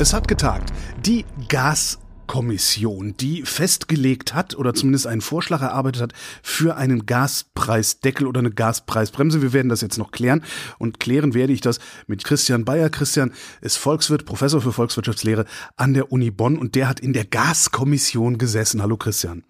Es 0.00 0.14
hat 0.14 0.28
getagt. 0.28 0.72
Die 1.04 1.26
Gaskommission, 1.50 3.18
die 3.18 3.42
festgelegt 3.42 4.32
hat 4.32 4.56
oder 4.56 4.72
zumindest 4.72 5.06
einen 5.06 5.20
Vorschlag 5.20 5.60
erarbeitet 5.60 6.00
hat 6.00 6.12
für 6.42 6.76
einen 6.76 7.04
Gaspreisdeckel 7.04 8.26
oder 8.26 8.38
eine 8.38 8.50
Gaspreisbremse. 8.50 9.42
Wir 9.42 9.52
werden 9.52 9.68
das 9.68 9.82
jetzt 9.82 9.98
noch 9.98 10.10
klären 10.10 10.42
und 10.78 11.00
klären 11.00 11.34
werde 11.34 11.52
ich 11.52 11.60
das 11.60 11.80
mit 12.06 12.24
Christian 12.24 12.64
Bayer. 12.64 12.88
Christian 12.88 13.34
ist 13.60 13.76
Volkswirt, 13.76 14.24
Professor 14.24 14.62
für 14.62 14.72
Volkswirtschaftslehre 14.72 15.44
an 15.76 15.92
der 15.92 16.10
Uni 16.10 16.30
Bonn 16.30 16.56
und 16.56 16.76
der 16.76 16.88
hat 16.88 17.00
in 17.00 17.12
der 17.12 17.26
Gaskommission 17.26 18.38
gesessen. 18.38 18.80
Hallo 18.80 18.96
Christian. 18.96 19.44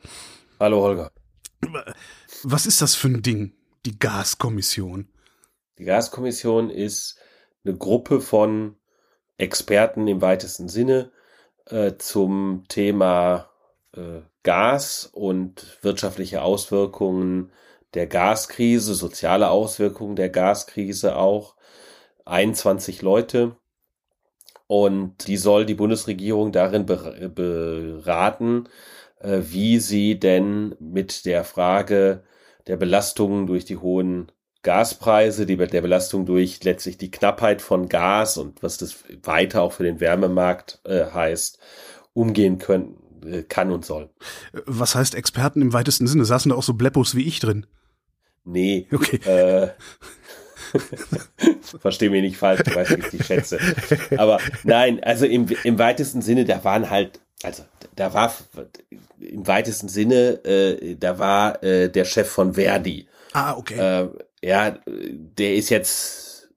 Hallo 0.59 0.83
Holger. 0.83 1.13
Was 2.43 2.67
ist 2.67 2.83
das 2.83 2.97
für 2.97 3.07
ein 3.07 3.23
Ding, 3.23 3.53
die 3.87 3.97
Gaskommission? 3.97 5.07
Die 5.79 5.85
Gaskommission 5.85 6.71
ist 6.71 7.21
eine 7.65 7.77
Gruppe 7.77 8.21
von 8.21 8.80
Experten 9.41 10.07
im 10.09 10.21
weitesten 10.21 10.69
Sinne 10.69 11.11
äh, 11.67 11.93
zum 11.99 12.65
Thema 12.69 13.51
äh, 13.97 14.21
Gas 14.43 15.09
und 15.13 15.79
wirtschaftliche 15.83 16.43
Auswirkungen 16.43 17.53
der 17.95 18.07
Gaskrise, 18.07 18.95
soziale 18.95 19.51
Auswirkungen 19.51 20.17
der 20.17 20.31
Gaskrise 20.31 21.17
auch. 21.17 21.57
21 22.25 23.03
Leute. 23.03 23.57
Und 24.67 25.27
die 25.27 25.37
soll 25.37 25.67
die 25.67 25.75
Bundesregierung 25.75 26.53
darin 26.53 26.87
beraten, 26.87 28.69
äh, 29.19 29.41
wie 29.43 29.81
sie 29.81 30.21
denn 30.21 30.77
mit 30.79 31.25
der 31.27 31.45
Frage 31.45 32.23
der 32.69 32.77
Belastungen 32.77 33.47
durch 33.49 33.65
die 33.65 33.79
hohen 33.79 34.31
Gaspreise, 34.63 35.47
die, 35.47 35.57
der 35.57 35.81
Belastung 35.81 36.27
durch 36.27 36.63
letztlich 36.65 36.99
die 36.99 37.11
Knappheit 37.11 37.63
von 37.63 37.89
Gas 37.89 38.37
und 38.37 38.63
was 38.63 38.77
das 38.77 38.97
weiter 39.23 39.63
auch 39.63 39.73
für 39.73 39.85
den 39.85 40.01
Wärmemarkt 40.01 40.81
äh, 40.85 41.07
heißt, 41.07 41.59
umgehen 42.13 42.59
können, 42.59 42.97
äh, 43.25 43.43
kann 43.43 43.73
und 43.73 43.85
soll. 43.85 44.11
Was 44.67 44.95
heißt 44.95 45.15
Experten 45.15 45.63
im 45.63 45.73
weitesten 45.73 46.07
Sinne? 46.07 46.25
Saßen 46.25 46.51
da 46.51 46.57
auch 46.57 46.63
so 46.63 46.75
Bleppos 46.75 47.15
wie 47.15 47.27
ich 47.27 47.41
drin? 47.41 47.67
Nee. 48.45 48.87
Okay. 48.93 49.17
Äh, 49.29 49.71
Verstehe 51.81 52.11
mich 52.11 52.23
nicht 52.23 52.37
falsch, 52.37 52.63
du 52.63 52.75
weißt, 52.75 52.97
wie 52.97 53.01
ich 53.01 53.09
die 53.09 53.23
schätze. 53.23 53.59
Aber 54.17 54.39
nein, 54.65 55.03
also 55.03 55.27
im, 55.27 55.47
im 55.65 55.79
weitesten 55.79 56.23
Sinne, 56.23 56.45
da 56.45 56.63
waren 56.65 56.91
halt, 56.91 57.21
also 57.43 57.65
da 57.97 58.13
war 58.13 58.33
im 59.21 59.47
weitesten 59.47 59.89
Sinne, 59.89 60.45
äh, 60.45 60.97
da 60.97 61.19
war 61.19 61.63
äh, 61.63 61.89
der 61.89 62.05
Chef 62.05 62.29
von 62.29 62.55
Verdi. 62.55 63.09
Ah, 63.33 63.57
okay. 63.57 63.79
Äh, 63.79 64.09
ja, 64.43 64.79
der 64.87 65.55
ist 65.55 65.71
jetzt 65.71 66.49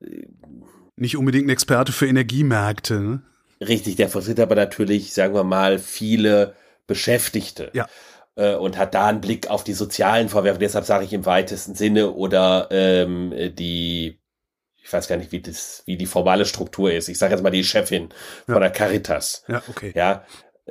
nicht 0.95 1.17
unbedingt 1.17 1.47
ein 1.47 1.49
Experte 1.49 1.91
für 1.91 2.07
Energiemärkte. 2.07 2.99
Ne? 2.99 3.21
Richtig, 3.59 3.95
der 3.95 4.09
vertritt 4.09 4.39
aber 4.39 4.55
natürlich, 4.55 5.13
sagen 5.13 5.33
wir 5.33 5.43
mal, 5.43 5.79
viele 5.79 6.55
Beschäftigte. 6.87 7.71
Ja. 7.73 7.87
Äh, 8.35 8.55
und 8.55 8.77
hat 8.77 8.93
da 8.93 9.07
einen 9.07 9.21
Blick 9.21 9.49
auf 9.49 9.63
die 9.63 9.73
sozialen 9.73 10.29
Vorwürfe, 10.29 10.59
deshalb 10.59 10.85
sage 10.85 11.05
ich 11.05 11.13
im 11.13 11.25
weitesten 11.25 11.75
Sinne, 11.75 12.11
oder 12.11 12.67
ähm, 12.71 13.33
die, 13.55 14.19
ich 14.81 14.93
weiß 14.93 15.07
gar 15.07 15.17
nicht, 15.17 15.31
wie 15.31 15.41
das, 15.41 15.83
wie 15.85 15.97
die 15.97 16.05
formale 16.05 16.45
Struktur 16.45 16.91
ist. 16.91 17.09
Ich 17.09 17.17
sage 17.17 17.33
jetzt 17.33 17.43
mal 17.43 17.51
die 17.51 17.63
Chefin 17.63 18.09
ja. 18.47 18.53
von 18.53 18.61
der 18.61 18.71
Caritas. 18.71 19.43
Ja, 19.47 19.61
okay. 19.67 19.93
Ja, 19.95 20.25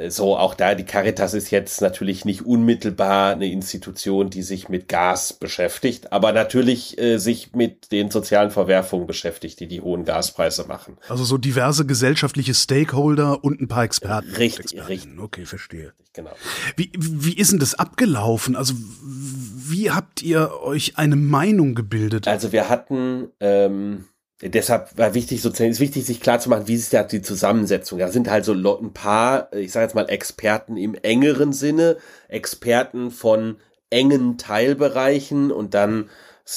so 0.09 0.39
auch 0.39 0.55
da, 0.55 0.75
die 0.75 0.85
Caritas 0.85 1.35
ist 1.35 1.51
jetzt 1.51 1.83
natürlich 1.83 2.25
nicht 2.25 2.47
unmittelbar 2.47 3.33
eine 3.33 3.51
Institution, 3.51 4.31
die 4.31 4.43
sich 4.43 4.71
mit 4.71 4.89
Gas 4.89 5.35
beschäftigt, 5.35 6.13
aber 6.13 6.33
natürlich 6.33 6.99
äh, 6.99 7.19
sich 7.19 7.53
mit 7.55 7.93
den 7.93 8.11
sozialen 8.11 8.51
Verwerfungen 8.51 9.07
beschäftigt, 9.07 9.61
die 9.61 9.69
die 9.69 9.83
hohen 9.83 10.05
Gaspreise 10.05 10.67
machen. 10.67 10.97
Also 11.09 11.25
so 11.25 11.37
diverse 11.37 11.85
gesellschaftliche 11.85 12.55
Stakeholder 12.55 13.45
und 13.45 13.61
ein 13.61 13.69
paar 13.69 13.85
Experten. 13.85 14.35
Richtig, 14.35 14.89
richtig. 14.89 15.19
Okay, 15.19 15.45
verstehe. 15.45 15.93
Genau. 16.15 16.33
Wie, 16.77 16.91
wie 16.95 17.37
ist 17.37 17.53
denn 17.53 17.59
das 17.59 17.75
abgelaufen? 17.75 18.57
Also 18.57 18.75
wie 19.05 19.91
habt 19.91 20.23
ihr 20.23 20.53
euch 20.63 20.97
eine 20.97 21.17
Meinung 21.17 21.75
gebildet? 21.75 22.29
Also 22.29 22.53
wir 22.53 22.69
hatten 22.71 23.29
ähm, 23.41 24.05
deshalb 24.43 24.97
war 24.99 25.15
wichtig, 25.15 25.41
sozusagen, 25.41 25.71
ist 25.71 25.81
wichtig, 25.81 26.05
sich 26.05 26.21
klar 26.21 26.41
zu 26.41 26.49
machen, 26.49 26.67
wie 26.67 26.75
ist 26.75 26.93
ja 26.93 27.05
die 27.05 27.23
Zusammensetzung. 27.23 27.99
Da 27.99 28.11
sind 28.11 28.31
halt 28.31 28.45
so 28.45 28.53
ein 28.53 28.93
paar, 28.93 29.53
ich 29.53 29.73
sage 29.73 29.85
jetzt 29.85 29.95
mal 29.95 30.09
Experten 30.09 30.77
im 30.77 30.95
engeren 30.95 31.53
Sinne, 31.53 31.97
Experten 32.29 33.11
von 33.11 33.57
engen 33.91 34.39
Teilbereichen 34.39 35.53
und 35.53 35.75
dann, 35.75 36.11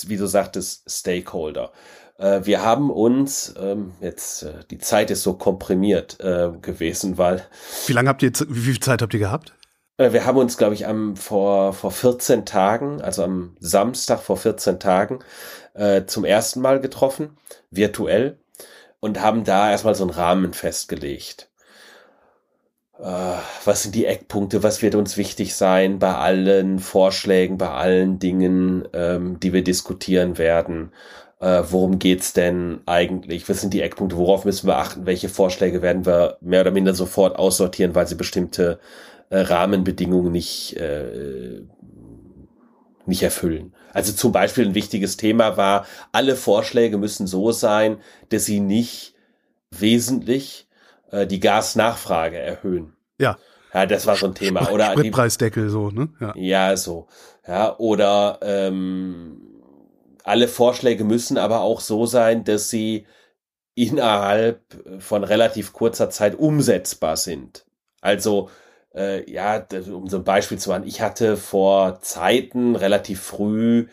wie 0.07 0.17
du 0.17 0.25
sagtest, 0.25 0.89
Stakeholder. 0.89 1.71
Äh, 2.17 2.41
wir 2.43 2.63
haben 2.63 2.89
uns, 2.89 3.53
ähm, 3.59 3.91
jetzt, 4.01 4.43
äh, 4.43 4.53
die 4.71 4.79
Zeit 4.79 5.11
ist 5.11 5.23
so 5.23 5.33
komprimiert 5.33 6.17
äh, 6.21 6.51
gewesen, 6.61 7.17
weil. 7.17 7.45
Wie 7.87 7.93
lange 7.93 8.09
habt 8.09 8.23
ihr, 8.23 8.31
wie 8.47 8.59
viel 8.59 8.79
Zeit 8.79 9.01
habt 9.01 9.13
ihr 9.13 9.19
gehabt? 9.19 9.53
Wir 9.97 10.25
haben 10.25 10.37
uns, 10.37 10.57
glaube 10.57 10.73
ich, 10.73 10.87
am 10.87 11.15
vor 11.15 11.71
vor 11.71 11.89
14 11.89 12.45
Tagen, 12.45 13.01
also 13.01 13.23
am 13.23 13.55
Samstag 13.61 14.19
vor 14.19 14.35
14 14.35 14.77
Tagen, 14.77 15.19
äh, 15.75 16.05
zum 16.05 16.25
ersten 16.25 16.61
Mal 16.61 16.79
getroffen, 16.79 17.37
virtuell, 17.69 18.37
und 18.99 19.21
haben 19.21 19.43
da 19.43 19.69
erstmal 19.69 19.95
so 19.95 20.03
einen 20.03 20.11
Rahmen 20.11 20.53
festgelegt. 20.53 21.49
Äh, 22.99 23.35
was 23.65 23.83
sind 23.83 23.95
die 23.95 24.05
Eckpunkte? 24.05 24.63
Was 24.63 24.81
wird 24.81 24.95
uns 24.95 25.17
wichtig 25.17 25.55
sein 25.55 25.99
bei 25.99 26.15
allen 26.15 26.79
Vorschlägen, 26.79 27.57
bei 27.57 27.69
allen 27.69 28.19
Dingen, 28.19 28.87
ähm, 28.93 29.39
die 29.39 29.53
wir 29.53 29.63
diskutieren 29.63 30.37
werden? 30.37 30.91
Äh, 31.39 31.63
worum 31.69 31.99
geht's 31.99 32.33
denn 32.33 32.79
eigentlich? 32.85 33.47
Was 33.49 33.61
sind 33.61 33.73
die 33.73 33.81
Eckpunkte? 33.81 34.17
Worauf 34.17 34.45
müssen 34.45 34.67
wir 34.67 34.77
achten? 34.77 35.05
Welche 35.05 35.29
Vorschläge 35.29 35.81
werden 35.81 36.05
wir 36.05 36.37
mehr 36.41 36.61
oder 36.61 36.71
minder 36.71 36.93
sofort 36.93 37.37
aussortieren, 37.37 37.93
weil 37.93 38.07
sie 38.07 38.15
bestimmte 38.15 38.79
äh, 39.29 39.39
Rahmenbedingungen 39.39 40.31
nicht, 40.31 40.77
äh, 40.77 41.61
nicht 43.07 43.23
erfüllen? 43.23 43.73
Also 43.93 44.13
zum 44.13 44.31
Beispiel 44.31 44.65
ein 44.65 44.75
wichtiges 44.75 45.17
Thema 45.17 45.57
war, 45.57 45.85
alle 46.11 46.35
Vorschläge 46.35 46.97
müssen 46.97 47.27
so 47.27 47.51
sein, 47.51 47.97
dass 48.29 48.45
sie 48.45 48.59
nicht 48.59 49.15
wesentlich 49.71 50.67
äh, 51.11 51.27
die 51.27 51.39
Gasnachfrage 51.39 52.37
erhöhen. 52.37 52.93
Ja. 53.19 53.37
Ja, 53.73 53.85
das 53.85 54.07
war 54.07 54.15
so 54.15 54.27
ein 54.27 54.35
Thema. 54.35 54.71
Oder 54.71 54.91
Spritpreisdeckel 54.91 55.69
so, 55.69 55.89
ne? 55.89 56.07
Ja, 56.21 56.33
ja 56.37 56.77
so. 56.77 57.07
Ja, 57.45 57.77
oder 57.77 58.39
ähm, 58.41 59.41
alle 60.23 60.47
Vorschläge 60.47 61.03
müssen 61.03 61.37
aber 61.37 61.59
auch 61.59 61.81
so 61.81 62.05
sein, 62.05 62.45
dass 62.45 62.69
sie 62.69 63.05
innerhalb 63.75 64.61
von 64.99 65.25
relativ 65.25 65.73
kurzer 65.73 66.09
Zeit 66.09 66.35
umsetzbar 66.35 67.17
sind. 67.17 67.65
Also 67.99 68.49
äh, 68.95 69.29
ja, 69.29 69.65
um 69.91 70.07
so 70.07 70.17
ein 70.17 70.23
Beispiel 70.23 70.57
zu 70.57 70.69
machen, 70.69 70.87
ich 70.87 71.01
hatte 71.01 71.37
vor 71.37 71.99
Zeiten 72.01 72.75
relativ 72.75 73.21
früh, 73.21 73.87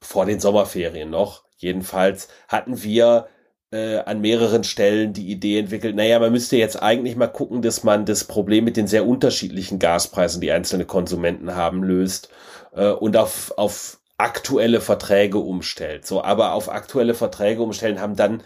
vor 0.00 0.26
den 0.26 0.40
Sommerferien 0.40 1.10
noch, 1.10 1.44
jedenfalls, 1.56 2.28
hatten 2.48 2.82
wir 2.82 3.28
äh, 3.72 3.98
an 3.98 4.20
mehreren 4.20 4.64
Stellen 4.64 5.12
die 5.12 5.30
Idee 5.30 5.58
entwickelt, 5.58 5.96
naja, 5.96 6.18
man 6.18 6.32
müsste 6.32 6.56
jetzt 6.56 6.80
eigentlich 6.82 7.16
mal 7.16 7.28
gucken, 7.28 7.62
dass 7.62 7.84
man 7.84 8.04
das 8.04 8.24
Problem 8.24 8.64
mit 8.64 8.76
den 8.76 8.86
sehr 8.86 9.06
unterschiedlichen 9.06 9.78
Gaspreisen, 9.78 10.40
die 10.40 10.52
einzelne 10.52 10.84
Konsumenten 10.84 11.56
haben, 11.56 11.82
löst 11.82 12.28
äh, 12.72 12.90
und 12.90 13.16
auf, 13.16 13.52
auf 13.56 13.98
aktuelle 14.18 14.80
Verträge 14.80 15.38
umstellt. 15.38 16.06
So, 16.06 16.22
aber 16.22 16.52
auf 16.52 16.68
aktuelle 16.68 17.14
Verträge 17.14 17.62
umstellen 17.62 18.00
haben 18.00 18.16
dann 18.16 18.42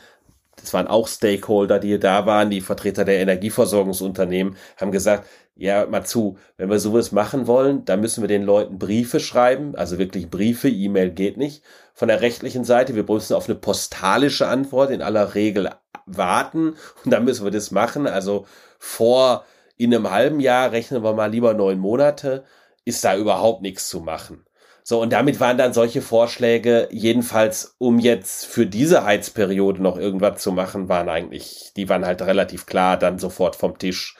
das 0.60 0.75
waren 0.75 0.88
auch 0.88 1.09
Stakeholder, 1.09 1.78
die 1.78 1.98
da 1.98 2.27
waren, 2.27 2.51
die 2.51 2.60
Vertreter 2.60 3.04
der 3.04 3.21
Energieversorgungsunternehmen, 3.21 4.56
haben 4.77 4.92
gesagt, 4.92 5.27
ja, 5.59 5.87
mal 5.87 6.05
zu, 6.05 6.39
wenn 6.57 6.71
wir 6.71 6.78
sowas 6.78 7.10
machen 7.10 7.49
wollen, 7.49 7.84
dann 7.84 8.01
müssen 8.01 8.22
wir 8.22 8.28
den 8.28 8.45
Leuten 8.45 8.78
Briefe 8.78 9.19
schreiben, 9.19 9.75
also 9.75 9.99
wirklich 9.99 10.31
Briefe, 10.31 10.69
E-Mail 10.69 11.10
geht 11.10 11.37
nicht. 11.37 11.65
Von 11.95 12.07
der 12.07 12.21
rechtlichen 12.21 12.63
Seite, 12.65 12.95
wir 12.95 13.05
müssen 13.05 13.34
auf 13.34 13.49
eine 13.49 13.57
postalische 13.57 14.47
Antwort 14.47 14.91
in 14.91 15.03
aller 15.03 15.34
Regel 15.34 15.71
warten 16.07 16.77
und 17.05 17.10
dann 17.10 17.25
müssen 17.25 17.45
wir 17.45 17.51
das 17.51 17.72
machen. 17.72 18.07
Also 18.07 18.47
vor 18.78 19.45
in 19.77 19.93
einem 19.93 20.10
halben 20.10 20.39
Jahr 20.39 20.71
rechnen 20.71 21.03
wir 21.03 21.13
mal 21.13 21.31
lieber 21.31 21.55
neun 21.55 21.78
Monate, 21.81 22.45
ist 22.84 23.04
da 23.04 23.16
überhaupt 23.16 23.63
nichts 23.63 23.89
zu 23.89 24.01
machen. 24.01 24.45
So, 24.84 25.03
und 25.03 25.13
damit 25.13 25.41
waren 25.41 25.59
dann 25.59 25.75
solche 25.75 26.01
Vorschläge, 26.01 26.89
jedenfalls, 26.91 27.75
um 27.78 27.99
jetzt 27.99 28.47
für 28.47 28.65
diese 28.65 29.04
Heizperiode 29.04 29.83
noch 29.83 29.99
irgendwas 29.99 30.41
zu 30.41 30.53
machen, 30.53 30.89
waren 30.89 31.09
eigentlich, 31.09 31.72
die 31.77 31.89
waren 31.89 32.07
halt 32.07 32.22
relativ 32.22 32.65
klar 32.65 32.97
dann 32.97 33.19
sofort 33.19 33.57
vom 33.57 33.77
Tisch. 33.77 34.16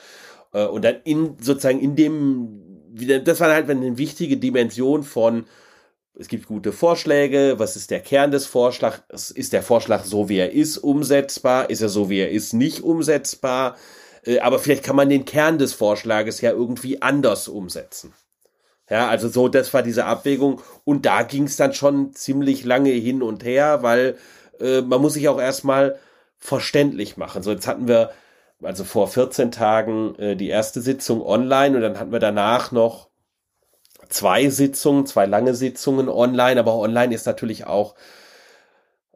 Äh, 0.53 0.67
und 0.67 0.85
dann 0.85 0.97
in, 1.05 1.37
sozusagen 1.41 1.81
in 1.81 1.97
dem, 1.97 2.63
das 3.25 3.41
war 3.41 3.53
halt 3.53 3.71
eine 3.71 3.99
wichtige 3.99 4.37
Dimension 4.37 5.03
von, 5.03 5.47
es 6.19 6.29
gibt 6.29 6.47
gute 6.47 6.73
Vorschläge, 6.73 7.55
was 7.59 7.77
ist 7.77 7.91
der 7.91 8.01
Kern 8.01 8.33
des 8.33 8.47
Vorschlags, 8.47 9.31
ist 9.31 9.53
der 9.53 9.63
Vorschlag 9.63 10.05
so 10.05 10.29
wie 10.29 10.39
er 10.39 10.53
ist 10.53 10.79
umsetzbar, 10.79 11.71
ist 11.71 11.81
er 11.81 11.89
so 11.89 12.11
wie 12.11 12.19
er 12.19 12.31
ist 12.31 12.53
nicht 12.55 12.83
umsetzbar, 12.83 13.77
äh, 14.25 14.41
aber 14.41 14.59
vielleicht 14.59 14.83
kann 14.83 14.97
man 14.97 15.09
den 15.09 15.25
Kern 15.25 15.59
des 15.59 15.75
Vorschlages 15.75 16.41
ja 16.41 16.51
irgendwie 16.51 17.03
anders 17.03 17.47
umsetzen. 17.47 18.15
Ja, 18.91 19.09
also 19.09 19.29
so, 19.29 19.49
das 19.49 19.73
war 19.75 19.83
diese 19.83 20.07
Abwägung 20.07 20.63
und 20.85 21.05
da 21.05 21.23
ging 21.23 21.45
es 21.45 21.57
dann 21.57 21.75
schon 21.75 22.15
ziemlich 22.15 22.65
lange 22.65 22.91
hin 22.91 23.23
und 23.23 23.45
her, 23.45 23.83
weil 23.83 24.17
äh, 24.61 24.81
man 24.81 25.01
muss 25.01 25.13
sich 25.13 25.29
auch 25.29 25.41
erstmal 25.41 25.99
verständlich 26.39 27.17
machen. 27.17 27.43
So, 27.43 27.51
jetzt 27.51 27.67
hatten 27.67 27.87
wir 27.87 28.11
also 28.63 28.85
vor 28.85 29.09
14 29.09 29.51
Tagen 29.51 30.15
äh, 30.17 30.37
die 30.37 30.49
erste 30.49 30.81
Sitzung 30.81 31.23
online 31.23 31.77
und 31.77 31.83
dann 31.83 31.99
hatten 31.99 32.13
wir 32.13 32.19
danach 32.19 32.73
noch 32.73 33.09
zwei 34.09 34.49
Sitzungen, 34.49 35.07
zwei 35.07 35.27
lange 35.27 35.55
Sitzungen 35.55 36.09
online, 36.09 36.59
aber 36.59 36.77
online 36.77 37.15
ist 37.15 37.27
natürlich 37.27 37.67
auch 37.67 37.95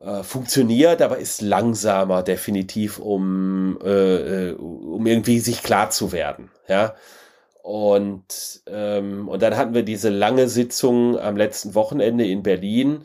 äh, 0.00 0.22
funktioniert, 0.22 1.00
aber 1.02 1.18
ist 1.18 1.42
langsamer 1.42 2.22
definitiv, 2.22 2.98
um, 2.98 3.78
äh, 3.82 4.50
äh, 4.50 4.52
um 4.54 5.06
irgendwie 5.06 5.40
sich 5.40 5.62
klar 5.62 5.90
zu 5.90 6.12
werden. 6.12 6.50
Ja. 6.68 6.94
Und, 7.62 8.62
ähm, 8.66 9.28
und 9.28 9.42
dann 9.42 9.56
hatten 9.56 9.74
wir 9.74 9.84
diese 9.84 10.10
lange 10.10 10.48
Sitzung 10.48 11.18
am 11.18 11.36
letzten 11.36 11.74
Wochenende 11.76 12.26
in 12.26 12.42
Berlin. 12.42 13.04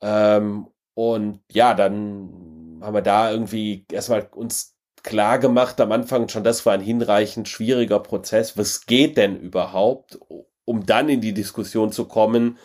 Ähm, 0.00 0.68
und 0.94 1.40
ja, 1.50 1.74
dann 1.74 2.80
haben 2.82 2.94
wir 2.94 3.02
da 3.02 3.30
irgendwie 3.30 3.84
erstmal 3.92 4.28
uns 4.34 4.71
klar 5.02 5.38
gemacht 5.38 5.80
am 5.80 5.92
Anfang 5.92 6.28
schon, 6.28 6.44
das 6.44 6.64
war 6.64 6.74
ein 6.74 6.80
hinreichend 6.80 7.48
schwieriger 7.48 7.98
Prozess. 7.98 8.56
Was 8.56 8.86
geht 8.86 9.16
denn 9.16 9.36
überhaupt, 9.36 10.18
um 10.64 10.86
dann 10.86 11.08
in 11.08 11.20
die 11.20 11.34
Diskussion 11.34 11.92
zu 11.92 12.06
kommen, 12.06 12.58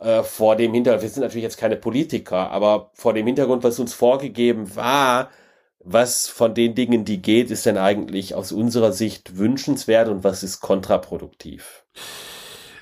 äh, 0.00 0.22
vor 0.22 0.56
dem 0.56 0.72
Hintergrund, 0.72 1.02
wir 1.02 1.08
sind 1.10 1.22
natürlich 1.22 1.44
jetzt 1.44 1.58
keine 1.58 1.76
Politiker, 1.76 2.50
aber 2.50 2.90
vor 2.94 3.14
dem 3.14 3.26
Hintergrund, 3.26 3.64
was 3.64 3.78
uns 3.78 3.94
vorgegeben 3.94 4.74
war, 4.76 5.30
was 5.78 6.28
von 6.28 6.54
den 6.54 6.74
Dingen, 6.74 7.04
die 7.04 7.20
geht, 7.20 7.50
ist 7.50 7.66
denn 7.66 7.76
eigentlich 7.76 8.34
aus 8.34 8.52
unserer 8.52 8.92
Sicht 8.92 9.36
wünschenswert 9.36 10.08
und 10.08 10.24
was 10.24 10.42
ist 10.42 10.60
kontraproduktiv? 10.60 11.84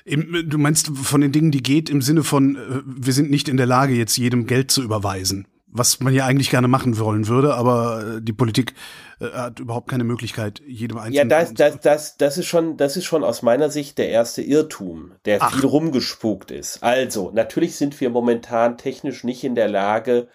Du 0.05 0.57
meinst 0.57 0.87
von 0.97 1.21
den 1.21 1.31
Dingen, 1.31 1.51
die 1.51 1.63
geht, 1.63 1.89
im 1.89 2.01
Sinne 2.01 2.23
von, 2.23 2.55
äh, 2.55 2.81
wir 2.85 3.13
sind 3.13 3.29
nicht 3.29 3.49
in 3.49 3.57
der 3.57 3.67
Lage, 3.67 3.93
jetzt 3.93 4.17
jedem 4.17 4.47
Geld 4.47 4.71
zu 4.71 4.81
überweisen 4.81 5.47
was 5.73 5.99
man 5.99 6.13
ja 6.13 6.25
eigentlich 6.25 6.51
gerne 6.51 6.67
machen 6.67 6.97
wollen 6.99 7.27
würde, 7.27 7.55
aber 7.55 8.17
äh, 8.17 8.21
die 8.21 8.33
Politik 8.33 8.73
äh, 9.19 9.25
hat 9.31 9.59
überhaupt 9.59 9.89
keine 9.89 10.03
Möglichkeit, 10.03 10.61
jedem 10.65 10.97
einzelnen. 10.97 11.29
Ja, 11.29 11.39
das, 11.39 11.53
das, 11.53 11.79
das, 11.79 12.17
das 12.17 12.37
ist 12.37 12.45
schon, 12.45 12.77
das 12.77 12.95
ist 12.95 13.05
schon 13.05 13.23
aus 13.23 13.41
meiner 13.41 13.69
Sicht 13.69 13.97
der 13.97 14.09
erste 14.09 14.43
Irrtum, 14.43 15.13
der 15.25 15.41
Ach. 15.41 15.51
viel 15.51 15.65
rumgespukt 15.65 16.51
ist. 16.51 16.83
Also, 16.83 17.31
natürlich 17.33 17.75
sind 17.75 17.99
wir 17.99 18.11
momentan 18.11 18.77
technisch 18.77 19.23
nicht 19.23 19.43
in 19.43 19.55
der 19.55 19.67
Lage, 19.67 20.27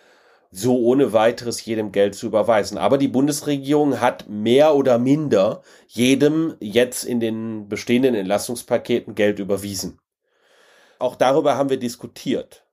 so 0.50 0.78
ohne 0.78 1.12
weiteres 1.12 1.64
jedem 1.64 1.92
Geld 1.92 2.14
zu 2.14 2.26
überweisen. 2.26 2.78
Aber 2.78 2.98
die 2.98 3.08
Bundesregierung 3.08 4.00
hat 4.00 4.28
mehr 4.28 4.74
oder 4.74 4.98
minder 4.98 5.62
jedem 5.86 6.54
jetzt 6.58 7.04
in 7.04 7.20
den 7.20 7.68
bestehenden 7.68 8.14
Entlastungspaketen 8.14 9.14
Geld 9.14 9.38
überwiesen. 9.38 10.00
Auch 10.98 11.16
darüber 11.16 11.56
haben 11.56 11.70
wir 11.70 11.78
diskutiert 11.78 12.64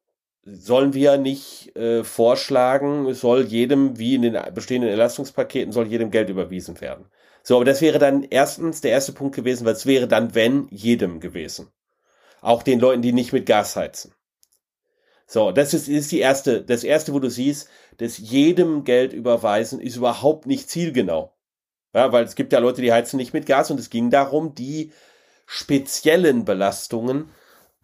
sollen 0.46 0.94
wir 0.94 1.18
nicht 1.18 1.76
äh, 1.76 2.04
vorschlagen, 2.04 3.08
es 3.08 3.22
soll 3.22 3.46
jedem, 3.46 3.98
wie 3.98 4.16
in 4.16 4.22
den 4.22 4.38
bestehenden 4.54 4.92
Entlastungspaketen, 4.92 5.72
soll 5.72 5.88
jedem 5.88 6.12
Geld 6.12 6.30
überwiesen 6.30 6.80
werden. 6.82 7.06
So, 7.42 7.56
aber 7.56 7.66
das 7.66 7.82
wäre 7.82 8.00
dann 8.00 8.24
erstens 8.24 8.82
der 8.82 8.92
erste 8.92 9.12
Punkt 9.12 9.36
gewesen, 9.36 9.66
weil 9.66 9.74
es 9.74 9.86
wäre 9.86 10.08
dann, 10.08 10.36
wenn, 10.36 10.68
jedem 10.70 11.20
gewesen. 11.20 11.72
Auch 12.42 12.64
den 12.64 12.80
Leuten, 12.80 13.02
die 13.02 13.12
nicht 13.12 13.34
mit 13.34 13.48
Gas 13.48 13.76
heizen. 13.76 14.14
So, 15.28 15.52
das 15.52 15.74
ist, 15.74 15.88
ist 15.88 16.12
die 16.12 16.20
erste, 16.20 16.64
das 16.64 16.84
erste, 16.84 17.14
wo 17.14 17.20
du 17.20 17.30
siehst, 17.30 17.68
dass 17.98 18.20
jedem 18.20 18.84
Geld 18.84 19.14
überweisen 19.14 19.80
ist 19.80 19.96
überhaupt 19.96 20.46
nicht 20.46 20.70
zielgenau. 20.70 21.36
Ja, 21.94 22.12
weil 22.12 22.24
es 22.26 22.36
gibt 22.36 22.54
ja 22.54 22.60
Leute, 22.60 22.82
die 22.82 22.94
heizen 22.94 23.18
nicht 23.18 23.34
mit 23.34 23.48
Gas 23.48 23.72
und 23.72 23.80
es 23.80 23.90
ging 23.90 24.12
darum, 24.12 24.54
die 24.54 24.92
speziellen 25.48 26.46
Belastungen 26.46 27.30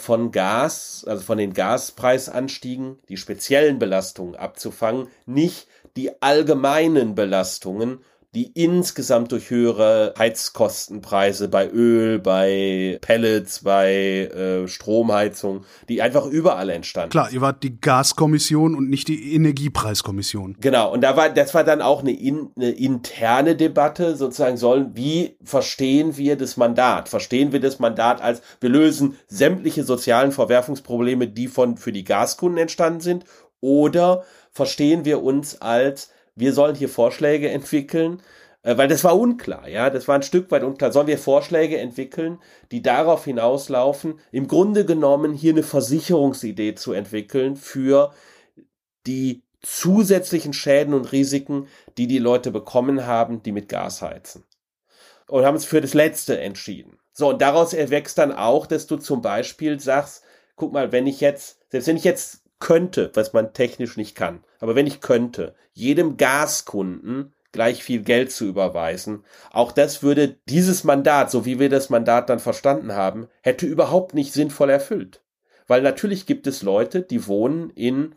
von 0.01 0.31
Gas, 0.31 1.05
also 1.07 1.23
von 1.23 1.37
den 1.37 1.53
Gaspreisanstiegen, 1.53 2.99
die 3.07 3.17
speziellen 3.17 3.79
Belastungen 3.79 4.35
abzufangen, 4.35 5.07
nicht 5.25 5.67
die 5.95 6.21
allgemeinen 6.21 7.15
Belastungen, 7.15 7.99
die 8.33 8.49
insgesamt 8.53 9.33
durch 9.33 9.49
höhere 9.49 10.13
Heizkostenpreise 10.17 11.49
bei 11.49 11.69
Öl, 11.69 12.17
bei 12.17 12.97
Pellets, 13.01 13.59
bei 13.63 13.91
äh, 13.93 14.67
Stromheizung, 14.69 15.65
die 15.89 16.01
einfach 16.01 16.25
überall 16.25 16.69
entstanden. 16.69 17.09
Klar, 17.09 17.29
ihr 17.31 17.41
wart 17.41 17.61
die 17.61 17.81
Gaskommission 17.81 18.73
und 18.73 18.89
nicht 18.89 19.09
die 19.09 19.35
Energiepreiskommission. 19.35 20.55
Genau, 20.61 20.93
und 20.93 21.01
da 21.01 21.17
war, 21.17 21.29
das 21.29 21.53
war 21.53 21.65
dann 21.65 21.81
auch 21.81 22.01
eine, 22.01 22.11
in, 22.11 22.51
eine 22.55 22.71
interne 22.71 23.57
Debatte, 23.57 24.15
sozusagen 24.15 24.55
sollen, 24.55 24.91
wie 24.93 25.35
verstehen 25.43 26.15
wir 26.15 26.37
das 26.37 26.55
Mandat? 26.55 27.09
Verstehen 27.09 27.51
wir 27.51 27.59
das 27.59 27.79
Mandat 27.79 28.21
als, 28.21 28.41
wir 28.61 28.69
lösen 28.69 29.17
sämtliche 29.27 29.83
sozialen 29.83 30.31
Verwerfungsprobleme, 30.31 31.27
die 31.27 31.49
von, 31.49 31.75
für 31.75 31.91
die 31.91 32.05
Gaskunden 32.05 32.59
entstanden 32.59 33.01
sind? 33.01 33.25
Oder 33.59 34.23
verstehen 34.51 35.03
wir 35.03 35.21
uns 35.21 35.61
als, 35.61 36.11
wir 36.35 36.53
sollen 36.53 36.75
hier 36.75 36.89
Vorschläge 36.89 37.49
entwickeln, 37.49 38.21
äh, 38.63 38.77
weil 38.77 38.87
das 38.87 39.03
war 39.03 39.17
unklar, 39.17 39.67
ja, 39.67 39.89
das 39.89 40.07
war 40.07 40.15
ein 40.15 40.23
Stück 40.23 40.51
weit 40.51 40.63
unklar. 40.63 40.91
Sollen 40.91 41.07
wir 41.07 41.17
Vorschläge 41.17 41.77
entwickeln, 41.77 42.39
die 42.71 42.81
darauf 42.81 43.25
hinauslaufen, 43.25 44.19
im 44.31 44.47
Grunde 44.47 44.85
genommen 44.85 45.33
hier 45.33 45.53
eine 45.53 45.63
Versicherungsidee 45.63 46.75
zu 46.75 46.93
entwickeln 46.93 47.55
für 47.55 48.13
die 49.07 49.43
zusätzlichen 49.61 50.53
Schäden 50.53 50.93
und 50.93 51.11
Risiken, 51.11 51.67
die 51.97 52.07
die 52.07 52.19
Leute 52.19 52.51
bekommen 52.51 53.05
haben, 53.05 53.43
die 53.43 53.51
mit 53.51 53.69
Gas 53.69 54.01
heizen. 54.01 54.43
Und 55.27 55.45
haben 55.45 55.55
uns 55.55 55.65
für 55.65 55.81
das 55.81 55.93
Letzte 55.93 56.39
entschieden. 56.39 56.97
So, 57.13 57.29
und 57.29 57.41
daraus 57.41 57.73
erwächst 57.73 58.17
dann 58.17 58.31
auch, 58.31 58.65
dass 58.65 58.87
du 58.87 58.97
zum 58.97 59.21
Beispiel 59.21 59.79
sagst, 59.79 60.23
guck 60.55 60.73
mal, 60.73 60.91
wenn 60.91 61.07
ich 61.07 61.21
jetzt, 61.21 61.59
selbst 61.69 61.87
wenn 61.87 61.97
ich 61.97 62.03
jetzt 62.03 62.40
könnte, 62.61 63.11
was 63.13 63.33
man 63.33 63.51
technisch 63.51 63.97
nicht 63.97 64.15
kann, 64.15 64.43
aber 64.61 64.75
wenn 64.75 64.87
ich 64.87 65.01
könnte, 65.01 65.53
jedem 65.73 66.15
Gaskunden 66.15 67.33
gleich 67.51 67.83
viel 67.83 68.01
Geld 68.01 68.31
zu 68.31 68.45
überweisen, 68.45 69.25
auch 69.51 69.73
das 69.73 70.01
würde 70.01 70.37
dieses 70.47 70.85
Mandat, 70.85 71.29
so 71.29 71.45
wie 71.45 71.59
wir 71.59 71.69
das 71.69 71.89
Mandat 71.89 72.29
dann 72.29 72.39
verstanden 72.39 72.93
haben, 72.93 73.27
hätte 73.41 73.65
überhaupt 73.65 74.13
nicht 74.13 74.31
sinnvoll 74.31 74.69
erfüllt. 74.69 75.21
Weil 75.67 75.81
natürlich 75.81 76.25
gibt 76.25 76.47
es 76.47 76.61
Leute, 76.61 77.01
die 77.01 77.27
wohnen 77.27 77.69
in 77.71 78.15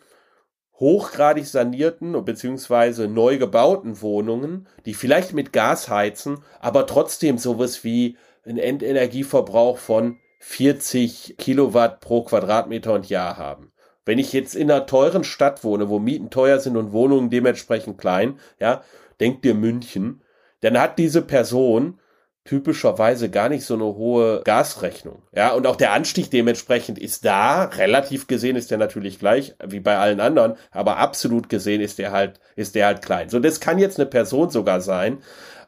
hochgradig 0.78 1.46
sanierten 1.46 2.12
bzw. 2.24 3.06
neu 3.06 3.38
gebauten 3.38 4.00
Wohnungen, 4.00 4.66
die 4.86 4.94
vielleicht 4.94 5.32
mit 5.32 5.52
Gas 5.52 5.88
heizen, 5.88 6.38
aber 6.60 6.86
trotzdem 6.86 7.38
sowas 7.38 7.84
wie 7.84 8.16
ein 8.44 8.58
Endenergieverbrauch 8.58 9.78
von 9.78 10.18
40 10.40 11.36
Kilowatt 11.38 12.00
pro 12.00 12.22
Quadratmeter 12.22 12.92
und 12.92 13.08
Jahr 13.08 13.38
haben. 13.38 13.72
Wenn 14.04 14.18
ich 14.18 14.32
jetzt 14.32 14.54
in 14.54 14.70
einer 14.70 14.86
teuren 14.86 15.24
Stadt 15.24 15.64
wohne, 15.64 15.88
wo 15.88 15.98
Mieten 15.98 16.30
teuer 16.30 16.58
sind 16.58 16.76
und 16.76 16.92
Wohnungen 16.92 17.30
dementsprechend 17.30 17.98
klein, 17.98 18.38
ja, 18.60 18.82
denkt 19.20 19.44
dir 19.44 19.54
München, 19.54 20.22
dann 20.60 20.78
hat 20.78 20.98
diese 20.98 21.22
Person 21.22 21.98
typischerweise 22.44 23.30
gar 23.30 23.48
nicht 23.48 23.64
so 23.64 23.74
eine 23.74 23.84
hohe 23.84 24.42
Gasrechnung. 24.44 25.22
Ja, 25.34 25.54
und 25.54 25.66
auch 25.66 25.76
der 25.76 25.92
Anstieg 25.92 26.30
dementsprechend 26.30 26.98
ist 26.98 27.24
da. 27.24 27.64
Relativ 27.64 28.26
gesehen 28.26 28.56
ist 28.56 28.70
der 28.70 28.76
natürlich 28.76 29.18
gleich 29.18 29.54
wie 29.66 29.80
bei 29.80 29.96
allen 29.96 30.20
anderen, 30.20 30.54
aber 30.70 30.98
absolut 30.98 31.48
gesehen 31.48 31.80
ist 31.80 31.98
der 31.98 32.12
halt, 32.12 32.40
ist 32.54 32.74
der 32.74 32.86
halt 32.86 33.02
klein. 33.02 33.30
So, 33.30 33.38
das 33.38 33.60
kann 33.60 33.78
jetzt 33.78 33.98
eine 33.98 34.06
Person 34.06 34.50
sogar 34.50 34.82
sein, 34.82 35.18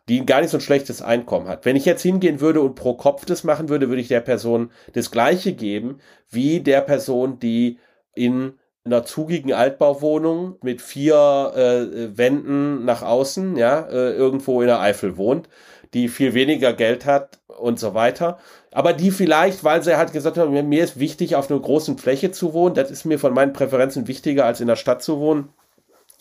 die 0.08 0.24
gar 0.26 0.42
nicht 0.42 0.50
so 0.50 0.58
ein 0.58 0.62
schlechtes 0.62 1.00
Einkommen 1.00 1.48
hat. 1.48 1.64
Wenn 1.64 1.76
ich 1.76 1.86
jetzt 1.86 2.02
hingehen 2.02 2.40
würde 2.40 2.60
und 2.60 2.74
pro 2.74 2.94
Kopf 2.94 3.24
das 3.24 3.42
machen 3.42 3.70
würde, 3.70 3.88
würde 3.88 4.02
ich 4.02 4.08
der 4.08 4.20
Person 4.20 4.70
das 4.92 5.10
gleiche 5.10 5.54
geben 5.54 6.00
wie 6.30 6.60
der 6.60 6.82
Person, 6.82 7.38
die 7.40 7.78
in 8.16 8.54
einer 8.84 9.04
zugigen 9.04 9.52
Altbauwohnung 9.52 10.56
mit 10.62 10.80
vier 10.80 11.52
äh, 11.54 12.16
Wänden 12.16 12.84
nach 12.84 13.02
außen, 13.02 13.56
ja, 13.56 13.80
äh, 13.80 14.12
irgendwo 14.12 14.60
in 14.60 14.68
der 14.68 14.80
Eifel 14.80 15.16
wohnt, 15.16 15.48
die 15.92 16.08
viel 16.08 16.34
weniger 16.34 16.72
Geld 16.72 17.04
hat 17.04 17.40
und 17.58 17.78
so 17.78 17.94
weiter. 17.94 18.38
Aber 18.70 18.92
die 18.92 19.10
vielleicht, 19.10 19.64
weil 19.64 19.82
sie 19.82 19.96
halt 19.96 20.12
gesagt 20.12 20.36
hat, 20.36 20.48
mir 20.50 20.84
ist 20.84 21.00
wichtig, 21.00 21.36
auf 21.36 21.50
einer 21.50 21.60
großen 21.60 21.98
Fläche 21.98 22.30
zu 22.30 22.52
wohnen, 22.52 22.74
das 22.74 22.90
ist 22.90 23.04
mir 23.04 23.18
von 23.18 23.34
meinen 23.34 23.52
Präferenzen 23.52 24.06
wichtiger, 24.06 24.44
als 24.44 24.60
in 24.60 24.68
der 24.68 24.76
Stadt 24.76 25.02
zu 25.02 25.18
wohnen, 25.18 25.48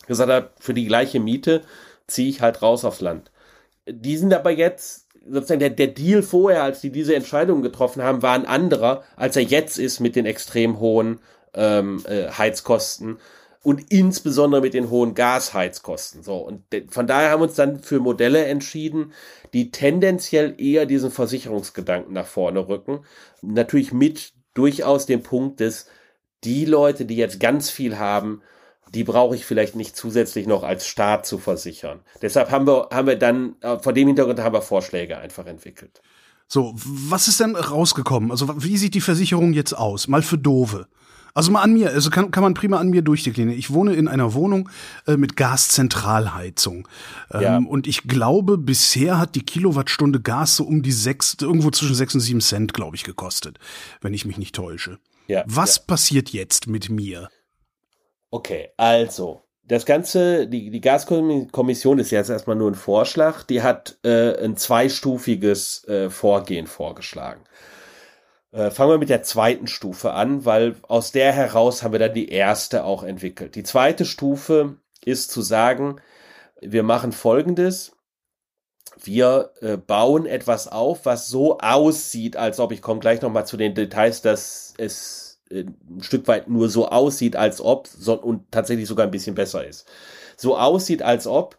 gesagt 0.06 0.30
hat, 0.30 0.50
für 0.58 0.74
die 0.74 0.86
gleiche 0.86 1.20
Miete 1.20 1.62
ziehe 2.06 2.28
ich 2.28 2.40
halt 2.40 2.62
raus 2.62 2.84
aufs 2.84 3.00
Land. 3.00 3.30
Die 3.88 4.16
sind 4.16 4.34
aber 4.34 4.50
jetzt 4.50 5.06
sozusagen 5.28 5.60
der, 5.60 5.70
der 5.70 5.88
Deal 5.88 6.22
vorher, 6.22 6.62
als 6.62 6.80
die 6.80 6.90
diese 6.90 7.14
Entscheidung 7.14 7.62
getroffen 7.62 8.02
haben, 8.02 8.22
war 8.22 8.34
ein 8.34 8.46
anderer, 8.46 9.02
als 9.16 9.36
er 9.36 9.42
jetzt 9.42 9.78
ist 9.78 10.00
mit 10.00 10.16
den 10.16 10.26
extrem 10.26 10.78
hohen 10.80 11.20
ähm, 11.56 12.02
äh, 12.06 12.28
Heizkosten 12.30 13.18
und 13.62 13.90
insbesondere 13.90 14.60
mit 14.60 14.74
den 14.74 14.90
hohen 14.90 15.14
Gasheizkosten. 15.14 16.22
So 16.22 16.36
und 16.36 16.62
von 16.90 17.06
daher 17.06 17.30
haben 17.30 17.40
wir 17.40 17.48
uns 17.48 17.56
dann 17.56 17.80
für 17.80 17.98
Modelle 17.98 18.44
entschieden, 18.44 19.12
die 19.52 19.72
tendenziell 19.72 20.54
eher 20.58 20.86
diesen 20.86 21.10
Versicherungsgedanken 21.10 22.12
nach 22.12 22.26
vorne 22.26 22.68
rücken. 22.68 23.00
Natürlich 23.42 23.92
mit 23.92 24.32
durchaus 24.54 25.06
dem 25.06 25.22
Punkt, 25.22 25.60
dass 25.60 25.86
die 26.44 26.64
Leute, 26.64 27.06
die 27.06 27.16
jetzt 27.16 27.40
ganz 27.40 27.70
viel 27.70 27.98
haben, 27.98 28.42
die 28.94 29.04
brauche 29.04 29.34
ich 29.34 29.44
vielleicht 29.44 29.74
nicht 29.74 29.96
zusätzlich 29.96 30.46
noch 30.46 30.62
als 30.62 30.86
Staat 30.86 31.26
zu 31.26 31.38
versichern. 31.38 32.00
Deshalb 32.22 32.50
haben 32.50 32.66
wir, 32.66 32.88
haben 32.92 33.08
wir 33.08 33.16
dann, 33.16 33.56
äh, 33.60 33.78
vor 33.78 33.92
dem 33.92 34.06
Hintergrund 34.06 34.40
haben 34.40 34.54
wir 34.54 34.62
Vorschläge 34.62 35.18
einfach 35.18 35.46
entwickelt. 35.46 36.02
So, 36.48 36.72
was 36.76 37.26
ist 37.26 37.40
denn 37.40 37.56
rausgekommen? 37.56 38.30
Also, 38.30 38.62
wie 38.62 38.76
sieht 38.76 38.94
die 38.94 39.00
Versicherung 39.00 39.52
jetzt 39.52 39.72
aus? 39.72 40.06
Mal 40.06 40.22
für 40.22 40.38
Dove. 40.38 40.86
Also 41.36 41.50
mal 41.50 41.60
an 41.60 41.74
mir, 41.74 41.90
also 41.90 42.08
kann, 42.08 42.30
kann 42.30 42.42
man 42.42 42.54
prima 42.54 42.78
an 42.78 42.88
mir 42.88 43.02
durchdeklinieren. 43.02 43.58
Ich 43.58 43.70
wohne 43.70 43.92
in 43.92 44.08
einer 44.08 44.32
Wohnung 44.32 44.70
äh, 45.06 45.18
mit 45.18 45.36
Gaszentralheizung. 45.36 46.88
Ähm, 47.30 47.40
ja. 47.42 47.58
Und 47.58 47.86
ich 47.86 48.04
glaube, 48.04 48.56
bisher 48.56 49.18
hat 49.18 49.34
die 49.34 49.44
Kilowattstunde 49.44 50.18
Gas 50.22 50.56
so 50.56 50.64
um 50.64 50.82
die 50.82 50.92
sechs, 50.92 51.36
irgendwo 51.38 51.70
zwischen 51.70 51.94
sechs 51.94 52.14
und 52.14 52.22
sieben 52.22 52.40
Cent, 52.40 52.72
glaube 52.72 52.96
ich, 52.96 53.04
gekostet, 53.04 53.58
wenn 54.00 54.14
ich 54.14 54.24
mich 54.24 54.38
nicht 54.38 54.54
täusche. 54.54 54.98
Ja, 55.26 55.44
Was 55.46 55.76
ja. 55.76 55.82
passiert 55.86 56.30
jetzt 56.30 56.68
mit 56.68 56.88
mir? 56.88 57.28
Okay, 58.30 58.70
also 58.78 59.42
das 59.62 59.84
Ganze, 59.84 60.46
die, 60.46 60.70
die 60.70 60.80
Gaskommission 60.80 61.98
ist 61.98 62.12
jetzt 62.12 62.30
erstmal 62.30 62.56
nur 62.56 62.70
ein 62.70 62.74
Vorschlag, 62.74 63.42
die 63.42 63.60
hat 63.60 63.98
äh, 64.04 64.42
ein 64.42 64.56
zweistufiges 64.56 65.84
äh, 65.86 66.08
Vorgehen 66.08 66.66
vorgeschlagen. 66.66 67.42
Äh, 68.56 68.70
fangen 68.70 68.92
wir 68.92 68.98
mit 68.98 69.10
der 69.10 69.22
zweiten 69.22 69.66
Stufe 69.66 70.12
an, 70.12 70.46
weil 70.46 70.76
aus 70.88 71.12
der 71.12 71.30
heraus 71.30 71.82
haben 71.82 71.92
wir 71.92 71.98
dann 71.98 72.14
die 72.14 72.30
erste 72.30 72.84
auch 72.84 73.02
entwickelt. 73.02 73.54
Die 73.54 73.64
zweite 73.64 74.06
Stufe 74.06 74.76
ist 75.04 75.30
zu 75.30 75.42
sagen, 75.42 76.00
wir 76.62 76.82
machen 76.82 77.12
Folgendes. 77.12 77.92
Wir 79.02 79.50
äh, 79.60 79.76
bauen 79.76 80.24
etwas 80.24 80.68
auf, 80.68 81.04
was 81.04 81.28
so 81.28 81.58
aussieht, 81.58 82.38
als 82.38 82.58
ob, 82.58 82.72
ich 82.72 82.80
komme 82.80 83.00
gleich 83.00 83.20
nochmal 83.20 83.46
zu 83.46 83.58
den 83.58 83.74
Details, 83.74 84.22
dass 84.22 84.72
es 84.78 85.42
äh, 85.50 85.64
ein 85.64 86.02
Stück 86.02 86.26
weit 86.26 86.48
nur 86.48 86.70
so 86.70 86.88
aussieht, 86.88 87.36
als 87.36 87.60
ob 87.60 87.90
und 88.22 88.50
tatsächlich 88.50 88.88
sogar 88.88 89.04
ein 89.04 89.10
bisschen 89.10 89.34
besser 89.34 89.66
ist. 89.66 89.86
So 90.38 90.56
aussieht, 90.56 91.02
als 91.02 91.26
ob, 91.26 91.58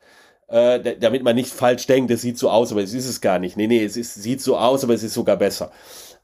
damit 0.50 1.24
man 1.24 1.36
nicht 1.36 1.52
falsch 1.52 1.88
denkt, 1.88 2.10
es 2.10 2.22
sieht 2.22 2.38
so 2.38 2.50
aus, 2.50 2.72
aber 2.72 2.82
es 2.82 2.94
ist 2.94 3.06
es 3.06 3.20
gar 3.20 3.38
nicht. 3.38 3.58
Nee, 3.58 3.68
nee, 3.68 3.84
es 3.84 3.98
ist, 3.98 4.14
sieht 4.14 4.42
so 4.42 4.58
aus, 4.58 4.82
aber 4.82 4.94
es 4.94 5.04
ist 5.04 5.14
sogar 5.14 5.36
besser 5.36 5.74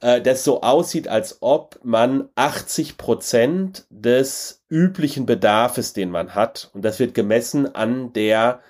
äh, 0.02 0.22
das 0.22 0.44
so 0.44 0.62
aussieht, 0.62 1.08
als 1.08 1.38
ob 1.42 1.80
man 1.84 2.30
80 2.36 2.98
Prozent 2.98 3.86
des 3.90 4.64
üblichen 4.70 5.26
Bedarfes, 5.26 5.94
den 5.94 6.10
man 6.10 6.36
hat, 6.36 6.72
und 6.74 6.84
das 6.84 7.00
wird 7.00 7.14
gemessen 7.14 7.74
an 7.74 8.14
der 8.14 8.62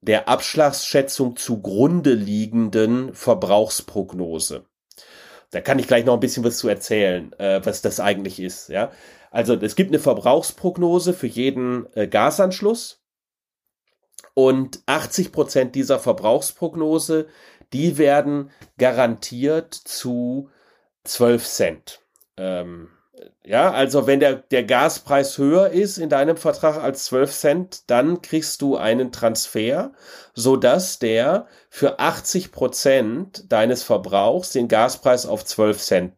der 0.00 0.28
Abschlagsschätzung 0.28 1.36
zugrunde 1.36 2.12
liegenden 2.12 3.14
Verbrauchsprognose. 3.14 4.66
Da 5.50 5.60
kann 5.60 5.78
ich 5.78 5.86
gleich 5.86 6.04
noch 6.04 6.14
ein 6.14 6.20
bisschen 6.20 6.44
was 6.44 6.58
zu 6.58 6.68
erzählen, 6.68 7.32
äh, 7.38 7.64
was 7.64 7.80
das 7.80 8.00
eigentlich 8.00 8.38
ist. 8.38 8.68
Ja, 8.68 8.90
also 9.30 9.54
es 9.54 9.76
gibt 9.76 9.90
eine 9.90 9.98
Verbrauchsprognose 9.98 11.14
für 11.14 11.26
jeden 11.26 11.86
äh, 11.94 12.06
Gasanschluss 12.06 13.02
und 14.34 14.82
80 14.86 15.32
Prozent 15.32 15.74
dieser 15.74 15.98
Verbrauchsprognose, 15.98 17.28
die 17.72 17.96
werden 17.96 18.50
garantiert 18.78 19.74
zu 19.74 20.50
12 21.04 21.46
Cent. 21.46 22.00
Ähm, 22.36 22.88
ja, 23.44 23.70
also 23.70 24.06
wenn 24.06 24.20
der, 24.20 24.36
der 24.36 24.64
Gaspreis 24.64 25.38
höher 25.38 25.70
ist 25.70 25.98
in 25.98 26.08
deinem 26.08 26.36
Vertrag 26.36 26.82
als 26.82 27.04
12 27.06 27.32
Cent, 27.32 27.82
dann 27.88 28.22
kriegst 28.22 28.62
du 28.62 28.76
einen 28.76 29.12
Transfer, 29.12 29.92
so 30.34 30.56
dass 30.56 30.98
der 30.98 31.46
für 31.68 31.98
80 31.98 32.52
Prozent 32.52 33.44
deines 33.52 33.82
Verbrauchs 33.82 34.50
den 34.50 34.68
Gaspreis 34.68 35.26
auf 35.26 35.44
12 35.44 35.78
Cent 35.80 36.14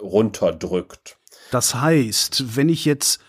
runterdrückt. 0.00 1.16
Das 1.50 1.74
heißt, 1.74 2.56
wenn 2.56 2.68
ich 2.68 2.84
jetzt 2.84 3.20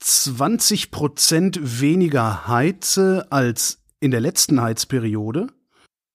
20 0.00 0.90
Prozent 0.90 1.80
weniger 1.80 2.46
heize 2.46 3.26
als 3.30 3.78
in 4.00 4.10
der 4.10 4.20
letzten 4.20 4.60
Heizperiode, 4.60 5.46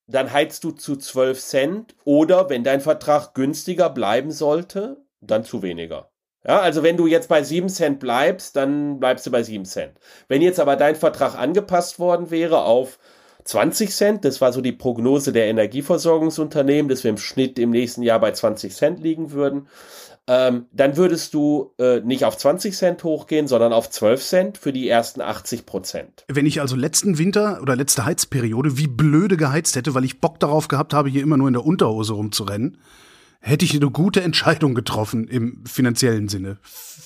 dann 0.09 0.33
heizt 0.33 0.63
du 0.63 0.71
zu 0.71 0.95
12 0.95 1.39
Cent 1.39 1.95
oder 2.03 2.49
wenn 2.49 2.63
dein 2.63 2.81
Vertrag 2.81 3.33
günstiger 3.33 3.89
bleiben 3.89 4.31
sollte, 4.31 4.97
dann 5.21 5.43
zu 5.43 5.61
weniger. 5.61 6.09
Ja, 6.45 6.59
also 6.59 6.83
wenn 6.83 6.97
du 6.97 7.05
jetzt 7.05 7.27
bei 7.29 7.43
7 7.43 7.69
Cent 7.69 7.99
bleibst, 7.99 8.55
dann 8.55 8.99
bleibst 8.99 9.25
du 9.27 9.31
bei 9.31 9.43
7 9.43 9.65
Cent. 9.65 9.99
Wenn 10.27 10.41
jetzt 10.41 10.59
aber 10.59 10.77
dein 10.77 10.95
Vertrag 10.95 11.35
angepasst 11.35 11.99
worden 11.99 12.31
wäre 12.31 12.63
auf 12.63 12.97
20 13.43 13.95
Cent, 13.95 14.25
das 14.25 14.41
war 14.41 14.53
so 14.53 14.61
die 14.61 14.71
Prognose 14.71 15.31
der 15.31 15.47
Energieversorgungsunternehmen, 15.47 16.89
dass 16.89 17.03
wir 17.03 17.09
im 17.09 17.17
Schnitt 17.17 17.59
im 17.59 17.71
nächsten 17.71 18.03
Jahr 18.03 18.19
bei 18.19 18.31
20 18.31 18.73
Cent 18.75 18.99
liegen 18.99 19.31
würden, 19.31 19.67
ähm, 20.31 20.67
dann 20.71 20.95
würdest 20.95 21.33
du 21.33 21.73
äh, 21.79 22.01
nicht 22.01 22.23
auf 22.23 22.37
20 22.37 22.77
Cent 22.77 23.03
hochgehen, 23.03 23.47
sondern 23.47 23.73
auf 23.73 23.89
12 23.89 24.23
Cent 24.23 24.57
für 24.59 24.71
die 24.71 24.87
ersten 24.87 25.21
80 25.21 25.65
Prozent. 25.65 26.23
Wenn 26.27 26.45
ich 26.45 26.61
also 26.61 26.75
letzten 26.75 27.17
Winter 27.17 27.59
oder 27.63 27.75
letzte 27.75 28.05
Heizperiode 28.05 28.77
wie 28.77 28.85
blöde 28.85 29.37
geheizt 29.37 29.75
hätte, 29.75 29.95
weil 29.95 30.05
ich 30.05 30.21
Bock 30.21 30.39
darauf 30.39 30.67
gehabt 30.67 30.93
habe, 30.93 31.09
hier 31.09 31.23
immer 31.23 31.35
nur 31.35 31.47
in 31.47 31.55
der 31.55 31.65
Unterhose 31.65 32.13
rumzurennen, 32.13 32.77
hätte 33.39 33.65
ich 33.65 33.73
eine 33.75 33.89
gute 33.89 34.21
Entscheidung 34.21 34.75
getroffen 34.75 35.27
im 35.27 35.65
finanziellen 35.65 36.29
Sinne. 36.29 36.59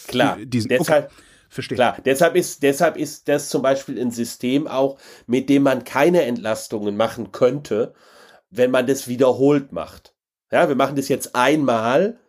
Klar, 0.08 0.38
diesen, 0.44 0.68
deshalb, 0.68 1.06
okay. 1.06 1.16
Verstehe. 1.48 1.78
Klar, 1.78 1.98
deshalb 2.04 2.36
ist, 2.36 2.62
deshalb 2.62 2.98
ist 2.98 3.30
das 3.30 3.48
zum 3.48 3.62
Beispiel 3.62 4.02
ein 4.02 4.12
System 4.12 4.68
auch, 4.68 4.98
mit 5.28 5.48
dem 5.48 5.64
man 5.64 5.86
keine 5.86 6.24
Entlastungen 6.24 6.98
machen 6.98 7.32
könnte, 7.32 7.94
wenn 8.50 8.70
man 8.70 8.86
das 8.86 9.08
wiederholt 9.08 9.72
macht. 9.72 10.14
Ja, 10.52 10.68
wir 10.68 10.76
machen 10.76 10.98
das 10.98 11.08
jetzt 11.08 11.36
einmal 11.36 12.20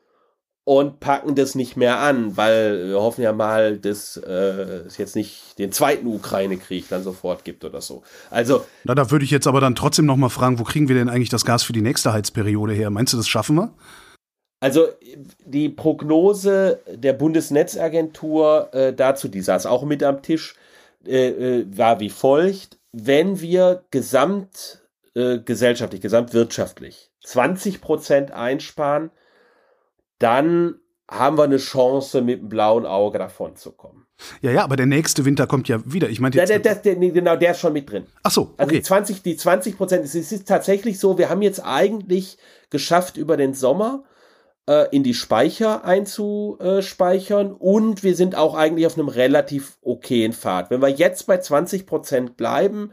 und 0.65 0.99
packen 0.99 1.35
das 1.35 1.55
nicht 1.55 1.77
mehr 1.77 1.99
an, 1.99 2.39
weil 2.39 2.89
wir 2.89 3.01
hoffen 3.01 3.21
ja 3.21 3.33
mal, 3.33 3.77
dass 3.77 4.17
äh, 4.17 4.85
es 4.87 4.97
jetzt 4.97 5.15
nicht 5.15 5.59
den 5.59 5.73
zweiten 5.73 6.07
Ukraine-Krieg 6.07 6.89
dann 6.89 7.03
sofort 7.03 7.45
gibt 7.45 7.67
oder 7.67 7.83
so. 7.83 8.03
Also 8.31 8.65
na, 8.85 8.95
da 8.95 9.11
würde 9.11 9.27
ich 9.27 9.31
jetzt 9.31 9.47
aber 9.47 9.61
dann 9.61 9.75
trotzdem 9.75 10.07
noch 10.07 10.17
mal 10.17 10.31
fragen, 10.31 10.59
wo 10.59 10.65
kriegen 10.65 10.89
wir 10.89 10.97
denn 10.97 11.11
eigentlich 11.11 11.29
das 11.29 11.45
Gas 11.45 11.63
für 11.63 11.75
die 11.75 11.83
nächste 11.83 12.15
Heizperiode 12.15 12.73
her? 12.73 12.89
Meinst 12.89 13.13
du, 13.13 13.19
das 13.19 13.29
schaffen 13.29 13.57
wir? 13.57 13.75
Also 14.61 14.87
die 15.45 15.69
Prognose 15.69 16.81
der 16.91 17.13
Bundesnetzagentur 17.13 18.71
äh, 18.73 18.95
dazu, 18.95 19.29
die 19.29 19.43
saß 19.43 19.67
auch 19.67 19.85
mit 19.85 20.03
am 20.03 20.23
Tisch, 20.23 20.55
äh, 21.07 21.29
äh 21.29 21.67
war 21.77 22.01
wie 22.01 22.09
folgt: 22.09 22.79
Wenn 22.91 23.43
wir 23.43 23.85
gesamtgesellschaftlich, 23.91 26.01
äh, 26.01 26.03
gesamtwirtschaftlich 26.03 27.11
20 27.25 27.83
Prozent 27.83 28.31
einsparen, 28.31 29.11
dann 30.19 30.77
haben 31.11 31.37
wir 31.37 31.45
eine 31.45 31.59
Chance, 31.59 32.23
mit 32.23 32.41
dem 32.41 32.49
blauen 32.49 32.87
Auge 32.87 33.19
davon 33.19 33.57
zu 33.57 33.73
kommen. 33.73 34.07
Ja, 34.41 34.51
ja, 34.53 34.65
aber 34.65 34.77
der 34.77 34.87
nächste 34.87 35.25
Winter 35.25 35.47
kommt 35.47 35.69
ja 35.69 35.81
wieder. 35.85 36.09
Ich 36.09 36.21
meine, 36.21 36.31
der, 36.31 36.47
der, 36.47 36.75
der, 36.77 36.97
genau, 36.97 37.37
der 37.37 37.51
ist 37.51 37.61
schon 37.61 37.73
mit 37.73 37.91
drin. 37.91 38.07
Ach 38.23 38.31
so, 38.31 38.43
okay. 38.43 38.55
Also 38.59 38.73
die 38.73 38.83
20, 38.83 39.23
die 39.23 39.37
20 39.37 39.77
Prozent, 39.77 40.05
es 40.05 40.15
ist 40.15 40.49
tatsächlich 40.49 40.99
so, 40.99 41.19
wir 41.19 41.29
haben 41.29 41.43
jetzt 41.43 41.65
eigentlich 41.65 42.39
geschafft, 42.71 43.17
über 43.17 43.37
den 43.37 43.55
Sommer 43.55 44.05
äh, 44.67 44.89
in 44.95 45.03
die 45.03 45.15
Speicher 45.15 45.85
einzuspeichern 45.85 47.53
und 47.53 48.03
wir 48.03 48.15
sind 48.15 48.37
auch 48.37 48.55
eigentlich 48.55 48.87
auf 48.87 48.97
einem 48.97 49.09
relativ 49.09 49.79
okayen 49.83 50.33
Pfad. 50.33 50.71
Wenn 50.71 50.81
wir 50.81 50.89
jetzt 50.89 51.27
bei 51.27 51.39
20 51.39 51.87
Prozent 51.87 52.37
bleiben, 52.37 52.93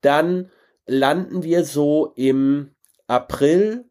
dann 0.00 0.50
landen 0.86 1.42
wir 1.42 1.64
so 1.64 2.12
im 2.16 2.70
April 3.06 3.84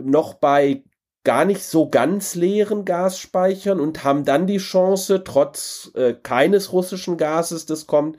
noch 0.00 0.34
bei 0.34 0.84
gar 1.28 1.44
nicht 1.44 1.62
so 1.62 1.90
ganz 1.90 2.36
leeren 2.36 2.86
Gasspeichern 2.86 3.80
und 3.80 4.02
haben 4.02 4.24
dann 4.24 4.46
die 4.46 4.56
Chance, 4.56 5.22
trotz 5.24 5.90
äh, 5.94 6.14
keines 6.14 6.72
russischen 6.72 7.18
Gases, 7.18 7.66
das 7.66 7.86
kommt, 7.86 8.16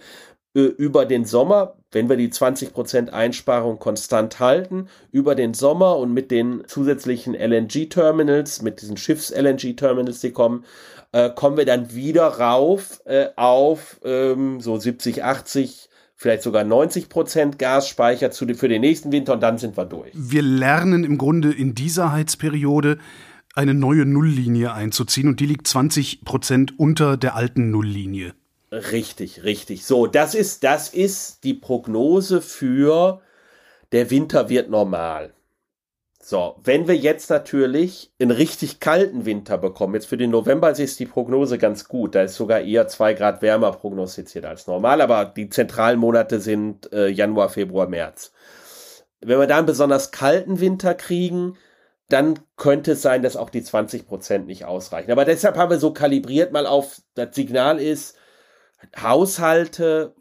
äh, 0.54 0.60
über 0.60 1.08
den 1.08 1.26
Sommer, 1.26 1.78
wenn 1.92 2.08
wir 2.08 2.18
die 2.18 2.30
20% 2.30 3.10
Einsparung 3.10 3.80
konstant 3.80 4.40
halten, 4.40 4.90
über 5.12 5.34
den 5.34 5.56
Sommer 5.56 5.98
und 5.98 6.14
mit 6.14 6.30
den 6.30 6.66
zusätzlichen 6.68 7.34
LNG-Terminals, 7.34 8.62
mit 8.62 8.80
diesen 8.80 8.96
Schiffs-LNG-Terminals, 8.96 10.22
die 10.22 10.32
kommen, 10.32 10.64
äh, 11.12 11.32
kommen 11.32 11.58
wir 11.58 11.66
dann 11.66 11.92
wieder 11.96 12.28
rauf 12.28 13.02
äh, 13.06 13.30
auf 13.36 14.00
ähm, 14.04 14.62
so 14.62 14.78
70, 14.78 15.24
80 15.24 15.89
vielleicht 16.20 16.44
sogar 16.44 16.66
90 16.66 17.08
Prozent 17.08 17.58
Gasspeicher 17.58 18.30
zu, 18.30 18.46
für 18.54 18.68
den 18.68 18.82
nächsten 18.82 19.12
Winter 19.12 19.34
und 19.34 19.42
dann 19.42 19.58
sind 19.58 19.78
wir 19.78 19.86
durch. 19.86 20.12
Wir 20.14 20.42
lernen 20.42 21.06
im 21.06 21.18
Grunde 21.18 21.52
in 21.52 21.74
dieser 21.74 22.12
Heizperiode 22.12 23.00
eine 23.56 23.74
neue 23.74 24.06
Nulllinie 24.06 24.74
einzuziehen 24.74 25.30
und 25.30 25.40
die 25.40 25.46
liegt 25.46 25.66
20 25.66 26.26
Prozent 26.26 26.78
unter 26.78 27.16
der 27.16 27.36
alten 27.36 27.72
Nulllinie. 27.72 28.34
Richtig, 28.72 29.44
richtig. 29.46 29.86
So, 29.86 30.08
das 30.08 30.36
ist, 30.36 30.64
das 30.64 30.90
ist 30.90 31.44
die 31.46 31.54
Prognose 31.54 32.42
für 32.42 33.22
der 33.94 34.12
Winter 34.12 34.50
wird 34.50 34.70
normal. 34.70 35.34
So, 36.30 36.58
wenn 36.64 36.88
wir 36.88 36.96
jetzt 36.96 37.32
natürlich 37.32 38.14
einen 38.22 38.30
richtig 38.30 38.80
kalten 38.80 39.26
Winter 39.26 39.58
bekommen, 39.58 39.96
jetzt 39.96 40.06
für 40.06 40.16
den 40.16 40.30
November 40.30 40.70
ist 40.70 41.00
die 41.00 41.08
Prognose 41.08 41.58
ganz 41.58 41.88
gut, 41.88 42.14
da 42.14 42.22
ist 42.22 42.36
sogar 42.36 42.62
eher 42.62 42.88
zwei 42.88 43.16
Grad 43.16 43.42
wärmer 43.42 43.72
prognostiziert 43.72 44.46
als 44.46 44.68
normal, 44.68 45.02
aber 45.02 45.26
die 45.26 45.50
zentralen 45.50 45.98
Monate 45.98 46.40
sind 46.40 46.94
äh, 46.94 47.08
Januar, 47.08 47.50
Februar, 47.50 47.88
März. 47.88 48.32
Wenn 49.22 49.40
wir 49.40 49.48
da 49.48 49.58
einen 49.58 49.66
besonders 49.66 50.12
kalten 50.12 50.60
Winter 50.60 50.94
kriegen, 50.94 51.58
dann 52.10 52.38
könnte 52.58 52.92
es 52.92 53.02
sein, 53.02 53.24
dass 53.24 53.36
auch 53.36 53.50
die 53.50 53.64
20 53.64 54.06
Prozent 54.06 54.46
nicht 54.46 54.66
ausreichen. 54.66 55.12
Aber 55.12 55.26
deshalb 55.26 55.58
haben 55.58 55.72
wir 55.72 55.80
so 55.80 55.94
kalibriert 55.94 56.52
mal 56.54 56.68
auf, 56.68 57.02
das 57.16 57.34
Signal 57.34 57.80
ist, 57.82 58.16
Haushalte 59.02 60.14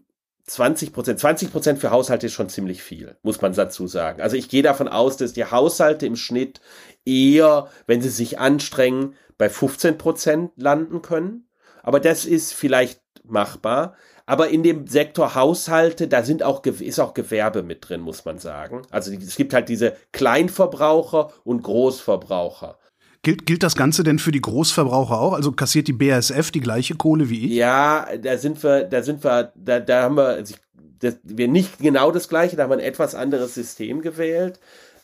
20 0.48 0.92
Prozent, 0.92 1.20
20 1.20 1.52
Prozent 1.52 1.78
für 1.78 1.90
Haushalte 1.90 2.26
ist 2.26 2.32
schon 2.32 2.48
ziemlich 2.48 2.82
viel, 2.82 3.16
muss 3.22 3.40
man 3.40 3.52
dazu 3.52 3.86
sagen. 3.86 4.22
Also 4.22 4.36
ich 4.36 4.48
gehe 4.48 4.62
davon 4.62 4.88
aus, 4.88 5.16
dass 5.16 5.32
die 5.32 5.44
Haushalte 5.44 6.06
im 6.06 6.16
Schnitt 6.16 6.60
eher, 7.04 7.68
wenn 7.86 8.00
sie 8.00 8.08
sich 8.08 8.38
anstrengen, 8.38 9.14
bei 9.36 9.48
15 9.48 9.98
Prozent 9.98 10.52
landen 10.56 11.02
können. 11.02 11.48
aber 11.82 12.00
das 12.00 12.24
ist 12.24 12.52
vielleicht 12.54 13.00
machbar. 13.24 13.96
Aber 14.26 14.48
in 14.48 14.62
dem 14.62 14.86
Sektor 14.86 15.34
Haushalte, 15.34 16.06
da 16.06 16.22
sind 16.22 16.42
auch, 16.42 16.64
ist 16.64 17.00
auch 17.00 17.14
Gewerbe 17.14 17.62
mit 17.62 17.88
drin, 17.88 18.02
muss 18.02 18.24
man 18.26 18.38
sagen. 18.38 18.82
Also 18.90 19.10
es 19.12 19.36
gibt 19.36 19.54
halt 19.54 19.70
diese 19.70 19.96
Kleinverbraucher 20.12 21.32
und 21.44 21.62
Großverbraucher. 21.62 22.77
Gilt, 23.22 23.46
gilt 23.46 23.62
das 23.62 23.74
Ganze 23.74 24.04
denn 24.04 24.18
für 24.18 24.32
die 24.32 24.40
Großverbraucher 24.40 25.20
auch? 25.20 25.32
Also 25.32 25.52
kassiert 25.52 25.88
die 25.88 25.92
BASF 25.92 26.50
die 26.50 26.60
gleiche 26.60 26.94
Kohle 26.94 27.28
wie 27.28 27.46
ich? 27.46 27.52
Ja, 27.52 28.06
da 28.16 28.38
sind 28.38 28.62
wir, 28.62 28.84
da 28.84 29.02
sind 29.02 29.24
wir, 29.24 29.52
da, 29.56 29.80
da 29.80 30.02
haben 30.02 30.16
wir, 30.16 30.28
also 30.28 30.54
das, 31.00 31.18
wir 31.22 31.48
nicht 31.48 31.78
genau 31.78 32.10
das 32.10 32.28
gleiche, 32.28 32.56
da 32.56 32.64
haben 32.64 32.70
wir 32.70 32.76
ein 32.76 32.84
etwas 32.84 33.14
anderes 33.14 33.54
System 33.54 34.02
gewählt. 34.02 34.60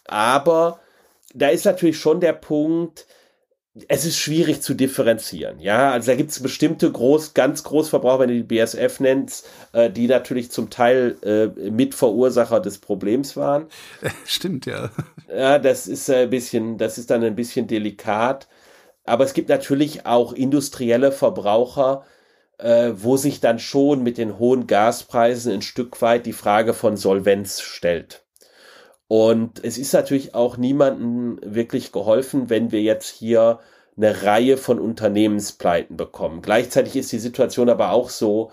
Aber 0.07 0.81
da 1.35 1.49
ist 1.49 1.65
natürlich 1.65 1.99
schon 1.99 2.21
der 2.21 2.33
Punkt, 2.33 3.07
es 3.89 4.05
ist 4.05 4.19
schwierig 4.19 4.63
zu 4.63 4.75
differenzieren. 4.75 5.59
Ja, 5.59 5.91
also 5.91 6.13
da 6.13 6.17
gibt 6.17 6.31
es 6.31 6.41
bestimmte 6.41 6.91
groß, 6.91 7.35
ganz 7.35 7.65
Großverbraucher, 7.65 8.21
wenn 8.21 8.29
du 8.29 8.35
die 8.37 8.43
BSF 8.43 9.01
nennst, 9.01 9.49
äh, 9.73 9.91
die 9.91 10.07
natürlich 10.07 10.53
zum 10.53 10.71
Teil 10.71 11.17
äh, 11.23 11.71
Mitverursacher 11.71 12.61
des 12.61 12.79
Problems 12.79 13.37
waren. 13.37 13.67
Stimmt, 14.27 14.67
ja. 14.67 14.91
Ja, 15.29 15.59
das 15.59 15.89
ist 15.89 16.09
ein 16.09 16.31
bisschen, 16.31 16.79
das 16.79 16.99
ist 16.99 17.11
dann 17.11 17.25
ein 17.25 17.35
bisschen 17.35 17.67
delikat. 17.67 18.49
Aber 19.05 19.25
es 19.25 19.35
gibt 19.35 19.49
natürlich 19.49 20.07
auch 20.07 20.33
industrielle 20.33 21.11
Verbraucher, 21.11 22.05
äh, 22.59 22.93
wo 22.95 23.17
sich 23.17 23.41
dann 23.41 23.59
schon 23.59 24.05
mit 24.05 24.19
den 24.19 24.39
hohen 24.39 24.69
Gaspreisen 24.69 25.53
ein 25.53 25.63
Stück 25.63 26.01
weit 26.01 26.27
die 26.27 26.33
Frage 26.33 26.75
von 26.75 26.97
Solvenz 26.97 27.61
stellt. 27.61 28.24
Und 29.17 29.63
es 29.63 29.79
ist 29.79 29.93
natürlich 29.93 30.35
auch 30.35 30.57
niemandem 30.57 31.39
wirklich 31.41 31.93
geholfen, 31.93 32.51
wenn 32.51 32.73
wir 32.73 32.83
jetzt 32.83 33.09
hier 33.09 33.61
eine 33.97 34.25
Reihe 34.25 34.57
von 34.57 34.81
Unternehmenspleiten 34.81 35.97
bekommen. 35.97 36.43
Gleichzeitig 36.43 36.97
ist 36.97 37.13
die 37.13 37.21
Situation 37.21 37.69
aber 37.69 37.93
auch 37.93 38.11
so, 38.11 38.51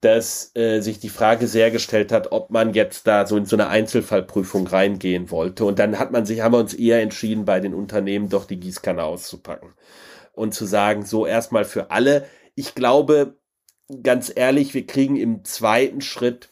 dass 0.00 0.52
äh, 0.54 0.78
sich 0.80 1.00
die 1.00 1.08
Frage 1.08 1.48
sehr 1.48 1.72
gestellt 1.72 2.12
hat, 2.12 2.30
ob 2.30 2.50
man 2.50 2.72
jetzt 2.72 3.08
da 3.08 3.26
so 3.26 3.36
in 3.36 3.46
so 3.46 3.56
eine 3.56 3.66
Einzelfallprüfung 3.66 4.68
reingehen 4.68 5.32
wollte. 5.32 5.64
Und 5.64 5.80
dann 5.80 5.98
hat 5.98 6.12
man 6.12 6.24
sich, 6.24 6.40
haben 6.40 6.54
wir 6.54 6.60
uns 6.60 6.74
eher 6.74 7.02
entschieden, 7.02 7.44
bei 7.44 7.58
den 7.58 7.74
Unternehmen 7.74 8.28
doch 8.28 8.44
die 8.44 8.60
Gießkanne 8.60 9.02
auszupacken 9.02 9.72
und 10.34 10.54
zu 10.54 10.66
sagen, 10.66 11.04
so 11.04 11.26
erstmal 11.26 11.64
für 11.64 11.90
alle. 11.90 12.26
Ich 12.54 12.76
glaube, 12.76 13.40
ganz 14.04 14.30
ehrlich, 14.32 14.72
wir 14.72 14.86
kriegen 14.86 15.16
im 15.16 15.44
zweiten 15.44 16.00
Schritt 16.00 16.49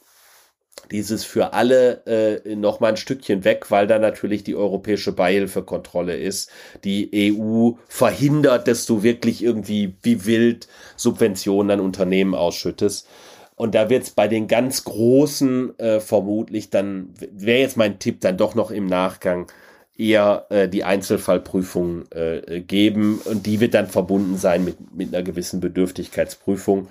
dieses 0.91 1.25
für 1.25 1.53
alle 1.53 2.05
äh, 2.07 2.55
noch 2.55 2.81
mal 2.81 2.89
ein 2.89 2.97
Stückchen 2.97 3.45
weg, 3.45 3.71
weil 3.71 3.87
da 3.87 3.99
natürlich 3.99 4.45
die 4.45 4.57
europäische 4.57 5.13
Beihilfekontrolle 5.13 6.17
ist. 6.17 6.51
Die 6.85 7.35
EU 7.35 7.73
verhindert, 7.89 8.69
dass 8.69 8.87
du 8.87 9.03
wirklich 9.03 9.43
irgendwie 9.43 9.95
wie 10.03 10.27
wild 10.27 10.69
Subventionen 10.97 11.79
an 11.79 11.85
Unternehmen 11.85 12.35
ausschüttest. 12.35 13.07
Und 13.55 13.75
da 13.75 13.91
wird 13.91 14.05
es 14.05 14.11
bei 14.11 14.29
den 14.29 14.47
ganz 14.47 14.85
Großen 14.85 15.79
äh, 15.79 16.01
vermutlich 16.01 16.71
dann, 16.71 17.13
wäre 17.33 17.59
jetzt 17.59 17.77
mein 17.77 17.99
Tipp, 17.99 18.21
dann 18.21 18.37
doch 18.37 18.55
noch 18.55 18.71
im 18.71 18.87
Nachgang 18.87 19.51
eher 19.97 20.47
äh, 20.51 20.69
die 20.69 20.85
Einzelfallprüfung 20.85 22.05
äh, 22.13 22.61
geben. 22.61 23.21
Und 23.25 23.47
die 23.47 23.59
wird 23.59 23.75
dann 23.75 23.89
verbunden 23.89 24.37
sein 24.37 24.65
mit, 24.65 24.95
mit 24.95 25.13
einer 25.13 25.25
gewissen 25.25 25.61
Bedürftigkeitsprüfung. 25.61 26.87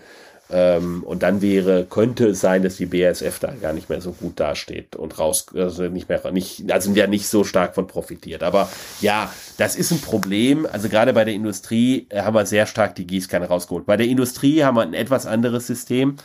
Ähm, 0.49 1.03
und 1.03 1.23
dann 1.23 1.41
wäre, 1.41 1.85
könnte 1.85 2.27
es 2.27 2.39
sein, 2.39 2.63
dass 2.63 2.77
die 2.77 2.85
BASF 2.85 3.39
da 3.39 3.53
gar 3.53 3.73
nicht 3.73 3.89
mehr 3.89 3.99
so 3.99 4.13
gut 4.13 4.39
dasteht 4.39 4.95
und 4.95 5.19
raus, 5.19 5.47
also 5.53 5.83
nicht 5.83 6.07
mehr, 6.07 6.31
nicht, 6.31 6.71
also 6.71 6.91
ja 6.91 7.07
nicht 7.07 7.27
so 7.27 7.43
stark 7.43 7.75
von 7.75 7.87
profitiert. 7.87 8.43
Aber 8.43 8.69
ja, 9.01 9.31
das 9.57 9.75
ist 9.75 9.91
ein 9.91 9.99
Problem. 9.99 10.65
Also 10.65 10.87
gerade 10.87 11.11
bei 11.13 11.25
der 11.25 11.33
Industrie 11.33 12.07
äh, 12.09 12.21
haben 12.21 12.35
wir 12.35 12.45
sehr 12.45 12.65
stark 12.65 12.95
die 12.95 13.07
Gießkanne 13.07 13.47
rausgeholt. 13.47 13.85
Bei 13.85 13.97
der 13.97 14.07
Industrie 14.07 14.63
haben 14.63 14.75
wir 14.75 14.83
ein 14.83 14.93
etwas 14.93 15.25
anderes 15.25 15.67
System, 15.67 16.15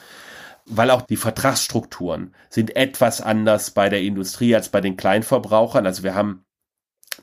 weil 0.66 0.90
auch 0.90 1.02
die 1.02 1.16
Vertragsstrukturen 1.16 2.34
sind 2.48 2.76
etwas 2.76 3.20
anders 3.20 3.72
bei 3.72 3.88
der 3.88 4.02
Industrie 4.02 4.54
als 4.54 4.68
bei 4.68 4.80
den 4.80 4.96
Kleinverbrauchern. 4.96 5.84
Also 5.84 6.04
wir 6.04 6.14
haben 6.14 6.44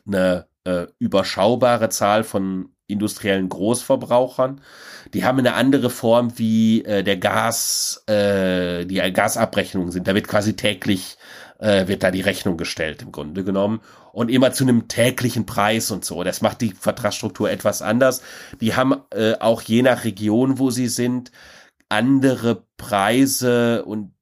eine 0.06 0.48
äh, 0.66 0.88
überschaubare 1.00 1.88
Zahl 1.88 2.26
von 2.26 2.74
industriellen 2.90 3.50
Großverbrauchern. 3.50 4.62
Die 5.14 5.24
haben 5.24 5.40
eine 5.40 5.54
andere 5.54 5.90
Form 5.90 6.38
wie 6.38 6.84
äh, 6.84 7.04
der 7.04 7.18
Gas, 7.18 8.04
äh, 8.08 8.86
die 8.86 8.96
Gasabrechnungen 9.14 9.92
sind. 9.92 10.08
Da 10.08 10.16
wird 10.16 10.28
quasi 10.28 10.56
täglich 10.56 11.18
äh, 11.60 11.88
wird 11.88 12.04
da 12.04 12.12
die 12.12 12.22
Rechnung 12.22 12.58
gestellt 12.58 13.02
im 13.02 13.12
Grunde 13.12 13.44
genommen 13.44 13.82
und 14.12 14.30
immer 14.30 14.52
zu 14.52 14.64
einem 14.64 14.88
täglichen 14.88 15.46
Preis 15.46 15.92
und 15.92 16.04
so. 16.04 16.24
Das 16.24 16.42
macht 16.42 16.62
die 16.62 16.72
Vertragsstruktur 16.72 17.52
etwas 17.52 17.82
anders. 17.82 18.22
Die 18.60 18.76
haben 18.76 18.96
äh, 19.12 19.36
auch 19.40 19.62
je 19.62 19.82
nach 19.82 20.04
Region, 20.06 20.58
wo 20.58 20.72
sie 20.72 20.88
sind, 20.88 21.32
andere 21.90 22.64
Preise 22.78 23.84
und 23.86 24.14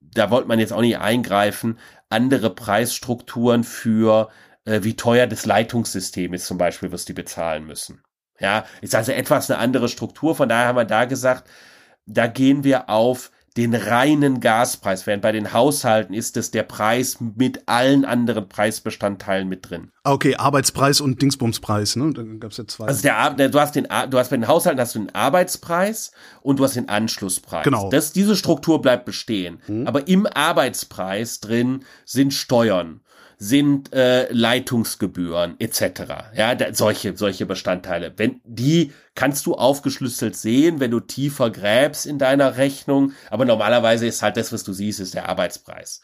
da 0.00 0.30
wollte 0.30 0.48
man 0.48 0.58
jetzt 0.58 0.72
auch 0.72 0.80
nicht 0.80 0.98
eingreifen, 0.98 1.78
andere 2.08 2.50
Preisstrukturen 2.50 3.64
für 3.64 4.28
äh, 4.66 4.82
wie 4.82 4.96
teuer 4.96 5.26
das 5.26 5.46
Leitungssystem 5.46 6.34
ist 6.34 6.46
zum 6.46 6.58
Beispiel, 6.58 6.92
was 6.92 7.06
die 7.06 7.14
bezahlen 7.14 7.66
müssen. 7.66 8.02
Ja, 8.38 8.66
ist 8.82 8.94
also 8.94 9.12
etwas 9.12 9.50
eine 9.50 9.58
andere 9.58 9.88
Struktur. 9.88 10.34
Von 10.34 10.50
daher 10.50 10.68
haben 10.68 10.76
wir 10.76 10.84
da 10.84 11.06
gesagt, 11.06 11.48
da 12.04 12.26
gehen 12.26 12.64
wir 12.64 12.90
auf 12.90 13.30
den 13.56 13.74
reinen 13.74 14.40
Gaspreis, 14.40 15.06
während 15.06 15.22
bei 15.22 15.32
den 15.32 15.54
Haushalten 15.54 16.12
ist 16.12 16.36
es 16.36 16.50
der 16.50 16.62
Preis 16.62 17.18
mit 17.20 17.62
allen 17.66 18.04
anderen 18.04 18.48
Preisbestandteilen 18.48 19.48
mit 19.48 19.70
drin. 19.70 19.92
Ah, 20.04 20.12
okay, 20.12 20.36
Arbeitspreis 20.36 21.00
und 21.00 21.22
Dingsbumspreis, 21.22 21.96
ne? 21.96 22.12
Da 22.12 22.22
gab's 22.38 22.58
ja 22.58 22.66
zwei. 22.66 22.86
Also 22.86 23.00
der, 23.00 23.48
du 23.48 23.58
hast 23.58 23.74
den, 23.74 23.88
du 24.10 24.18
hast 24.18 24.28
bei 24.28 24.36
den 24.36 24.46
Haushalten 24.46 24.78
hast 24.78 24.94
du 24.94 24.98
den 24.98 25.14
Arbeitspreis 25.14 26.12
und 26.42 26.58
du 26.58 26.64
hast 26.64 26.76
den 26.76 26.90
Anschlusspreis. 26.90 27.64
Genau. 27.64 27.88
Das, 27.88 28.12
diese 28.12 28.36
Struktur 28.36 28.82
bleibt 28.82 29.06
bestehen. 29.06 29.58
Hm. 29.64 29.86
Aber 29.86 30.06
im 30.06 30.26
Arbeitspreis 30.26 31.40
drin 31.40 31.82
sind 32.04 32.34
Steuern 32.34 33.00
sind 33.38 33.92
äh, 33.92 34.32
Leitungsgebühren 34.32 35.56
etc. 35.58 36.32
Ja, 36.34 36.54
da, 36.54 36.72
solche 36.72 37.16
solche 37.16 37.44
Bestandteile. 37.44 38.14
Wenn 38.16 38.40
die 38.44 38.92
kannst 39.14 39.46
du 39.46 39.54
aufgeschlüsselt 39.54 40.36
sehen, 40.36 40.80
wenn 40.80 40.90
du 40.90 41.00
tiefer 41.00 41.50
gräbst 41.50 42.06
in 42.06 42.18
deiner 42.18 42.56
Rechnung, 42.56 43.12
aber 43.30 43.44
normalerweise 43.44 44.06
ist 44.06 44.22
halt 44.22 44.36
das, 44.36 44.52
was 44.52 44.64
du 44.64 44.72
siehst, 44.72 45.00
ist 45.00 45.14
der 45.14 45.28
Arbeitspreis. 45.28 46.00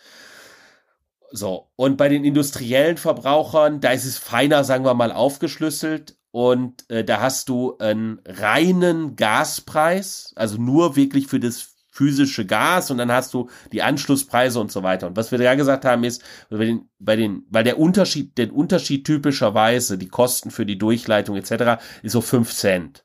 So, 1.31 1.71
und 1.77 1.97
bei 1.97 2.11
den 2.11 2.25
industriellen 2.25 2.99
Verbrauchern, 2.99 3.81
da 3.81 3.93
ist 3.93 4.05
es 4.05 4.19
feiner, 4.19 4.65
sagen 4.65 4.85
wir 4.85 4.93
mal, 4.93 5.13
aufgeschlüsselt 5.13 6.17
und 6.31 6.89
äh, 6.91 7.05
da 7.05 7.21
hast 7.21 7.49
du 7.49 7.79
einen 7.79 8.21
reinen 8.27 9.17
Gaspreis, 9.17 10.33
also 10.37 10.61
nur 10.61 10.97
wirklich 10.97 11.27
für 11.29 11.41
das 11.41 11.72
physische 11.93 12.47
Gas 12.47 12.91
und 12.91 12.97
dann 12.97 13.13
hast 13.13 13.35
du 13.35 13.51
die 13.71 13.83
Anschlusspreise 13.83 14.59
und 14.59 14.73
so 14.73 14.83
weiter. 14.83 15.07
Und 15.07 15.17
was 15.17 15.31
wir 15.31 15.39
da 15.39 15.55
gesagt 15.55 15.85
haben 15.85 16.05
ist, 16.05 16.25
bei 16.49 16.65
den, 16.65 16.89
bei 16.99 17.17
den, 17.17 17.45
weil 17.51 17.65
der 17.65 17.79
Unterschied, 17.79 18.39
der 18.39 18.53
Unterschied 18.53 19.07
typischerweise, 19.07 19.99
die 19.99 20.09
Kosten 20.09 20.51
für 20.51 20.65
die 20.65 20.79
Durchleitung 20.79 21.37
etc. 21.37 21.83
ist 22.03 22.13
so 22.13 22.23
fünf 22.23 22.51
Cent. 22.55 23.05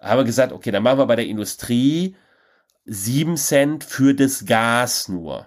Haben 0.00 0.18
wir 0.18 0.24
gesagt, 0.24 0.52
okay, 0.52 0.72
dann 0.72 0.82
machen 0.82 0.98
wir 0.98 1.06
bei 1.06 1.14
der 1.14 1.28
Industrie 1.28 2.16
sieben 2.84 3.36
Cent 3.36 3.84
für 3.84 4.12
das 4.12 4.44
Gas 4.44 5.08
nur. 5.08 5.46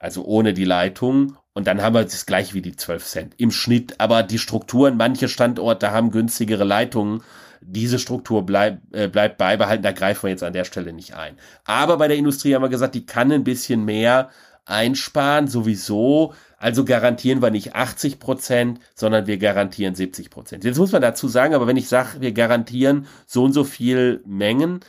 Also 0.00 0.24
ohne 0.24 0.52
die 0.52 0.64
Leitung. 0.64 1.36
Und 1.52 1.68
dann 1.68 1.80
haben 1.80 1.94
wir 1.94 2.02
das 2.02 2.26
gleich 2.26 2.54
wie 2.54 2.62
die 2.62 2.74
zwölf 2.74 3.04
Cent 3.04 3.34
im 3.38 3.52
Schnitt. 3.52 4.00
Aber 4.00 4.24
die 4.24 4.38
Strukturen, 4.38 4.96
manche 4.96 5.28
Standorte 5.28 5.92
haben 5.92 6.10
günstigere 6.10 6.64
Leitungen 6.64 7.22
diese 7.60 7.98
Struktur 7.98 8.44
bleibt, 8.44 8.94
äh, 8.94 9.08
bleibt 9.08 9.38
beibehalten, 9.38 9.82
da 9.82 9.92
greifen 9.92 10.24
wir 10.24 10.30
jetzt 10.30 10.42
an 10.42 10.52
der 10.52 10.64
Stelle 10.64 10.92
nicht 10.92 11.14
ein. 11.14 11.36
Aber 11.64 11.98
bei 11.98 12.08
der 12.08 12.16
Industrie 12.16 12.54
haben 12.54 12.62
wir 12.62 12.68
gesagt, 12.68 12.94
die 12.94 13.06
kann 13.06 13.30
ein 13.30 13.44
bisschen 13.44 13.84
mehr 13.84 14.30
einsparen, 14.64 15.48
sowieso. 15.48 16.34
Also 16.56 16.84
garantieren 16.84 17.42
wir 17.42 17.50
nicht 17.50 17.74
80 17.74 18.18
Prozent, 18.18 18.80
sondern 18.94 19.26
wir 19.26 19.38
garantieren 19.38 19.94
70 19.94 20.30
Prozent. 20.30 20.64
Jetzt 20.64 20.78
muss 20.78 20.92
man 20.92 21.02
dazu 21.02 21.28
sagen, 21.28 21.54
aber 21.54 21.66
wenn 21.66 21.76
ich 21.76 21.88
sage, 21.88 22.20
wir 22.20 22.32
garantieren 22.32 23.06
so 23.26 23.44
und 23.44 23.52
so 23.52 23.64
viel 23.64 24.22
Mengen, 24.26 24.80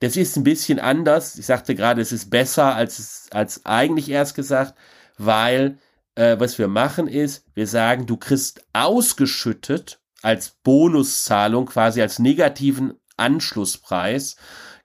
das 0.00 0.16
ist 0.16 0.36
ein 0.36 0.44
bisschen 0.44 0.78
anders. 0.78 1.38
Ich 1.38 1.46
sagte 1.46 1.74
gerade, 1.74 2.00
es 2.00 2.12
ist 2.12 2.30
besser 2.30 2.74
als, 2.74 3.28
als 3.32 3.66
eigentlich 3.66 4.08
erst 4.08 4.36
gesagt, 4.36 4.74
weil 5.18 5.78
äh, 6.14 6.38
was 6.38 6.58
wir 6.58 6.68
machen 6.68 7.08
ist, 7.08 7.44
wir 7.54 7.66
sagen, 7.66 8.06
du 8.06 8.16
kriegst 8.16 8.64
ausgeschüttet 8.72 10.00
als 10.22 10.56
Bonuszahlung, 10.62 11.66
quasi 11.66 12.02
als 12.02 12.18
negativen 12.18 12.94
Anschlusspreis, 13.16 14.36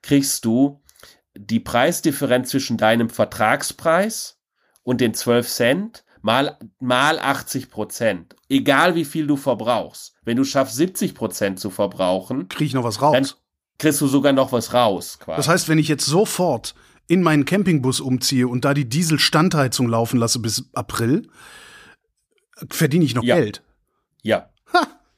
kriegst 0.02 0.44
du 0.44 0.82
die 1.36 1.60
Preisdifferenz 1.60 2.50
zwischen 2.50 2.76
deinem 2.76 3.10
Vertragspreis 3.10 4.38
und 4.82 5.00
den 5.00 5.14
12 5.14 5.48
Cent 5.48 6.04
mal, 6.22 6.58
mal 6.78 7.18
80 7.18 7.70
Prozent. 7.70 8.36
Egal 8.48 8.94
wie 8.94 9.04
viel 9.04 9.26
du 9.26 9.36
verbrauchst. 9.36 10.14
Wenn 10.24 10.36
du 10.36 10.44
schaffst, 10.44 10.76
70 10.76 11.14
Prozent 11.14 11.60
zu 11.60 11.70
verbrauchen, 11.70 12.48
krieg 12.48 12.68
ich 12.68 12.74
noch 12.74 12.84
was 12.84 13.02
raus. 13.02 13.12
Dann 13.12 13.28
kriegst 13.78 14.00
du 14.00 14.06
sogar 14.06 14.32
noch 14.32 14.52
was 14.52 14.72
raus. 14.72 15.18
Quasi. 15.18 15.36
Das 15.36 15.48
heißt, 15.48 15.68
wenn 15.68 15.78
ich 15.78 15.88
jetzt 15.88 16.06
sofort 16.06 16.74
in 17.06 17.22
meinen 17.22 17.44
Campingbus 17.44 18.00
umziehe 18.00 18.48
und 18.48 18.64
da 18.64 18.72
die 18.72 18.88
Dieselstandheizung 18.88 19.88
laufen 19.88 20.18
lasse 20.18 20.38
bis 20.38 20.70
April, 20.72 21.28
verdiene 22.70 23.04
ich 23.04 23.14
noch 23.14 23.24
ja. 23.24 23.36
Geld. 23.36 23.62
Ja. 24.22 24.50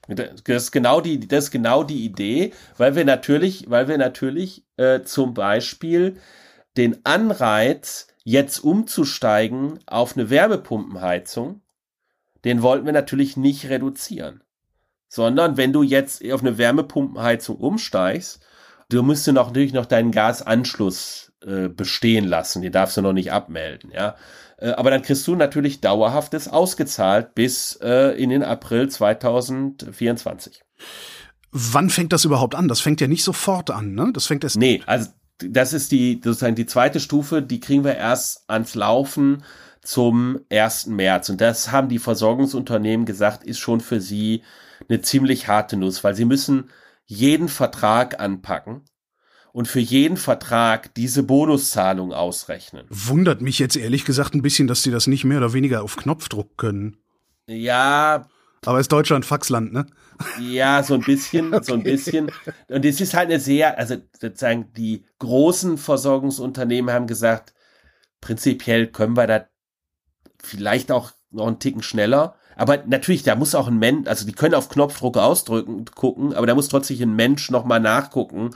Das 0.09 0.62
ist 0.62 0.73
genau 0.73 1.01
die, 1.01 1.27
das 1.27 1.45
ist 1.45 1.51
genau 1.51 1.83
die 1.83 2.05
Idee, 2.05 2.53
weil 2.77 2.95
wir 2.95 3.05
natürlich, 3.05 3.69
weil 3.69 3.88
wir 3.88 3.99
natürlich 3.99 4.64
äh, 4.77 5.03
zum 5.03 5.35
Beispiel 5.35 6.16
den 6.77 7.05
Anreiz, 7.05 8.09
jetzt 8.23 8.59
umzusteigen 8.59 9.79
auf 9.87 10.16
eine 10.16 10.31
Wärmepumpenheizung, 10.31 11.61
den 12.45 12.61
wollten 12.61 12.85
wir 12.85 12.92
natürlich 12.92 13.37
nicht 13.37 13.69
reduzieren. 13.69 14.42
Sondern 15.09 15.57
wenn 15.57 15.73
du 15.73 15.83
jetzt 15.83 16.29
auf 16.33 16.40
eine 16.40 16.59
Wärmepumpenheizung 16.59 17.57
umsteigst, 17.57 18.40
du 18.88 19.03
noch, 19.03 19.16
natürlich 19.27 19.73
noch 19.73 19.87
deinen 19.87 20.11
Gasanschluss 20.11 21.33
äh, 21.46 21.68
bestehen 21.68 22.26
lassen. 22.26 22.62
Den 22.62 22.72
darfst 22.72 22.96
du 22.96 23.02
noch 23.02 23.12
nicht 23.12 23.32
abmelden, 23.32 23.90
ja. 23.92 24.16
Äh, 24.59 24.70
aber 24.70 24.90
dann 24.90 25.02
kriegst 25.02 25.26
du 25.26 25.37
natürlich 25.37 25.80
dauerhaftes 25.80 26.48
ausgezahlt 26.48 27.35
bis 27.35 27.78
äh, 27.82 28.20
in 28.20 28.30
den 28.30 28.42
April 28.42 28.88
2024. 28.88 30.62
Wann 31.52 31.90
fängt 31.90 32.12
das 32.12 32.24
überhaupt 32.24 32.54
an? 32.54 32.68
Das 32.68 32.80
fängt 32.80 33.00
ja 33.00 33.06
nicht 33.06 33.22
sofort 33.22 33.70
an, 33.70 33.94
ne? 33.94 34.11
Das 34.12 34.26
fängt 34.26 34.44
erst. 34.44 34.56
Nee, 34.56 34.82
also 34.87 35.11
das 35.38 35.72
ist 35.72 35.92
die 35.92 36.20
sozusagen 36.22 36.56
die 36.56 36.66
zweite 36.66 37.00
Stufe, 37.00 37.42
die 37.42 37.61
kriegen 37.61 37.85
wir 37.85 37.94
erst 37.94 38.48
ans 38.50 38.74
Laufen 38.74 39.44
zum 39.82 40.40
1. 40.50 40.87
März. 40.87 41.28
Und 41.28 41.40
das 41.40 41.70
haben 41.70 41.88
die 41.88 41.98
Versorgungsunternehmen 41.98 43.06
gesagt, 43.06 43.44
ist 43.44 43.59
schon 43.59 43.80
für 43.80 44.00
sie 44.00 44.42
eine 44.88 45.00
ziemlich 45.00 45.48
harte 45.48 45.76
Nuss, 45.76 46.02
weil 46.02 46.14
sie 46.14 46.24
müssen 46.24 46.70
jeden 47.04 47.48
Vertrag 47.48 48.18
anpacken 48.20 48.82
und 49.57 49.66
für 49.66 49.81
jeden 49.81 50.19
Vertrag 50.19 50.95
diese 50.97 51.23
Bonuszahlung 51.23 52.12
ausrechnen. 52.12 52.85
Wundert 52.90 53.40
mich 53.40 53.59
jetzt 53.59 53.75
ehrlich 53.75 54.05
gesagt 54.05 54.35
ein 54.35 54.42
bisschen, 54.42 54.66
dass 54.66 54.83
sie 54.83 54.90
das 54.90 55.07
nicht 55.07 55.25
mehr 55.25 55.38
oder 55.38 55.55
weniger 55.55 55.83
auf 55.83 55.97
Knopfdruck 55.97 56.59
können. 56.59 56.99
Ja. 57.49 58.29
Aber 58.66 58.81
ist 58.81 58.92
Deutschland 58.92 59.25
Faxland, 59.25 59.73
ne? 59.73 59.87
Ja, 60.42 60.83
so 60.83 60.92
ein 60.92 61.01
bisschen, 61.01 61.55
okay. 61.55 61.64
so 61.66 61.73
ein 61.73 61.83
bisschen. 61.83 62.31
Und 62.69 62.85
es 62.85 63.01
ist 63.01 63.14
halt 63.14 63.31
eine 63.31 63.40
sehr, 63.40 63.79
also 63.79 63.97
sozusagen 64.21 64.75
die 64.75 65.07
großen 65.21 65.79
Versorgungsunternehmen 65.79 66.92
haben 66.95 67.07
gesagt, 67.07 67.55
prinzipiell 68.21 68.88
können 68.88 69.16
wir 69.16 69.27
da 69.27 69.47
vielleicht 70.38 70.92
auch 70.92 71.12
noch 71.31 71.47
einen 71.47 71.61
Ticken 71.61 71.83
schneller. 71.83 72.35
Aber 72.57 72.85
natürlich, 72.87 73.23
da 73.23 73.37
muss 73.37 73.55
auch 73.55 73.69
ein 73.69 73.79
Mensch, 73.79 74.07
also 74.07 74.27
die 74.27 74.35
können 74.35 74.55
auf 74.55 74.69
Knopfdruck 74.69 75.16
ausdrücken, 75.16 75.87
gucken, 75.95 76.35
aber 76.35 76.47
da 76.47 76.55
muss 76.55 76.69
trotzdem 76.69 77.01
ein 77.01 77.16
Mensch 77.16 77.51
nochmal 77.51 77.81
nachgucken, 77.81 78.51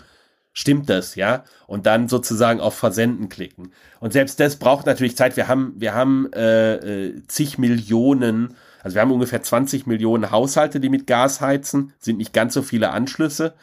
stimmt 0.53 0.89
das, 0.89 1.15
ja? 1.15 1.45
Und 1.67 1.87
dann 1.87 2.09
sozusagen 2.09 2.61
auf 2.61 2.75
Versenden 2.75 3.29
klicken. 3.29 3.73
Und 4.01 4.13
selbst 4.13 4.41
das 4.41 4.57
braucht 4.57 4.87
natürlich 4.87 5.17
Zeit. 5.17 5.37
Wir 5.37 5.49
haben, 5.49 5.75
wir 5.77 5.95
haben 5.95 6.33
äh, 6.33 6.75
äh, 6.75 7.23
zig 7.29 7.59
Millionen, 7.59 8.57
also 8.83 8.95
wir 8.95 9.03
haben 9.03 9.13
ungefähr 9.13 9.43
20 9.43 9.87
Millionen 9.87 10.31
Haushalte, 10.31 10.81
die 10.81 10.89
mit 10.89 11.07
Gas 11.07 11.41
heizen, 11.41 11.93
sind 11.99 12.19
nicht 12.19 12.33
ganz 12.33 12.55
so 12.55 12.63
viele 12.63 12.91
Anschlüsse, 12.91 13.55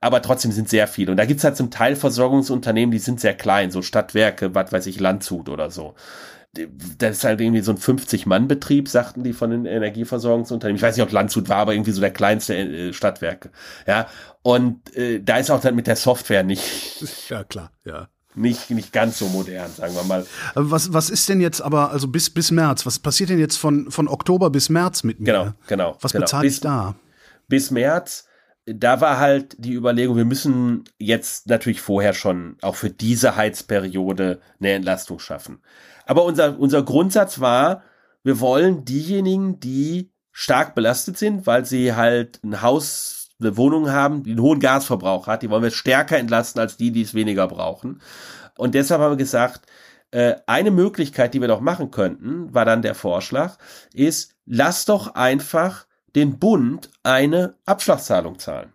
aber 0.00 0.20
trotzdem 0.22 0.52
sind 0.52 0.68
sehr 0.68 0.88
viele. 0.88 1.12
Und 1.12 1.16
da 1.16 1.24
gibt's 1.24 1.44
halt 1.44 1.56
zum 1.56 1.70
Teil 1.70 1.96
Versorgungsunternehmen, 1.96 2.90
die 2.90 2.98
sind 2.98 3.20
sehr 3.20 3.34
klein, 3.34 3.70
so 3.70 3.82
Stadtwerke, 3.82 4.54
was 4.54 4.72
weiß 4.72 4.86
ich, 4.86 5.00
Landshut 5.00 5.48
oder 5.48 5.70
so 5.70 5.94
das 6.98 7.18
ist 7.18 7.24
halt 7.24 7.40
irgendwie 7.40 7.62
so 7.62 7.72
ein 7.72 7.78
50-Mann-Betrieb, 7.78 8.88
sagten 8.88 9.22
die 9.22 9.32
von 9.32 9.50
den 9.50 9.66
Energieversorgungsunternehmen. 9.66 10.76
Ich 10.76 10.82
weiß 10.82 10.96
nicht, 10.96 11.04
ob 11.04 11.12
Landshut 11.12 11.48
war, 11.48 11.58
aber 11.58 11.74
irgendwie 11.74 11.92
so 11.92 12.00
der 12.00 12.12
kleinste 12.12 12.54
äh, 12.56 12.92
Stadtwerke. 12.92 13.50
Ja, 13.86 14.06
und 14.42 14.94
äh, 14.96 15.20
da 15.20 15.38
ist 15.38 15.50
auch 15.50 15.60
dann 15.60 15.74
mit 15.74 15.86
der 15.86 15.96
Software 15.96 16.42
nicht. 16.42 16.64
Ja, 17.28 17.42
klar, 17.42 17.72
ja. 17.84 18.08
Nicht, 18.36 18.70
nicht 18.70 18.92
ganz 18.92 19.18
so 19.18 19.26
modern, 19.28 19.70
sagen 19.72 19.94
wir 19.94 20.04
mal. 20.04 20.26
Was, 20.54 20.92
was 20.92 21.10
ist 21.10 21.28
denn 21.28 21.40
jetzt 21.40 21.60
aber, 21.62 21.90
also 21.90 22.06
bis, 22.06 22.28
bis 22.30 22.50
März, 22.50 22.84
was 22.84 22.98
passiert 22.98 23.30
denn 23.30 23.38
jetzt 23.38 23.56
von, 23.56 23.90
von 23.90 24.06
Oktober 24.08 24.50
bis 24.50 24.68
März 24.68 25.02
mit 25.02 25.18
mir? 25.18 25.26
Genau, 25.26 25.52
genau. 25.66 25.96
Was 26.02 26.12
genau. 26.12 26.24
bezahle 26.24 26.46
ich 26.46 26.60
da? 26.60 26.94
Bis 27.48 27.70
März, 27.70 28.25
da 28.66 29.00
war 29.00 29.18
halt 29.18 29.54
die 29.58 29.74
Überlegung, 29.74 30.16
wir 30.16 30.24
müssen 30.24 30.84
jetzt 30.98 31.48
natürlich 31.48 31.80
vorher 31.80 32.14
schon 32.14 32.56
auch 32.62 32.74
für 32.74 32.90
diese 32.90 33.36
Heizperiode 33.36 34.40
eine 34.58 34.72
Entlastung 34.72 35.20
schaffen. 35.20 35.62
Aber 36.04 36.24
unser, 36.24 36.58
unser 36.58 36.82
Grundsatz 36.82 37.40
war, 37.40 37.82
wir 38.24 38.40
wollen 38.40 38.84
diejenigen, 38.84 39.60
die 39.60 40.12
stark 40.32 40.74
belastet 40.74 41.16
sind, 41.16 41.46
weil 41.46 41.64
sie 41.64 41.94
halt 41.94 42.42
ein 42.42 42.60
Haus, 42.60 43.28
eine 43.38 43.56
Wohnung 43.56 43.90
haben, 43.90 44.24
die 44.24 44.32
einen 44.32 44.42
hohen 44.42 44.60
Gasverbrauch 44.60 45.28
hat, 45.28 45.42
die 45.42 45.50
wollen 45.50 45.62
wir 45.62 45.70
stärker 45.70 46.18
entlasten 46.18 46.60
als 46.60 46.76
die, 46.76 46.90
die 46.90 47.02
es 47.02 47.14
weniger 47.14 47.46
brauchen. 47.46 48.00
Und 48.56 48.74
deshalb 48.74 49.00
haben 49.00 49.12
wir 49.12 49.16
gesagt, 49.16 49.66
äh, 50.10 50.36
eine 50.46 50.70
Möglichkeit, 50.70 51.34
die 51.34 51.40
wir 51.40 51.48
doch 51.48 51.60
machen 51.60 51.90
könnten, 51.90 52.52
war 52.52 52.64
dann 52.64 52.82
der 52.82 52.94
Vorschlag, 52.94 53.58
ist, 53.92 54.34
lass 54.44 54.86
doch 54.86 55.14
einfach 55.14 55.86
den 56.16 56.38
Bund 56.38 56.90
eine 57.04 57.54
Abschlagszahlung 57.66 58.38
zahlen. 58.40 58.72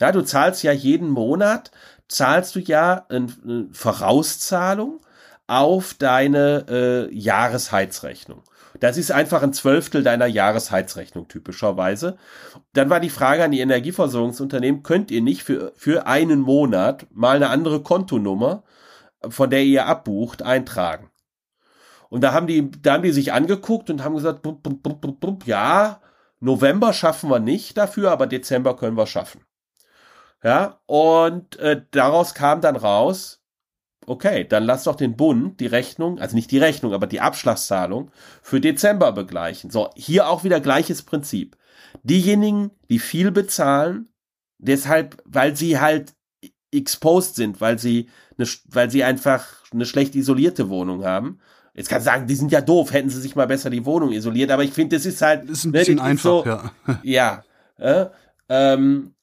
Ja, 0.00 0.12
du 0.12 0.22
zahlst 0.22 0.62
ja 0.62 0.72
jeden 0.72 1.10
Monat, 1.10 1.70
zahlst 2.08 2.54
du 2.54 2.60
ja 2.60 3.04
eine 3.08 3.68
Vorauszahlung 3.72 5.00
auf 5.46 5.94
deine 5.94 6.66
äh, 6.68 7.14
Jahresheizrechnung. 7.14 8.42
Das 8.80 8.96
ist 8.96 9.12
einfach 9.12 9.42
ein 9.42 9.52
Zwölftel 9.52 10.02
deiner 10.02 10.26
Jahresheizrechnung 10.26 11.28
typischerweise. 11.28 12.16
Dann 12.72 12.90
war 12.90 13.00
die 13.00 13.10
Frage 13.10 13.44
an 13.44 13.50
die 13.50 13.60
Energieversorgungsunternehmen, 13.60 14.82
könnt 14.82 15.10
ihr 15.10 15.22
nicht 15.22 15.42
für, 15.42 15.72
für 15.76 16.06
einen 16.06 16.40
Monat 16.40 17.06
mal 17.10 17.36
eine 17.36 17.50
andere 17.50 17.82
Kontonummer, 17.82 18.64
von 19.28 19.50
der 19.50 19.62
ihr 19.62 19.86
abbucht, 19.86 20.42
eintragen? 20.42 21.10
Und 22.08 22.20
da 22.20 22.32
haben 22.32 22.46
die, 22.46 22.70
da 22.70 22.94
haben 22.94 23.02
die 23.02 23.12
sich 23.12 23.32
angeguckt 23.32 23.90
und 23.90 24.04
haben 24.04 24.14
gesagt, 24.14 24.46
ja, 25.46 26.00
November 26.44 26.92
schaffen 26.92 27.30
wir 27.30 27.40
nicht 27.40 27.76
dafür, 27.76 28.10
aber 28.10 28.26
Dezember 28.26 28.76
können 28.76 28.96
wir 28.96 29.06
schaffen. 29.06 29.40
Ja, 30.42 30.80
und 30.84 31.56
äh, 31.56 31.82
daraus 31.90 32.34
kam 32.34 32.60
dann 32.60 32.76
raus, 32.76 33.42
okay, 34.06 34.46
dann 34.46 34.64
lass 34.64 34.84
doch 34.84 34.94
den 34.94 35.16
Bund 35.16 35.58
die 35.60 35.66
Rechnung, 35.66 36.18
also 36.18 36.36
nicht 36.36 36.50
die 36.50 36.58
Rechnung, 36.58 36.92
aber 36.92 37.06
die 37.06 37.22
Abschlagszahlung 37.22 38.10
für 38.42 38.60
Dezember 38.60 39.12
begleichen. 39.12 39.70
So, 39.70 39.88
hier 39.96 40.28
auch 40.28 40.44
wieder 40.44 40.60
gleiches 40.60 41.02
Prinzip. 41.02 41.56
Diejenigen, 42.02 42.72
die 42.90 42.98
viel 42.98 43.30
bezahlen, 43.30 44.10
deshalb, 44.58 45.22
weil 45.24 45.56
sie 45.56 45.80
halt 45.80 46.12
exposed 46.70 47.36
sind, 47.36 47.62
weil 47.62 47.78
sie, 47.78 48.10
eine, 48.36 48.46
weil 48.66 48.90
sie 48.90 49.02
einfach 49.02 49.46
eine 49.72 49.86
schlecht 49.86 50.14
isolierte 50.14 50.68
Wohnung 50.68 51.04
haben. 51.04 51.40
Jetzt 51.74 51.88
kann 51.88 51.98
ich 51.98 52.04
sagen, 52.04 52.26
die 52.26 52.36
sind 52.36 52.52
ja 52.52 52.60
doof, 52.60 52.92
hätten 52.92 53.10
sie 53.10 53.20
sich 53.20 53.34
mal 53.34 53.46
besser 53.46 53.68
die 53.68 53.84
Wohnung 53.84 54.12
isoliert, 54.12 54.50
aber 54.50 54.62
ich 54.62 54.72
finde, 54.72 54.96
das 54.96 55.06
ist 55.06 55.20
halt. 55.20 55.44
Das 55.44 55.58
ist 55.58 55.64
ein 55.64 55.72
bisschen 55.72 55.96
ne, 55.96 56.02
einfach, 56.02 56.22
so, 56.22 56.44
ja. 56.44 56.70
Ja. 57.02 57.44
Äh, 57.78 58.06
ähm, 58.48 59.14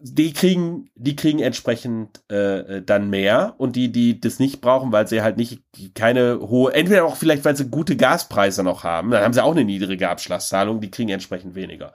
die 0.00 0.32
kriegen, 0.32 0.90
die 0.94 1.16
kriegen 1.16 1.40
entsprechend 1.40 2.22
äh, 2.30 2.82
dann 2.82 3.10
mehr 3.10 3.54
und 3.58 3.74
die, 3.76 3.90
die 3.90 4.20
das 4.20 4.38
nicht 4.38 4.60
brauchen, 4.60 4.92
weil 4.92 5.08
sie 5.08 5.22
halt 5.22 5.36
nicht 5.36 5.62
keine 5.94 6.40
hohe, 6.40 6.72
entweder 6.72 7.04
auch 7.04 7.16
vielleicht, 7.16 7.44
weil 7.44 7.56
sie 7.56 7.68
gute 7.68 7.96
Gaspreise 7.96 8.62
noch 8.62 8.84
haben, 8.84 9.10
dann 9.10 9.24
haben 9.24 9.32
sie 9.32 9.42
auch 9.42 9.52
eine 9.52 9.64
niedrige 9.64 10.08
Abschlagszahlung, 10.08 10.80
die 10.80 10.90
kriegen 10.90 11.08
entsprechend 11.08 11.54
weniger. 11.54 11.92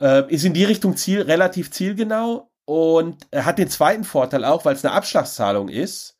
Äh, 0.00 0.32
ist 0.32 0.44
in 0.44 0.54
die 0.54 0.64
Richtung 0.64 0.96
Ziel, 0.96 1.22
relativ 1.22 1.70
zielgenau 1.70 2.50
und 2.64 3.26
hat 3.34 3.58
den 3.58 3.68
zweiten 3.68 4.04
Vorteil 4.04 4.44
auch, 4.44 4.64
weil 4.64 4.74
es 4.74 4.84
eine 4.84 4.94
Abschlagszahlung 4.94 5.68
ist. 5.68 6.15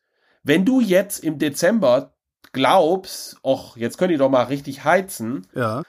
Wenn 0.47 0.63
du 0.63 0.79
jetzt 0.79 1.25
im 1.25 1.39
Dezember 1.39 2.13
glaubst, 2.53 3.37
ach, 3.43 3.75
jetzt 3.75 3.97
könnt 3.97 4.11
ihr 4.11 4.17
doch 4.17 4.29
mal 4.29 4.43
richtig 4.43 4.85
heizen, 4.85 5.45
ja. 5.53 5.83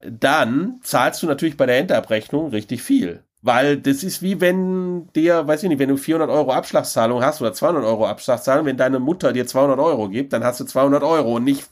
dann 0.00 0.80
zahlst 0.82 1.22
du 1.22 1.26
natürlich 1.26 1.56
bei 1.56 1.64
der 1.64 1.78
Endabrechnung 1.78 2.50
richtig 2.50 2.82
viel. 2.82 3.24
Weil 3.40 3.78
das 3.78 4.02
ist 4.02 4.20
wie 4.20 4.42
wenn 4.42 5.08
dir, 5.14 5.46
weiß 5.46 5.62
ich 5.62 5.70
nicht, 5.70 5.78
wenn 5.78 5.88
du 5.88 5.96
400 5.96 6.28
Euro 6.28 6.52
Abschlagszahlung 6.52 7.22
hast 7.22 7.40
oder 7.40 7.54
200 7.54 7.84
Euro 7.84 8.06
Abschlagszahlung, 8.06 8.66
wenn 8.66 8.76
deine 8.76 8.98
Mutter 8.98 9.32
dir 9.32 9.46
200 9.46 9.78
Euro 9.78 10.10
gibt, 10.10 10.34
dann 10.34 10.44
hast 10.44 10.60
du 10.60 10.64
200 10.64 11.02
Euro 11.02 11.36
und 11.36 11.44
nicht 11.44 11.68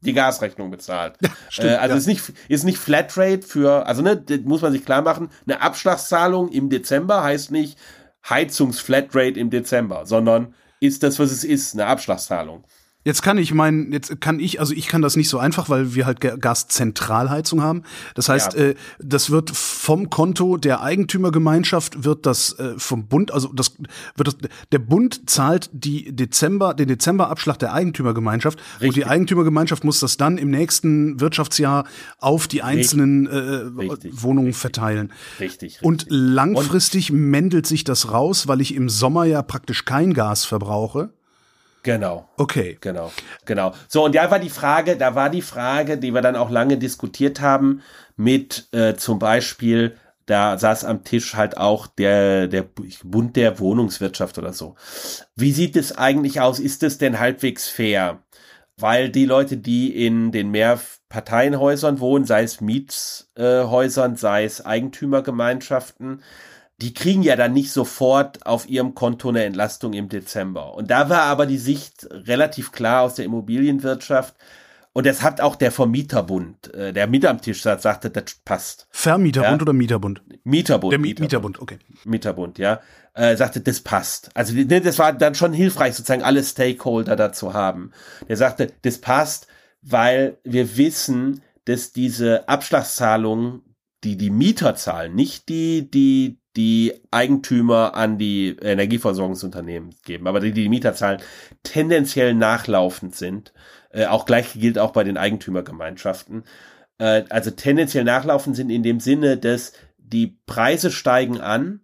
die 0.00 0.14
Gasrechnung 0.14 0.70
bezahlt. 0.70 1.16
Ja, 1.20 1.28
stimmt, 1.50 1.72
äh, 1.72 1.76
also 1.76 1.92
ja. 1.92 1.98
ist 1.98 2.06
nicht 2.06 2.32
ist 2.48 2.64
nicht 2.64 2.78
Flatrate 2.78 3.42
für, 3.42 3.84
also 3.84 4.00
ne, 4.00 4.24
muss 4.44 4.62
man 4.62 4.72
sich 4.72 4.86
klar 4.86 5.02
machen, 5.02 5.28
eine 5.46 5.60
Abschlagszahlung 5.60 6.48
im 6.48 6.70
Dezember 6.70 7.22
heißt 7.22 7.50
nicht 7.50 7.78
Heizungsflatrate 8.26 9.38
im 9.38 9.50
Dezember, 9.50 10.06
sondern 10.06 10.54
ist 10.80 11.02
das, 11.02 11.18
was 11.18 11.30
es 11.30 11.44
ist, 11.44 11.74
eine 11.74 11.86
Abschlagszahlung. 11.86 12.64
Jetzt 13.08 13.22
kann 13.22 13.38
ich 13.38 13.54
meinen, 13.54 13.90
jetzt 13.90 14.20
kann 14.20 14.38
ich, 14.38 14.60
also 14.60 14.74
ich 14.74 14.86
kann 14.86 15.00
das 15.00 15.16
nicht 15.16 15.30
so 15.30 15.38
einfach, 15.38 15.70
weil 15.70 15.94
wir 15.94 16.04
halt 16.04 16.20
Gaszentralheizung 16.20 17.62
haben. 17.62 17.84
Das 18.14 18.28
heißt, 18.28 18.52
ja. 18.52 18.60
äh, 18.60 18.74
das 18.98 19.30
wird 19.30 19.48
vom 19.48 20.10
Konto 20.10 20.58
der 20.58 20.82
Eigentümergemeinschaft 20.82 22.04
wird 22.04 22.26
das 22.26 22.58
äh, 22.58 22.74
vom 22.76 23.06
Bund, 23.06 23.32
also 23.32 23.50
das 23.54 23.76
wird 24.14 24.28
das, 24.28 24.36
der 24.72 24.78
Bund 24.80 25.30
zahlt 25.30 25.70
die 25.72 26.14
Dezember, 26.14 26.74
den 26.74 26.88
Dezemberabschlag 26.88 27.58
der 27.58 27.72
Eigentümergemeinschaft 27.72 28.58
Richtig. 28.58 28.88
und 28.88 28.96
die 28.96 29.06
Eigentümergemeinschaft 29.06 29.84
muss 29.84 30.00
das 30.00 30.18
dann 30.18 30.36
im 30.36 30.50
nächsten 30.50 31.18
Wirtschaftsjahr 31.18 31.86
auf 32.18 32.46
die 32.46 32.62
einzelnen 32.62 33.26
äh, 33.26 34.20
Wohnungen 34.22 34.52
verteilen. 34.52 35.14
Richtig, 35.40 35.76
richtig. 35.76 35.82
Und 35.82 36.04
langfristig 36.10 37.10
und 37.10 37.20
mändelt 37.20 37.66
sich 37.66 37.84
das 37.84 38.12
raus, 38.12 38.48
weil 38.48 38.60
ich 38.60 38.74
im 38.74 38.90
Sommer 38.90 39.24
ja 39.24 39.40
praktisch 39.40 39.86
kein 39.86 40.12
Gas 40.12 40.44
verbrauche. 40.44 41.08
Genau. 41.88 42.28
Okay. 42.36 42.76
Genau. 42.82 43.10
Genau. 43.46 43.72
So, 43.88 44.04
und 44.04 44.14
da 44.14 44.30
war 44.30 44.38
die 44.38 44.50
Frage, 44.50 44.98
da 44.98 45.14
war 45.14 45.30
die 45.30 45.40
Frage, 45.40 45.96
die 45.96 46.12
wir 46.12 46.20
dann 46.20 46.36
auch 46.36 46.50
lange 46.50 46.76
diskutiert 46.76 47.40
haben, 47.40 47.80
mit 48.14 48.68
äh, 48.72 48.96
zum 48.96 49.18
Beispiel, 49.18 49.96
da 50.26 50.58
saß 50.58 50.84
am 50.84 51.02
Tisch 51.02 51.34
halt 51.34 51.56
auch 51.56 51.86
der, 51.86 52.46
der 52.46 52.66
Bund 53.04 53.36
der 53.36 53.58
Wohnungswirtschaft 53.58 54.36
oder 54.36 54.52
so. 54.52 54.74
Wie 55.34 55.50
sieht 55.50 55.76
es 55.76 55.96
eigentlich 55.96 56.42
aus? 56.42 56.60
Ist 56.60 56.82
es 56.82 56.98
denn 56.98 57.18
halbwegs 57.18 57.70
fair? 57.70 58.22
Weil 58.76 59.08
die 59.08 59.24
Leute, 59.24 59.56
die 59.56 60.04
in 60.04 60.30
den 60.30 60.50
Mehrparteienhäusern 60.50 62.00
wohnen, 62.00 62.26
sei 62.26 62.42
es 62.42 62.60
Mietshäusern, 62.60 64.16
sei 64.16 64.44
es 64.44 64.62
Eigentümergemeinschaften, 64.62 66.22
die 66.80 66.94
kriegen 66.94 67.22
ja 67.22 67.36
dann 67.36 67.52
nicht 67.52 67.72
sofort 67.72 68.46
auf 68.46 68.68
ihrem 68.68 68.94
Konto 68.94 69.28
eine 69.28 69.44
Entlastung 69.44 69.92
im 69.94 70.08
Dezember. 70.08 70.74
Und 70.74 70.90
da 70.90 71.08
war 71.08 71.22
aber 71.22 71.46
die 71.46 71.58
Sicht 71.58 72.06
relativ 72.10 72.72
klar 72.72 73.02
aus 73.02 73.14
der 73.14 73.24
Immobilienwirtschaft, 73.24 74.34
und 74.98 75.06
das 75.06 75.22
hat 75.22 75.40
auch 75.40 75.54
der 75.54 75.70
Vermieterbund, 75.70 76.74
äh, 76.74 76.92
der 76.92 77.06
mit 77.06 77.24
am 77.24 77.40
Tisch 77.40 77.62
saß, 77.62 77.80
sagte, 77.80 78.10
das 78.10 78.34
passt. 78.44 78.88
Vermieterbund 78.90 79.60
ja? 79.60 79.62
oder 79.62 79.72
Mieterbund? 79.72 80.22
Mieterbund. 80.42 80.92
Der 80.92 80.98
Mieterbund, 80.98 81.20
Mieterbund 81.20 81.62
okay. 81.62 81.78
Mieterbund, 82.04 82.58
ja. 82.58 82.80
Äh, 83.14 83.36
sagte, 83.36 83.60
das 83.60 83.80
passt. 83.80 84.30
Also 84.34 84.54
ne, 84.54 84.80
das 84.80 84.98
war 84.98 85.12
dann 85.12 85.36
schon 85.36 85.52
hilfreich, 85.52 85.94
sozusagen 85.94 86.24
alle 86.24 86.42
Stakeholder 86.42 87.14
dazu 87.14 87.54
haben. 87.54 87.92
Der 88.28 88.36
sagte, 88.36 88.72
das 88.82 88.98
passt, 88.98 89.46
weil 89.82 90.38
wir 90.42 90.76
wissen, 90.76 91.42
dass 91.66 91.92
diese 91.92 92.48
Abschlagszahlungen, 92.48 93.62
die 94.04 94.16
die 94.16 94.30
Mieter 94.30 94.74
zahlen, 94.74 95.14
nicht 95.14 95.48
die, 95.48 95.90
die 95.90 96.40
die 96.56 96.94
Eigentümer 97.12 97.94
an 97.94 98.18
die 98.18 98.56
Energieversorgungsunternehmen 98.60 99.94
geben, 100.04 100.26
aber 100.26 100.40
die, 100.40 100.50
die, 100.50 100.68
Mieter 100.68 100.94
zahlen, 100.94 101.20
tendenziell 101.62 102.34
nachlaufend 102.34 103.14
sind 103.14 103.52
äh, 103.90 104.06
auch 104.06 104.24
gleich 104.26 104.52
gilt 104.54 104.78
auch 104.78 104.92
bei 104.92 105.04
den 105.04 105.16
Eigentümergemeinschaften. 105.16 106.44
Äh, 106.98 107.24
also 107.30 107.50
tendenziell 107.50 108.04
nachlaufen 108.04 108.54
sind 108.54 108.70
in 108.70 108.82
dem 108.82 109.00
Sinne, 109.00 109.36
dass 109.36 109.72
die 109.98 110.38
Preise 110.46 110.90
steigen 110.90 111.40
an, 111.40 111.80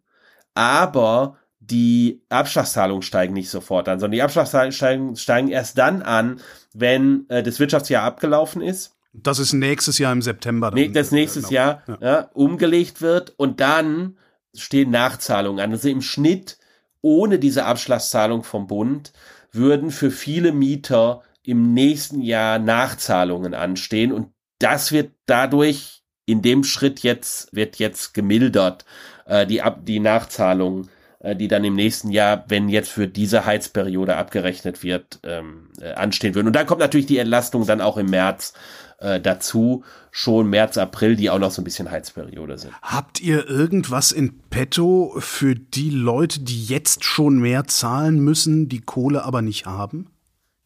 aber 0.54 1.38
die 1.60 2.22
Abschlagszahlungen 2.28 3.02
steigen 3.02 3.32
nicht 3.32 3.48
sofort 3.48 3.88
an, 3.88 3.98
sondern 3.98 4.12
die 4.12 4.22
Abschlagszahlungen 4.22 4.72
steigen, 4.72 5.16
steigen 5.16 5.48
erst 5.48 5.78
dann 5.78 6.02
an, 6.02 6.40
wenn 6.74 7.28
äh, 7.30 7.42
das 7.42 7.58
Wirtschaftsjahr 7.58 8.04
abgelaufen 8.04 8.60
ist. 8.60 8.93
Das 9.14 9.38
ist 9.38 9.52
nächstes 9.52 9.98
Jahr 9.98 10.12
im 10.12 10.22
September. 10.22 10.72
Dann, 10.72 10.92
das 10.92 11.12
nächstes 11.12 11.48
genau. 11.48 11.54
Jahr 11.54 11.82
ja. 11.86 11.98
Ja, 12.00 12.30
umgelegt 12.34 13.00
wird 13.00 13.32
und 13.36 13.60
dann 13.60 14.18
stehen 14.54 14.90
Nachzahlungen 14.90 15.64
an. 15.64 15.72
Also 15.72 15.88
im 15.88 16.02
Schnitt 16.02 16.58
ohne 17.00 17.38
diese 17.38 17.64
Abschlagszahlung 17.64 18.42
vom 18.42 18.66
Bund 18.66 19.12
würden 19.52 19.90
für 19.90 20.10
viele 20.10 20.52
Mieter 20.52 21.22
im 21.42 21.74
nächsten 21.74 22.20
Jahr 22.22 22.58
Nachzahlungen 22.58 23.54
anstehen 23.54 24.12
und 24.12 24.32
das 24.58 24.90
wird 24.90 25.12
dadurch 25.26 26.02
in 26.26 26.40
dem 26.42 26.64
Schritt 26.64 27.00
jetzt 27.00 27.54
wird 27.54 27.76
jetzt 27.76 28.14
gemildert 28.14 28.84
äh, 29.26 29.46
die 29.46 29.60
ab 29.60 29.80
die 29.82 30.00
Nachzahlungen 30.00 30.84
äh, 30.84 30.88
die 31.34 31.48
dann 31.48 31.64
im 31.64 31.74
nächsten 31.74 32.10
Jahr, 32.10 32.44
wenn 32.48 32.68
jetzt 32.68 32.90
für 32.90 33.08
diese 33.08 33.46
Heizperiode 33.46 34.16
abgerechnet 34.16 34.82
wird, 34.82 35.20
ähm, 35.22 35.68
äh, 35.80 35.92
anstehen 35.92 36.34
würden. 36.34 36.48
Und 36.48 36.56
dann 36.56 36.66
kommt 36.66 36.80
natürlich 36.80 37.06
die 37.06 37.18
Entlastung 37.18 37.66
dann 37.66 37.80
auch 37.80 37.96
im 37.96 38.06
März 38.06 38.52
äh, 38.98 39.20
dazu, 39.20 39.84
schon 40.10 40.48
März, 40.48 40.78
April, 40.78 41.16
die 41.16 41.30
auch 41.30 41.38
noch 41.38 41.50
so 41.50 41.60
ein 41.60 41.64
bisschen 41.64 41.90
Heizperiode 41.90 42.58
sind. 42.58 42.72
Habt 42.82 43.20
ihr 43.20 43.48
irgendwas 43.48 44.12
in 44.12 44.38
petto 44.50 45.14
für 45.18 45.54
die 45.54 45.90
Leute, 45.90 46.40
die 46.40 46.64
jetzt 46.64 47.04
schon 47.04 47.38
mehr 47.38 47.64
zahlen 47.64 48.20
müssen, 48.20 48.68
die 48.68 48.80
Kohle 48.80 49.24
aber 49.24 49.42
nicht 49.42 49.66
haben? 49.66 50.10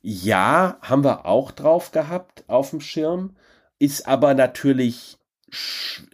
Ja, 0.02 0.78
haben 0.82 1.04
wir 1.04 1.26
auch 1.26 1.50
drauf 1.50 1.90
gehabt 1.92 2.44
auf 2.46 2.70
dem 2.70 2.80
Schirm, 2.80 3.36
ist 3.78 4.06
aber 4.06 4.34
natürlich 4.34 5.18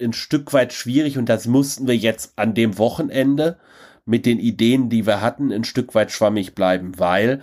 ein 0.01 0.13
Stück 0.13 0.53
weit 0.53 0.73
schwierig 0.73 1.19
und 1.19 1.29
das 1.29 1.47
mussten 1.47 1.87
wir 1.87 1.97
jetzt 1.97 2.35
an 2.37 2.55
dem 2.55 2.79
Wochenende 2.79 3.59
mit 4.05 4.27
den 4.27 4.39
Ideen, 4.39 4.91
die 4.91 5.07
wir 5.07 5.21
hatten, 5.21 5.53
ein 5.53 5.65
Stück 5.65 5.95
weit 5.95 6.11
schwammig 6.11 6.55
bleiben, 6.55 6.99
weil 6.99 7.43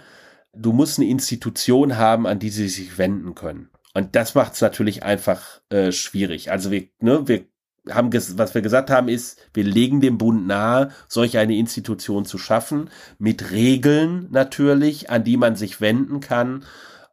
du 0.53 0.73
musst 0.73 0.99
eine 0.99 1.09
Institution 1.09 1.97
haben, 1.97 2.27
an 2.27 2.39
die 2.39 2.49
sie 2.49 2.69
sich 2.69 2.97
wenden 2.97 3.35
können. 3.35 3.69
Und 3.93 4.15
das 4.15 4.35
macht 4.35 4.53
es 4.53 4.61
natürlich 4.61 5.03
einfach 5.03 5.61
äh, 5.69 5.91
schwierig. 5.91 6.51
Also 6.51 6.71
wir, 6.71 6.87
ne, 6.99 7.27
wir 7.27 7.45
haben, 7.89 8.13
was 8.13 8.53
wir 8.53 8.61
gesagt 8.61 8.89
haben, 8.89 9.07
ist, 9.07 9.39
wir 9.53 9.63
legen 9.63 10.01
dem 10.01 10.17
Bund 10.17 10.45
nahe, 10.45 10.91
solch 11.07 11.37
eine 11.37 11.57
Institution 11.57 12.25
zu 12.25 12.37
schaffen, 12.37 12.89
mit 13.17 13.51
Regeln 13.51 14.27
natürlich, 14.31 15.09
an 15.09 15.23
die 15.23 15.37
man 15.37 15.55
sich 15.55 15.81
wenden 15.81 16.19
kann. 16.19 16.63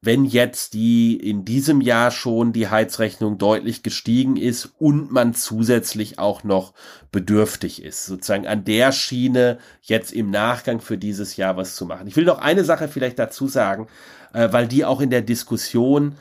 Wenn 0.01 0.25
jetzt 0.25 0.75
die 0.75 1.17
in 1.17 1.45
diesem 1.45 1.81
Jahr 1.81 2.11
schon 2.11 2.53
die 2.53 2.69
Heizrechnung 2.69 3.39
deutlich 3.39 3.83
gestiegen 3.83 4.37
ist 4.37 4.67
und 4.79 5.11
man 5.11 5.35
zusätzlich 5.35 6.19
auch 6.19 6.45
noch 6.45 6.73
bedürftig 7.11 7.83
ist, 7.83 8.07
sozusagen 8.07 8.47
an 8.47 8.65
der 8.65 8.93
Schiene 8.93 9.59
jetzt 9.83 10.13
im 10.13 10.31
Nachgang 10.31 10.81
für 10.81 10.99
dieses 10.99 11.37
Jahr 11.37 11.57
was 11.57 11.75
zu 11.75 11.87
machen. 11.87 12.07
Ich 12.07 12.17
will 12.17 12.25
noch 12.25 12.39
eine 12.39 12.65
Sache 12.65 12.89
vielleicht 12.89 13.19
dazu 13.19 13.49
sagen, 13.49 13.89
äh, 14.33 14.53
weil 14.53 14.69
die 14.69 14.85
auch 14.85 15.01
in 15.01 15.11
der 15.11 15.23
Diskussion 15.23 16.15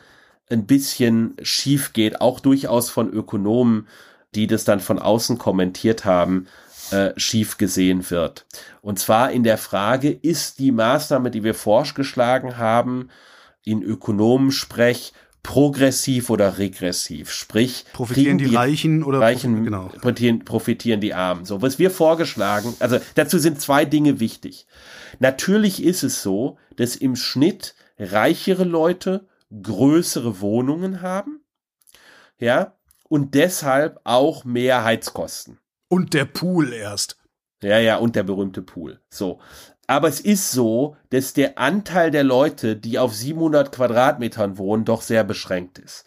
ein 0.50 0.66
bisschen 0.66 1.36
schief 1.42 1.94
geht, 1.94 2.22
auch 2.22 2.40
durchaus 2.40 2.90
von 2.90 3.12
Ökonomen 3.12 3.88
die 4.36 4.48
das 4.48 4.64
dann 4.64 4.80
von 4.80 5.00
außen 5.00 5.38
kommentiert 5.38 6.06
haben, 6.06 6.48
äh, 6.92 7.12
schief 7.18 7.58
gesehen 7.58 8.10
wird. 8.10 8.46
Und 8.82 9.00
zwar 9.00 9.32
in 9.32 9.44
der 9.44 9.58
Frage, 9.58 10.10
ist 10.10 10.60
die 10.60 10.72
Maßnahme, 10.72 11.32
die 11.32 11.44
wir 11.44 11.54
vorgeschlagen 11.54 12.58
haben, 12.58 13.10
in 13.68 13.84
Ökonomensprech 13.84 15.14
progressiv 15.44 16.30
oder 16.30 16.58
regressiv? 16.58 17.32
Sprich, 17.32 17.86
profitieren 17.94 18.38
die, 18.38 18.50
die, 18.50 18.56
Reichen 18.56 19.04
oder 19.04 19.20
Reichen 19.20 19.64
genau. 19.64 19.88
profitieren, 19.88 20.46
profitieren 20.46 21.02
die 21.02 21.14
Armen? 21.14 21.46
So, 21.46 21.62
was 21.62 21.80
wir 21.80 21.92
vorgeschlagen, 21.92 22.74
also 22.80 23.00
dazu 23.16 23.38
sind 23.38 23.62
zwei 23.62 23.86
Dinge 23.86 24.20
wichtig. 24.20 24.68
Natürlich 25.20 25.84
ist 25.84 26.04
es 26.04 26.22
so, 26.22 26.58
dass 26.76 26.96
im 26.96 27.16
Schnitt 27.16 27.76
reichere 27.98 28.64
Leute 28.64 29.28
größere 29.62 30.42
Wohnungen 30.42 31.02
haben, 31.02 31.42
ja, 32.40 32.74
und 33.10 33.34
deshalb 33.36 34.00
auch 34.04 34.44
mehr 34.44 34.84
Heizkosten. 34.84 35.60
Und 35.88 36.14
der 36.14 36.26
Pool 36.26 36.74
erst. 36.74 37.18
Ja, 37.64 37.80
ja, 37.80 37.98
und 37.98 38.16
der 38.16 38.24
berühmte 38.24 38.62
Pool. 38.62 39.00
So. 39.10 39.40
Aber 39.88 40.10
es 40.10 40.20
ist 40.20 40.52
so, 40.52 40.98
dass 41.12 41.34
der 41.34 41.58
Anteil 41.58 42.12
der 42.12 42.26
Leute, 42.26 42.76
die 42.76 43.00
auf 43.00 43.16
700 43.16 43.72
Quadratmetern 43.72 44.58
wohnen, 44.58 44.84
doch 44.84 45.02
sehr 45.02 45.24
beschränkt 45.24 45.80
ist. 45.80 46.06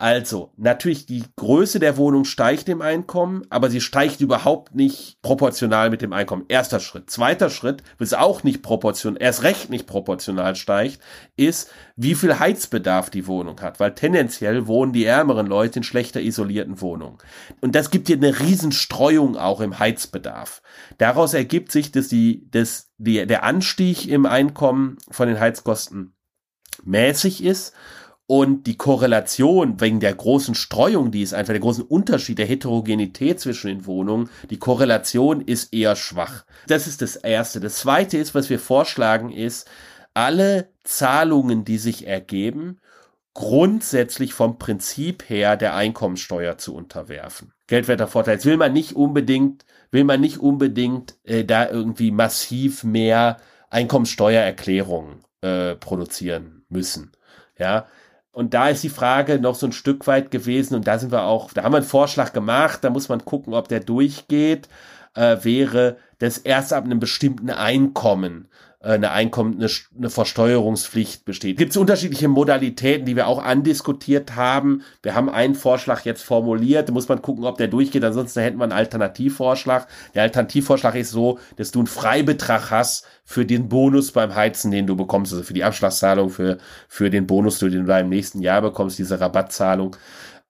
Also, 0.00 0.52
natürlich, 0.56 1.06
die 1.06 1.24
Größe 1.34 1.80
der 1.80 1.96
Wohnung 1.96 2.24
steigt 2.24 2.68
im 2.68 2.82
Einkommen, 2.82 3.42
aber 3.50 3.68
sie 3.68 3.80
steigt 3.80 4.20
überhaupt 4.20 4.76
nicht 4.76 5.20
proportional 5.22 5.90
mit 5.90 6.02
dem 6.02 6.12
Einkommen. 6.12 6.44
Erster 6.46 6.78
Schritt. 6.78 7.10
Zweiter 7.10 7.50
Schritt, 7.50 7.82
was 7.98 8.14
auch 8.14 8.44
nicht 8.44 8.62
proportional, 8.62 9.20
erst 9.20 9.42
recht 9.42 9.70
nicht 9.70 9.88
proportional 9.88 10.54
steigt, 10.54 11.00
ist, 11.34 11.72
wie 11.96 12.14
viel 12.14 12.38
Heizbedarf 12.38 13.10
die 13.10 13.26
Wohnung 13.26 13.60
hat, 13.60 13.80
weil 13.80 13.92
tendenziell 13.92 14.68
wohnen 14.68 14.92
die 14.92 15.04
ärmeren 15.04 15.48
Leute 15.48 15.80
in 15.80 15.82
schlechter 15.82 16.20
isolierten 16.20 16.80
Wohnungen. 16.80 17.18
Und 17.60 17.74
das 17.74 17.90
gibt 17.90 18.06
dir 18.06 18.18
eine 18.18 18.38
Riesenstreuung 18.38 19.36
auch 19.36 19.60
im 19.60 19.80
Heizbedarf. 19.80 20.62
Daraus 20.98 21.34
ergibt 21.34 21.72
sich, 21.72 21.90
dass 21.90 22.06
die, 22.06 22.48
dass 22.52 22.92
die, 22.98 23.26
der 23.26 23.42
Anstieg 23.42 24.06
im 24.06 24.26
Einkommen 24.26 24.98
von 25.10 25.26
den 25.26 25.40
Heizkosten 25.40 26.14
mäßig 26.84 27.42
ist 27.42 27.74
und 28.30 28.66
die 28.66 28.76
Korrelation 28.76 29.80
wegen 29.80 30.00
der 30.00 30.14
großen 30.14 30.54
Streuung, 30.54 31.10
die 31.10 31.22
ist 31.22 31.32
einfach 31.32 31.54
der 31.54 31.62
großen 31.62 31.82
Unterschied 31.82 32.38
der 32.38 32.44
Heterogenität 32.44 33.40
zwischen 33.40 33.68
den 33.68 33.86
Wohnungen, 33.86 34.28
die 34.50 34.58
Korrelation 34.58 35.40
ist 35.40 35.72
eher 35.72 35.96
schwach. 35.96 36.44
Das 36.66 36.86
ist 36.86 37.00
das 37.00 37.16
Erste. 37.16 37.58
Das 37.58 37.76
Zweite 37.76 38.18
ist, 38.18 38.34
was 38.34 38.50
wir 38.50 38.58
vorschlagen, 38.58 39.32
ist, 39.32 39.66
alle 40.12 40.68
Zahlungen, 40.84 41.64
die 41.64 41.78
sich 41.78 42.06
ergeben, 42.06 42.80
grundsätzlich 43.32 44.34
vom 44.34 44.58
Prinzip 44.58 45.30
her 45.30 45.56
der 45.56 45.74
Einkommensteuer 45.74 46.58
zu 46.58 46.74
unterwerfen. 46.74 47.54
Geldwerter 47.66 48.08
Vorteil. 48.08 48.34
Jetzt 48.34 48.44
will 48.44 48.58
man 48.58 48.74
nicht 48.74 48.94
unbedingt, 48.94 49.64
will 49.90 50.04
man 50.04 50.20
nicht 50.20 50.38
unbedingt 50.38 51.16
äh, 51.24 51.46
da 51.46 51.66
irgendwie 51.66 52.10
massiv 52.10 52.84
mehr 52.84 53.38
Einkommensteuererklärungen 53.70 55.20
äh, 55.40 55.76
produzieren 55.76 56.66
müssen. 56.68 57.12
Ja, 57.58 57.86
und 58.38 58.54
da 58.54 58.68
ist 58.68 58.84
die 58.84 58.88
Frage 58.88 59.40
noch 59.40 59.56
so 59.56 59.66
ein 59.66 59.72
Stück 59.72 60.06
weit 60.06 60.30
gewesen, 60.30 60.76
und 60.76 60.86
da 60.86 61.00
sind 61.00 61.10
wir 61.10 61.24
auch, 61.24 61.52
da 61.52 61.64
haben 61.64 61.72
wir 61.72 61.78
einen 61.78 61.86
Vorschlag 61.86 62.32
gemacht, 62.32 62.84
da 62.84 62.90
muss 62.90 63.08
man 63.08 63.24
gucken, 63.24 63.52
ob 63.52 63.66
der 63.66 63.80
durchgeht, 63.80 64.68
äh, 65.14 65.38
wäre, 65.42 65.96
dass 66.20 66.38
erst 66.38 66.72
ab 66.72 66.84
einem 66.84 67.00
bestimmten 67.00 67.50
Einkommen 67.50 68.46
eine 68.80 69.10
Einkommen, 69.10 69.54
eine, 69.54 69.68
eine 69.96 70.08
Versteuerungspflicht 70.08 71.24
besteht. 71.24 71.58
Gibt 71.58 71.72
es 71.72 71.76
unterschiedliche 71.76 72.28
Modalitäten, 72.28 73.06
die 73.06 73.16
wir 73.16 73.26
auch 73.26 73.42
andiskutiert 73.42 74.36
haben. 74.36 74.82
Wir 75.02 75.16
haben 75.16 75.28
einen 75.28 75.56
Vorschlag 75.56 76.04
jetzt 76.04 76.22
formuliert, 76.22 76.88
da 76.88 76.92
muss 76.92 77.08
man 77.08 77.20
gucken, 77.20 77.44
ob 77.44 77.58
der 77.58 77.66
durchgeht, 77.66 78.04
ansonsten 78.04 78.40
hätten 78.40 78.58
wir 78.58 78.64
einen 78.64 78.72
Alternativvorschlag. 78.72 79.88
Der 80.14 80.22
Alternativvorschlag 80.22 80.94
ist 80.94 81.10
so, 81.10 81.40
dass 81.56 81.72
du 81.72 81.80
einen 81.80 81.88
Freibetrag 81.88 82.70
hast 82.70 83.04
für 83.24 83.44
den 83.44 83.68
Bonus 83.68 84.12
beim 84.12 84.36
Heizen, 84.36 84.70
den 84.70 84.86
du 84.86 84.94
bekommst, 84.94 85.32
also 85.32 85.42
für 85.42 85.54
die 85.54 85.64
Abschlagszahlung, 85.64 86.30
für, 86.30 86.58
für 86.88 87.10
den 87.10 87.26
Bonus, 87.26 87.58
den 87.58 87.84
du 87.84 87.98
im 87.98 88.08
nächsten 88.08 88.42
Jahr 88.42 88.62
bekommst, 88.62 88.98
diese 88.98 89.20
Rabattzahlung. 89.20 89.96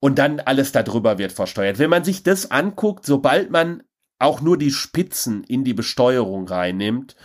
Und 0.00 0.18
dann 0.18 0.40
alles 0.40 0.70
darüber 0.70 1.18
wird 1.18 1.32
versteuert. 1.32 1.78
Wenn 1.78 1.90
man 1.90 2.04
sich 2.04 2.22
das 2.22 2.50
anguckt, 2.50 3.06
sobald 3.06 3.50
man 3.50 3.82
auch 4.18 4.40
nur 4.40 4.58
die 4.58 4.70
Spitzen 4.70 5.44
in 5.44 5.64
die 5.64 5.74
Besteuerung 5.74 6.46
reinnimmt, 6.48 7.16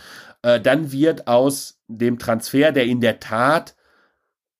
äh, 0.44 0.60
dann 0.60 0.92
wird 0.92 1.26
aus 1.26 1.80
dem 1.88 2.18
Transfer, 2.18 2.70
der 2.70 2.84
in 2.84 3.00
der 3.00 3.18
Tat 3.18 3.74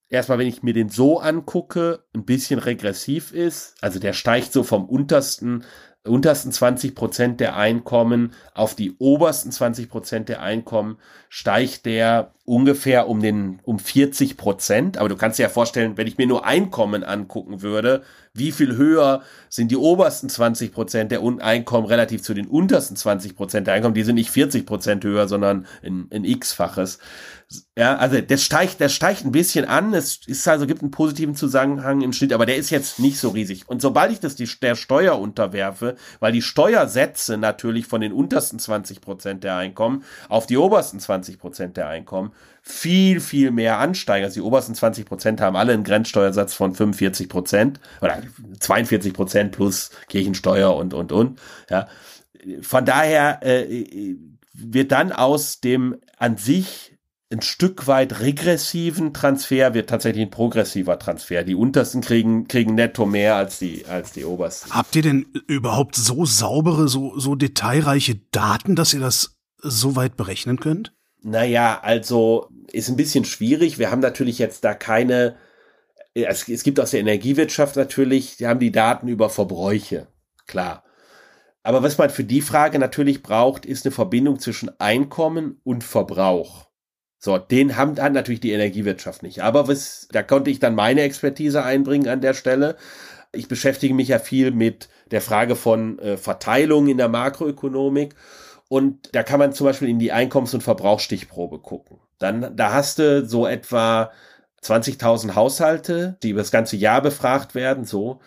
erstmal, 0.09 0.39
wenn 0.39 0.47
ich 0.47 0.63
mir 0.63 0.73
den 0.73 0.89
so 0.89 1.21
angucke, 1.21 2.05
ein 2.15 2.25
bisschen 2.25 2.59
regressiv 2.59 3.33
ist, 3.33 3.75
also 3.83 3.99
der 3.99 4.15
steigt 4.15 4.53
so 4.53 4.63
vom 4.63 4.89
untersten 4.89 5.65
untersten 6.07 6.53
20 6.53 6.95
Prozent 6.95 7.41
der 7.41 7.57
Einkommen 7.57 8.35
auf 8.53 8.75
die 8.75 8.97
obersten 8.99 9.51
20 9.51 9.89
Prozent 9.89 10.29
der 10.29 10.43
Einkommen 10.43 10.99
steigt 11.31 11.87
der 11.87 12.34
ungefähr 12.45 13.09
um 13.09 13.21
den 13.21 13.61
um 13.65 13.79
40 13.79 14.37
Prozent. 14.37 14.99
Aber 14.99 15.09
du 15.09 15.17
kannst 15.17 15.39
dir 15.39 15.45
ja 15.45 15.49
vorstellen, 15.49 15.97
wenn 15.97 16.07
ich 16.07 16.19
mir 16.19 16.27
nur 16.27 16.45
Einkommen 16.45 17.03
angucken 17.03 17.63
würde, 17.63 18.03
wie 18.35 18.53
viel 18.53 18.77
höher 18.77 19.23
sind 19.49 19.71
die 19.71 19.77
obersten 19.77 20.29
20 20.29 20.73
Prozent 20.73 21.13
der 21.13 21.23
Einkommen 21.23 21.87
relativ 21.87 22.23
zu 22.23 22.35
den 22.35 22.47
untersten 22.47 22.97
20 22.97 23.37
Prozent 23.37 23.67
der 23.67 23.75
Einkommen? 23.75 23.95
Die 23.95 24.03
sind 24.03 24.17
nicht 24.17 24.31
40 24.31 24.67
Prozent 24.67 25.05
höher, 25.05 25.29
sondern 25.29 25.67
ein, 25.83 26.09
ein 26.13 26.25
x-faches. 26.25 26.99
Ja, 27.79 27.97
also 27.97 28.21
der 28.21 28.37
steigt, 28.37 28.81
der 28.81 28.89
steigt 28.89 29.25
ein 29.25 29.31
bisschen 29.31 29.65
an. 29.65 29.95
Es 29.95 30.21
ist 30.27 30.49
also 30.49 30.67
gibt 30.67 30.83
einen 30.83 30.91
positiven 30.91 31.37
Zusammenhang 31.37 32.01
im 32.01 32.13
Schnitt, 32.13 32.33
aber 32.33 32.47
der 32.47 32.57
ist 32.57 32.71
jetzt 32.71 32.99
nicht 32.99 33.19
so 33.19 33.29
riesig. 33.29 33.69
Und 33.69 33.81
sobald 33.81 34.11
ich 34.11 34.19
das 34.19 34.35
die, 34.35 34.49
der 34.61 34.75
Steuer 34.75 35.19
unterwerfe, 35.19 35.95
weil 36.19 36.33
die 36.33 36.43
Steuersätze 36.43 37.37
natürlich 37.37 37.87
von 37.87 38.01
den 38.01 38.13
untersten 38.13 38.59
20 38.59 39.01
Prozent 39.01 39.45
der 39.45 39.57
Einkommen 39.57 40.03
auf 40.29 40.47
die 40.47 40.57
obersten 40.57 40.99
20 40.99 41.39
Prozent 41.39 41.77
der 41.77 41.87
Einkommen 41.89 42.33
viel, 42.63 43.21
viel 43.21 43.51
mehr 43.51 43.79
ansteigen. 43.79 44.25
Also 44.25 44.41
die 44.41 44.47
obersten 44.47 44.75
20 44.75 45.05
Prozent 45.05 45.41
haben 45.41 45.55
alle 45.55 45.75
einen 45.75 45.85
Grenzsteuersatz 45.85 46.55
von 46.55 46.75
45 46.75 47.29
Prozent 47.29 47.81
oder 48.01 48.23
42 48.59 49.13
Prozent 49.13 49.53
plus 49.53 49.91
Kirchensteuer 50.09 50.75
und, 50.75 50.95
und, 50.95 51.13
und. 51.13 51.39
Ja. 51.69 51.89
Von 52.63 52.87
daher 52.87 53.41
äh, 53.43 54.17
wird 54.55 54.93
dann 54.93 55.13
aus 55.13 55.61
dem 55.61 55.97
an 56.17 56.39
sich 56.39 56.95
ein 57.31 57.43
Stück 57.43 57.87
weit 57.87 58.21
regressiven 58.21 59.13
Transfer 59.13 59.75
wird 59.75 59.91
tatsächlich 59.91 60.25
ein 60.25 60.31
progressiver 60.31 60.99
Transfer. 60.99 61.43
Die 61.43 61.55
untersten 61.55 62.01
kriegen, 62.01 62.49
kriegen 62.49 62.75
netto 62.75 63.07
mehr 63.07 63.37
als 63.37 63.59
die, 63.59 63.85
als 63.87 64.13
die 64.13 64.25
obersten. 64.25 64.73
Habt 64.73 64.95
ihr 64.97 65.03
denn 65.03 65.27
überhaupt 65.47 65.97
so 65.97 66.25
saubere, 66.25 66.89
so, 66.89 67.19
so 67.19 67.35
detailreiche 67.35 68.21
Daten, 68.31 68.77
dass 68.77 68.95
ihr 68.95 69.01
das 69.01 69.37
so 69.59 69.97
weit 69.97 70.17
berechnen 70.17 70.61
könnt? 70.61 70.93
Naja, 71.25 71.81
also 71.83 72.51
ist 72.71 72.91
ein 72.91 72.97
bisschen 72.97 73.25
schwierig. 73.25 73.79
Wir 73.79 73.91
haben 73.91 74.01
natürlich 74.01 74.39
jetzt 74.39 74.63
da 74.63 74.75
keine, 74.75 75.37
es, 76.13 76.47
es 76.47 76.63
gibt 76.63 76.79
aus 76.79 76.91
der 76.91 77.01
Energiewirtschaft 77.01 77.77
natürlich, 77.77 78.37
die 78.37 78.47
haben 78.47 78.61
die 78.61 78.71
Daten 78.71 79.09
über 79.09 79.31
Verbräuche, 79.31 80.07
klar. 80.47 80.85
Aber 81.63 81.83
was 81.83 81.97
man 81.97 82.11
für 82.11 82.25
die 82.25 82.43
Frage 82.43 82.79
natürlich 82.79 83.23
braucht, 83.23 83.65
ist 83.65 83.87
eine 83.87 83.93
Verbindung 83.93 84.39
zwischen 84.39 84.71
Einkommen 84.79 85.63
und 85.65 85.83
Verbrauch. 85.83 86.67
So, 87.19 87.39
den 87.39 87.79
haben, 87.79 87.99
hat 87.99 88.13
natürlich 88.13 88.41
die 88.41 88.53
Energiewirtschaft 88.53 89.23
nicht. 89.23 89.43
Aber 89.43 89.67
was, 89.67 90.09
da 90.13 90.23
konnte 90.23 90.51
ich 90.51 90.59
dann 90.59 90.75
meine 90.75 91.01
Expertise 91.01 91.65
einbringen 91.65 92.09
an 92.09 92.21
der 92.21 92.35
Stelle. 92.35 92.77
Ich 93.33 93.49
beschäftige 93.49 93.95
mich 93.95 94.09
ja 94.09 94.19
viel 94.19 94.51
mit 94.51 94.91
der 95.11 95.23
Frage 95.23 95.57
von 95.57 95.99
äh, 96.01 96.19
Verteilung 96.19 96.87
in 96.87 96.99
der 96.99 97.09
Makroökonomik. 97.09 98.15
Und 98.75 99.15
da 99.15 99.23
kann 99.23 99.39
man 99.39 99.53
zum 99.53 99.69
Beispiel 99.69 99.89
in 99.89 100.01
die 100.01 100.11
Einkommens- 100.11 100.53
und 100.53 100.65
Verbrauchsstichprobe 100.65 101.61
gucken. 101.61 102.01
Dann, 102.19 102.57
da 102.57 102.73
hast 102.73 102.99
du 102.99 103.25
so 103.25 103.47
etwa 103.47 104.11
20.000 104.65 105.37
Haushalte, 105.37 106.19
die 106.25 106.31
über 106.31 106.41
das 106.41 106.51
ganze 106.51 106.75
Jahr 106.77 107.01
befragt 107.01 107.55
werden, 107.55 107.85
so. 107.85 108.19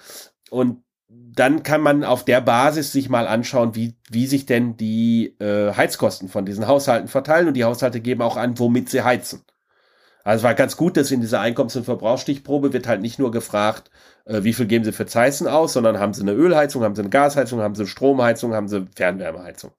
Und 0.50 0.84
dann 1.10 1.64
kann 1.64 1.82
man 1.82 2.06
auf 2.06 2.24
der 2.24 2.40
Basis 2.40 2.94
sich 2.94 3.10
mal 3.10 3.28
anschauen, 3.28 3.76
wie, 3.76 3.98
wie 4.10 4.26
sich 4.26 4.46
denn 4.46 4.78
die 4.78 5.36
äh, 5.42 5.74
Heizkosten 5.74 6.30
von 6.30 6.46
diesen 6.46 6.66
Haushalten 6.66 7.10
verteilen. 7.10 7.50
Und 7.50 7.56
die 7.56 7.66
Haushalte 7.66 8.00
geben 8.00 8.22
auch 8.22 8.38
an, 8.38 8.58
womit 8.58 8.90
sie 8.90 9.02
heizen. 9.02 9.44
Also 10.24 10.38
es 10.38 10.44
war 10.44 10.56
ganz 10.56 10.78
gut, 10.78 10.96
dass 10.96 11.12
in 11.12 11.20
dieser 11.20 11.42
Einkommens- 11.42 11.76
und 11.76 11.84
Verbrauchsstichprobe 11.84 12.72
wird 12.72 12.88
halt 12.88 13.02
nicht 13.02 13.20
nur 13.20 13.32
gefragt, 13.32 13.92
äh, 14.24 14.44
wie 14.44 14.54
viel 14.54 14.68
geben 14.68 14.86
sie 14.86 14.94
für 14.94 15.08
Heizen 15.14 15.50
aus, 15.50 15.74
sondern 15.74 16.00
haben 16.00 16.14
sie 16.14 16.22
eine 16.22 16.32
Ölheizung, 16.32 16.84
haben 16.84 16.96
sie 16.96 17.02
eine 17.02 17.10
Gasheizung, 17.10 17.60
haben 17.60 17.76
sie 17.76 17.86
Stromheizung, 17.86 18.54
haben 18.54 18.70
sie 18.70 18.88
Fernwärmeheizung. 18.96 19.72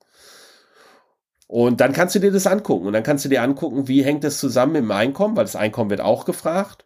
Und 1.49 1.81
dann 1.81 1.95
kannst 1.95 2.15
du 2.15 2.19
dir 2.21 2.31
das 2.31 2.47
angucken. 2.47 2.87
Und 2.87 2.93
dann 2.93 3.03
kannst 3.03 3.25
du 3.25 3.29
dir 3.29 3.43
angucken, 3.43 3.89
wie 3.89 4.05
hängt 4.05 4.23
das 4.23 4.39
zusammen 4.39 4.77
im 4.77 4.91
Einkommen, 4.93 5.37
weil 5.37 5.45
das 5.45 5.57
Einkommen 5.57 5.91
wird 5.91 6.03
auch 6.03 6.25
gefragt. 6.27 6.85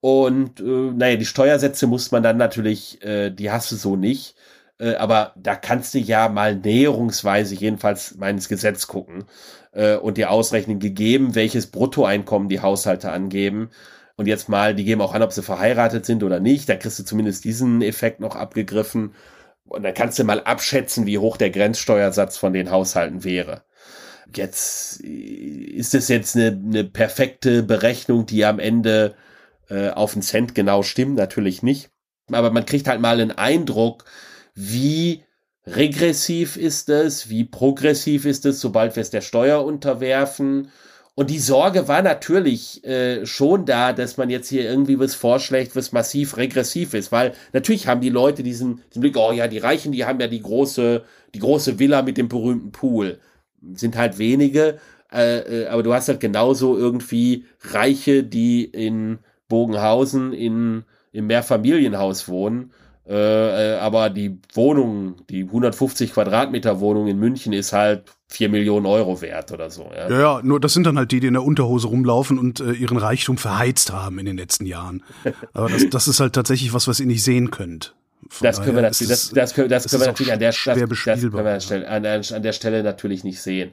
Und 0.00 0.60
äh, 0.60 0.62
naja, 0.62 1.16
die 1.16 1.26
Steuersätze 1.26 1.86
muss 1.86 2.12
man 2.12 2.22
dann 2.22 2.36
natürlich, 2.36 3.02
äh, 3.04 3.30
die 3.30 3.50
hast 3.50 3.72
du 3.72 3.76
so 3.76 3.96
nicht. 3.96 4.36
Äh, 4.78 4.94
aber 4.94 5.32
da 5.36 5.56
kannst 5.56 5.94
du 5.94 5.98
ja 5.98 6.28
mal 6.28 6.54
näherungsweise 6.56 7.54
jedenfalls 7.56 8.16
mal 8.16 8.30
ins 8.30 8.48
Gesetz 8.48 8.86
gucken 8.86 9.24
äh, 9.72 9.96
und 9.96 10.16
dir 10.16 10.30
ausrechnen, 10.30 10.78
gegeben, 10.78 11.34
welches 11.34 11.68
Bruttoeinkommen 11.68 12.48
die 12.48 12.60
Haushalte 12.60 13.10
angeben. 13.10 13.70
Und 14.16 14.26
jetzt 14.26 14.48
mal, 14.48 14.74
die 14.76 14.84
geben 14.84 15.00
auch 15.00 15.14
an, 15.14 15.22
ob 15.22 15.32
sie 15.32 15.42
verheiratet 15.42 16.06
sind 16.06 16.22
oder 16.22 16.38
nicht. 16.38 16.68
Da 16.68 16.76
kriegst 16.76 16.98
du 17.00 17.04
zumindest 17.04 17.44
diesen 17.44 17.82
Effekt 17.82 18.20
noch 18.20 18.36
abgegriffen. 18.36 19.14
Und 19.66 19.82
dann 19.82 19.94
kannst 19.94 20.18
du 20.18 20.24
mal 20.24 20.40
abschätzen, 20.40 21.06
wie 21.06 21.18
hoch 21.18 21.36
der 21.36 21.50
Grenzsteuersatz 21.50 22.36
von 22.36 22.52
den 22.52 22.70
Haushalten 22.70 23.24
wäre. 23.24 23.62
Jetzt 24.34 25.02
äh, 25.02 25.08
ist 25.08 25.94
es 25.94 26.08
jetzt 26.08 26.36
eine, 26.36 26.48
eine 26.48 26.84
perfekte 26.84 27.62
Berechnung, 27.62 28.26
die 28.26 28.44
am 28.44 28.58
Ende 28.58 29.14
äh, 29.68 29.90
auf 29.90 30.12
den 30.12 30.22
Cent 30.22 30.54
genau 30.54 30.82
stimmen, 30.82 31.14
natürlich 31.14 31.62
nicht. 31.62 31.90
Aber 32.30 32.50
man 32.50 32.66
kriegt 32.66 32.88
halt 32.88 33.00
mal 33.00 33.20
einen 33.20 33.32
Eindruck, 33.32 34.04
wie 34.54 35.24
regressiv 35.66 36.56
ist 36.56 36.88
es, 36.88 37.28
wie 37.28 37.44
progressiv 37.44 38.24
ist 38.24 38.46
es, 38.46 38.60
sobald 38.60 38.96
wir 38.96 39.00
es 39.02 39.10
der 39.10 39.20
Steuer 39.20 39.64
unterwerfen. 39.64 40.70
Und 41.16 41.30
die 41.30 41.38
Sorge 41.38 41.86
war 41.86 42.02
natürlich 42.02 42.84
äh, 42.84 43.24
schon 43.24 43.66
da, 43.66 43.92
dass 43.92 44.16
man 44.16 44.30
jetzt 44.30 44.48
hier 44.48 44.68
irgendwie 44.68 44.98
was 44.98 45.14
vorschlägt, 45.14 45.76
was 45.76 45.92
massiv 45.92 46.36
regressiv 46.36 46.92
ist, 46.92 47.12
weil 47.12 47.34
natürlich 47.52 47.86
haben 47.86 48.00
die 48.00 48.10
Leute 48.10 48.42
diesen, 48.42 48.82
diesen 48.90 49.00
Blick, 49.00 49.16
oh 49.16 49.30
ja, 49.30 49.46
die 49.46 49.58
Reichen, 49.58 49.92
die 49.92 50.04
haben 50.04 50.18
ja 50.18 50.26
die 50.26 50.42
große, 50.42 51.04
die 51.34 51.38
große 51.38 51.78
Villa 51.78 52.02
mit 52.02 52.16
dem 52.16 52.28
berühmten 52.28 52.72
Pool. 52.72 53.20
Sind 53.72 53.96
halt 53.96 54.18
wenige, 54.18 54.78
äh, 55.12 55.62
äh, 55.62 55.66
aber 55.68 55.82
du 55.82 55.94
hast 55.94 56.08
halt 56.08 56.20
genauso 56.20 56.76
irgendwie 56.76 57.44
Reiche, 57.60 58.24
die 58.24 58.64
in 58.64 59.18
Bogenhausen 59.48 60.32
in, 60.32 60.84
im 61.12 61.26
Mehrfamilienhaus 61.26 62.28
wohnen. 62.28 62.72
Äh, 63.06 63.74
äh, 63.74 63.78
aber 63.78 64.08
die 64.08 64.38
Wohnung, 64.54 65.16
die 65.28 65.44
150 65.44 66.14
Quadratmeter 66.14 66.80
Wohnung 66.80 67.06
in 67.06 67.18
München 67.18 67.52
ist 67.52 67.72
halt 67.72 68.10
4 68.28 68.48
Millionen 68.48 68.86
Euro 68.86 69.20
wert 69.20 69.52
oder 69.52 69.70
so. 69.70 69.90
Ja. 69.94 70.08
ja, 70.08 70.20
ja, 70.20 70.40
nur 70.42 70.58
das 70.58 70.72
sind 70.72 70.86
dann 70.86 70.96
halt 70.96 71.12
die, 71.12 71.20
die 71.20 71.26
in 71.26 71.34
der 71.34 71.44
Unterhose 71.44 71.86
rumlaufen 71.88 72.38
und 72.38 72.60
äh, 72.60 72.72
ihren 72.72 72.96
Reichtum 72.96 73.36
verheizt 73.36 73.92
haben 73.92 74.18
in 74.18 74.24
den 74.24 74.38
letzten 74.38 74.64
Jahren. 74.64 75.04
Aber 75.52 75.68
das, 75.68 75.88
das 75.90 76.08
ist 76.08 76.18
halt 76.18 76.32
tatsächlich 76.32 76.72
was, 76.72 76.88
was 76.88 76.98
ihr 76.98 77.06
nicht 77.06 77.22
sehen 77.22 77.50
könnt. 77.50 77.94
Das 78.40 78.62
können 78.62 78.76
wir 78.76 78.82
natürlich, 78.82 79.10
das, 79.10 79.30
das, 79.30 79.54
können, 79.54 79.68
das 79.68 79.88
können 79.88 80.02
wir 80.02 80.06
natürlich 80.08 80.32
an 80.32 80.38
der, 80.38 80.50
das, 80.50 80.64
das 80.64 80.78
können 80.78 80.90
wir 80.90 81.90
an, 81.90 82.06
an 82.06 82.42
der 82.42 82.52
Stelle 82.52 82.82
natürlich 82.82 83.24
nicht 83.24 83.40
sehen. 83.40 83.70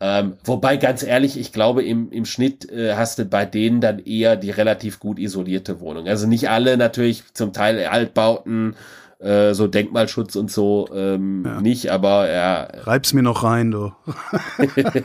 Ähm, 0.00 0.34
wobei, 0.44 0.76
ganz 0.76 1.02
ehrlich, 1.02 1.38
ich 1.38 1.52
glaube, 1.52 1.82
im, 1.84 2.12
im 2.12 2.24
Schnitt 2.24 2.70
äh, 2.70 2.94
hast 2.94 3.18
du 3.18 3.24
bei 3.24 3.44
denen 3.44 3.80
dann 3.80 3.98
eher 3.98 4.36
die 4.36 4.50
relativ 4.50 5.00
gut 5.00 5.18
isolierte 5.18 5.80
Wohnung. 5.80 6.06
Also 6.06 6.28
nicht 6.28 6.48
alle 6.48 6.76
natürlich, 6.76 7.24
zum 7.34 7.52
Teil 7.52 7.84
Altbauten, 7.84 8.76
äh, 9.18 9.54
so 9.54 9.66
Denkmalschutz 9.66 10.36
und 10.36 10.52
so 10.52 10.88
ähm, 10.94 11.42
ja. 11.44 11.60
nicht, 11.60 11.90
aber 11.90 12.30
ja. 12.30 12.68
Reib's 12.82 13.12
mir 13.12 13.22
noch 13.22 13.42
rein, 13.42 13.72
du. 13.72 13.92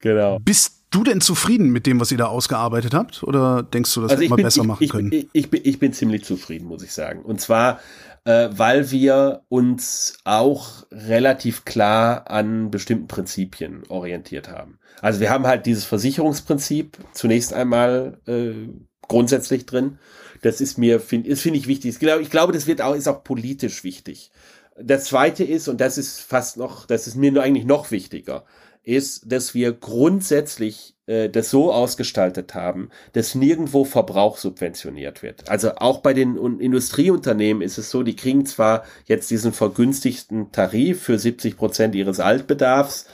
genau. 0.00 0.38
Bist 0.40 0.83
du 0.94 1.04
denn 1.04 1.20
zufrieden 1.20 1.70
mit 1.70 1.86
dem, 1.86 2.00
was 2.00 2.12
ihr 2.12 2.18
da 2.18 2.26
ausgearbeitet 2.26 2.94
habt? 2.94 3.22
Oder 3.22 3.62
denkst 3.62 3.92
du, 3.94 4.02
dass 4.02 4.12
also 4.12 4.22
wir 4.22 4.30
mal 4.30 4.36
besser 4.36 4.62
ich, 4.62 4.66
machen 4.66 4.84
ich, 4.84 4.90
können? 4.90 5.12
Ich, 5.12 5.28
ich, 5.32 5.50
bin, 5.50 5.60
ich 5.64 5.78
bin 5.78 5.92
ziemlich 5.92 6.24
zufrieden, 6.24 6.66
muss 6.66 6.82
ich 6.82 6.92
sagen. 6.92 7.22
Und 7.22 7.40
zwar 7.40 7.80
äh, 8.24 8.48
weil 8.52 8.90
wir 8.90 9.42
uns 9.48 10.18
auch 10.24 10.86
relativ 10.90 11.64
klar 11.64 12.30
an 12.30 12.70
bestimmten 12.70 13.06
Prinzipien 13.06 13.82
orientiert 13.88 14.50
haben. 14.50 14.78
Also 15.00 15.20
wir 15.20 15.30
haben 15.30 15.46
halt 15.46 15.66
dieses 15.66 15.84
Versicherungsprinzip 15.84 16.98
zunächst 17.12 17.52
einmal 17.52 18.18
äh, 18.26 18.68
grundsätzlich 19.02 19.66
drin. 19.66 19.98
Das 20.42 20.60
ist 20.60 20.78
mir, 20.78 21.00
finde 21.00 21.28
ist, 21.28 21.42
finde 21.42 21.58
ich 21.58 21.66
wichtig. 21.66 21.90
Ich 21.90 21.98
glaube, 21.98 22.22
ich 22.22 22.30
glaube, 22.30 22.52
das 22.52 22.66
wird 22.66 22.80
auch, 22.80 22.94
ist 22.94 23.08
auch 23.08 23.24
politisch 23.24 23.84
wichtig. 23.84 24.30
Das 24.80 25.04
zweite 25.04 25.44
ist, 25.44 25.68
und 25.68 25.80
das 25.80 25.98
ist 25.98 26.20
fast 26.20 26.56
noch, 26.56 26.86
das 26.86 27.06
ist 27.06 27.16
mir 27.16 27.30
nur 27.30 27.42
eigentlich 27.42 27.66
noch 27.66 27.90
wichtiger, 27.90 28.44
ist, 28.84 29.30
dass 29.32 29.54
wir 29.54 29.72
grundsätzlich 29.72 30.94
äh, 31.06 31.28
das 31.28 31.50
so 31.50 31.72
ausgestaltet 31.72 32.54
haben, 32.54 32.90
dass 33.12 33.34
nirgendwo 33.34 33.84
Verbrauch 33.84 34.36
subventioniert 34.38 35.22
wird. 35.22 35.48
Also 35.48 35.76
auch 35.76 35.98
bei 35.98 36.14
den 36.14 36.36
Industrieunternehmen 36.60 37.62
ist 37.62 37.78
es 37.78 37.90
so, 37.90 38.02
die 38.02 38.16
kriegen 38.16 38.46
zwar 38.46 38.84
jetzt 39.06 39.30
diesen 39.30 39.52
vergünstigten 39.52 40.52
Tarif 40.52 41.02
für 41.02 41.18
70 41.18 41.56
Prozent 41.56 41.94
ihres 41.94 42.20
Altbedarfs, 42.20 43.06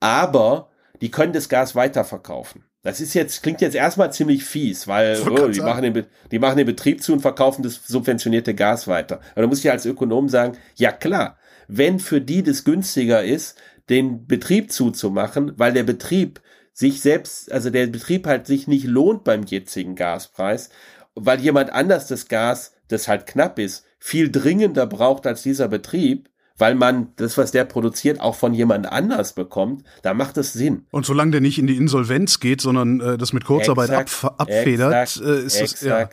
aber 0.00 0.70
die 1.00 1.10
können 1.10 1.32
das 1.32 1.48
Gas 1.48 1.74
weiterverkaufen. 1.74 2.64
Das 2.82 3.00
ist 3.00 3.12
jetzt, 3.12 3.42
klingt 3.42 3.60
jetzt 3.60 3.74
erstmal 3.74 4.10
ziemlich 4.10 4.44
fies, 4.44 4.88
weil 4.88 5.20
oh, 5.28 5.48
die, 5.48 5.60
machen 5.60 5.82
den, 5.82 6.06
die 6.30 6.38
machen 6.38 6.56
den 6.56 6.66
Betrieb 6.66 7.02
zu 7.02 7.12
und 7.12 7.20
verkaufen 7.20 7.62
das 7.62 7.86
subventionierte 7.86 8.54
Gas 8.54 8.88
weiter. 8.88 9.20
Aber 9.32 9.42
da 9.42 9.46
muss 9.48 9.62
ich 9.62 9.70
als 9.70 9.84
Ökonom 9.84 10.30
sagen, 10.30 10.56
ja 10.76 10.90
klar, 10.90 11.36
wenn 11.68 12.00
für 12.00 12.20
die 12.20 12.42
das 12.42 12.64
günstiger 12.64 13.22
ist, 13.22 13.56
den 13.90 14.26
Betrieb 14.26 14.72
zuzumachen, 14.72 15.52
weil 15.56 15.72
der 15.72 15.82
Betrieb 15.82 16.40
sich 16.72 17.00
selbst, 17.00 17.52
also 17.52 17.70
der 17.70 17.88
Betrieb 17.88 18.26
halt 18.26 18.46
sich 18.46 18.66
nicht 18.66 18.86
lohnt 18.86 19.24
beim 19.24 19.44
jetzigen 19.44 19.96
Gaspreis, 19.96 20.70
weil 21.14 21.40
jemand 21.40 21.70
anders 21.72 22.06
das 22.06 22.28
Gas, 22.28 22.72
das 22.88 23.08
halt 23.08 23.26
knapp 23.26 23.58
ist, 23.58 23.84
viel 23.98 24.30
dringender 24.30 24.86
braucht 24.86 25.26
als 25.26 25.42
dieser 25.42 25.68
Betrieb, 25.68 26.30
weil 26.56 26.74
man 26.74 27.12
das, 27.16 27.36
was 27.36 27.50
der 27.50 27.64
produziert, 27.64 28.20
auch 28.20 28.34
von 28.34 28.54
jemand 28.54 28.90
anders 28.90 29.32
bekommt, 29.32 29.84
da 30.02 30.14
macht 30.14 30.36
es 30.36 30.52
Sinn. 30.52 30.86
Und 30.90 31.04
solange 31.04 31.32
der 31.32 31.40
nicht 31.40 31.58
in 31.58 31.66
die 31.66 31.76
Insolvenz 31.76 32.38
geht, 32.38 32.60
sondern 32.60 33.00
äh, 33.00 33.18
das 33.18 33.32
mit 33.32 33.44
Kurzarbeit 33.44 33.90
exakt, 33.90 34.24
ab, 34.24 34.40
abfedert, 34.40 34.92
exakt, 34.92 35.26
äh, 35.26 35.42
ist 35.42 35.60
es 35.60 35.80
ja 35.80 36.08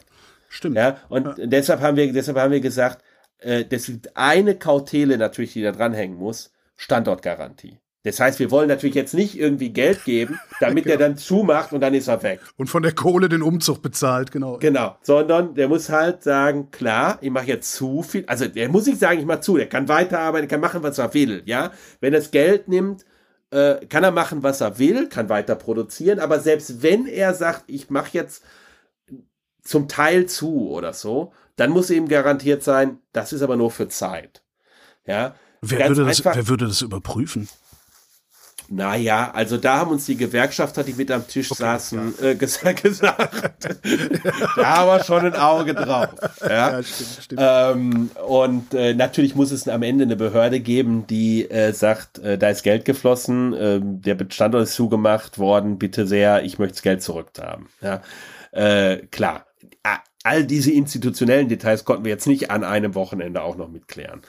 stimmt. 0.49 0.75
Ja, 0.75 0.97
und 1.09 1.37
ja. 1.37 1.45
deshalb 1.45 1.81
haben 1.81 1.97
wir, 1.97 2.11
deshalb 2.11 2.37
haben 2.37 2.51
wir 2.51 2.61
gesagt, 2.61 3.03
äh, 3.39 3.65
das 3.65 3.89
ist 3.89 4.15
eine 4.15 4.55
Kautele 4.55 5.17
natürlich, 5.17 5.53
die 5.53 5.61
da 5.61 5.71
dranhängen 5.71 6.17
muss, 6.17 6.51
Standortgarantie. 6.77 7.79
Das 8.03 8.21
heißt, 8.21 8.39
wir 8.39 8.51
wollen 8.51 8.69
natürlich 8.69 8.95
jetzt 8.95 9.13
nicht 9.13 9.37
irgendwie 9.37 9.69
Geld 9.69 10.05
geben, 10.05 10.39
damit 10.61 10.85
genau. 10.85 10.97
der 10.97 11.09
dann 11.09 11.17
zumacht 11.17 11.73
und 11.73 11.81
dann 11.81 11.93
ist 11.93 12.07
er 12.07 12.23
weg. 12.23 12.39
Und 12.55 12.67
von 12.67 12.81
der 12.81 12.93
Kohle 12.93 13.27
den 13.27 13.41
Umzug 13.41 13.81
bezahlt, 13.81 14.31
genau. 14.31 14.59
Genau, 14.59 14.95
sondern 15.01 15.55
der 15.55 15.67
muss 15.67 15.89
halt 15.89 16.23
sagen, 16.23 16.71
klar, 16.71 17.17
ich 17.19 17.31
mache 17.31 17.47
jetzt 17.47 17.73
zu 17.73 18.03
viel. 18.03 18.23
Also 18.27 18.47
der 18.47 18.69
muss 18.69 18.85
nicht 18.85 18.99
sagen, 18.99 19.19
ich 19.19 19.25
mache 19.25 19.41
zu, 19.41 19.57
der 19.57 19.67
kann 19.67 19.89
weiterarbeiten, 19.89 20.47
kann 20.47 20.61
machen, 20.61 20.83
was 20.83 20.97
er 20.99 21.13
will, 21.13 21.41
ja. 21.45 21.71
Wenn 21.99 22.13
er 22.13 22.21
das 22.21 22.31
Geld 22.31 22.69
nimmt, 22.69 23.03
äh, 23.51 23.85
kann 23.87 24.05
er 24.05 24.11
machen, 24.11 24.41
was 24.41 24.61
er 24.61 24.79
will, 24.79 25.09
kann 25.09 25.27
weiter 25.27 25.55
produzieren, 25.55 26.19
aber 26.19 26.39
selbst 26.39 26.81
wenn 26.81 27.07
er 27.07 27.33
sagt, 27.33 27.65
ich 27.67 27.89
mache 27.89 28.11
jetzt 28.13 28.43
zum 29.63 29.89
Teil 29.89 30.27
zu 30.27 30.69
oder 30.69 30.93
so, 30.93 31.33
dann 31.57 31.71
muss 31.71 31.89
eben 31.89 32.07
garantiert 32.07 32.63
sein, 32.63 32.99
das 33.11 33.33
ist 33.33 33.41
aber 33.41 33.57
nur 33.57 33.71
für 33.71 33.89
Zeit. 33.89 34.43
Ja. 35.05 35.35
Wer, 35.61 35.89
würde 35.89 36.05
das, 36.05 36.23
wer 36.23 36.47
würde 36.47 36.67
das 36.67 36.81
überprüfen? 36.81 37.47
Naja, 38.69 39.31
also 39.33 39.57
da 39.57 39.77
haben 39.77 39.91
uns 39.91 40.05
die 40.05 40.17
Gewerkschafter, 40.17 40.83
die 40.83 40.93
mit 40.93 41.09
am 41.09 41.25
Tisch 41.25 41.51
okay, 41.51 41.63
saßen, 41.63 42.13
ja. 42.19 42.27
äh, 42.29 42.35
gesagt, 42.35 42.83
gesagt 42.83 43.77
da 44.57 44.77
haben 44.77 44.87
wir 44.87 45.03
schon 45.03 45.25
ein 45.25 45.35
Auge 45.35 45.73
drauf. 45.73 46.09
Ja, 46.41 46.71
ja 46.71 46.83
stimmt, 46.83 47.19
stimmt. 47.21 47.41
Ähm, 47.43 48.11
und 48.27 48.73
äh, 48.73 48.93
natürlich 48.93 49.35
muss 49.35 49.51
es 49.51 49.67
am 49.67 49.83
Ende 49.83 50.03
eine 50.03 50.15
Behörde 50.15 50.59
geben, 50.59 51.07
die 51.07 51.49
äh, 51.49 51.71
sagt, 51.73 52.19
äh, 52.19 52.37
da 52.37 52.49
ist 52.49 52.63
Geld 52.63 52.85
geflossen, 52.85 53.53
äh, 53.53 53.79
der 53.81 54.17
Standort 54.29 54.63
ist 54.63 54.73
zugemacht 54.73 55.39
worden, 55.39 55.77
bitte 55.77 56.05
sehr, 56.05 56.43
ich 56.43 56.59
möchte 56.59 56.75
das 56.75 56.81
Geld 56.81 57.01
zurückhaben. 57.01 57.67
Ja, 57.81 58.01
äh, 58.51 58.97
klar. 59.07 59.45
All 60.23 60.43
diese 60.43 60.71
institutionellen 60.71 61.47
Details 61.47 61.85
konnten 61.85 62.03
wir 62.03 62.11
jetzt 62.11 62.27
nicht 62.27 62.51
an 62.51 62.65
einem 62.65 62.95
Wochenende 62.95 63.41
auch 63.41 63.55
noch 63.55 63.69
mitklären. 63.69 64.21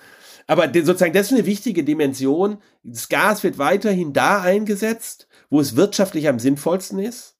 Aber 0.48 0.64
sozusagen, 0.74 1.12
das 1.12 1.26
ist 1.26 1.34
eine 1.34 1.46
wichtige 1.46 1.84
Dimension. 1.84 2.58
Das 2.82 3.08
Gas 3.08 3.44
wird 3.44 3.58
weiterhin 3.58 4.12
da 4.12 4.40
eingesetzt, 4.40 5.28
wo 5.50 5.60
es 5.60 5.76
wirtschaftlich 5.76 6.26
am 6.26 6.38
sinnvollsten 6.38 6.98
ist, 6.98 7.36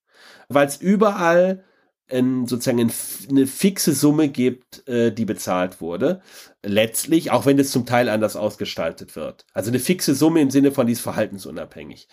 weil 0.49 0.67
es 0.67 0.77
überall 0.77 1.65
ein, 2.11 2.47
sozusagen 2.47 2.93
eine 3.31 3.47
fixe 3.47 3.95
Summe 3.95 4.29
gibt, 4.29 4.87
äh, 4.87 5.11
die 5.11 5.25
bezahlt 5.25 5.81
wurde. 5.81 6.21
Letztlich, 6.63 7.31
auch 7.31 7.47
wenn 7.47 7.59
es 7.59 7.71
zum 7.71 7.87
Teil 7.87 8.09
anders 8.09 8.37
ausgestaltet 8.37 9.17
wird. 9.17 9.47
Also 9.53 9.71
eine 9.71 9.81
fixe 9.81 10.15
Summe 10.15 10.41
im 10.41 10.51
Sinne 10.51 10.71
von, 10.71 10.87
die 10.87 10.93
ist 10.93 11.01
verhaltensunabhängig. 11.01 12.09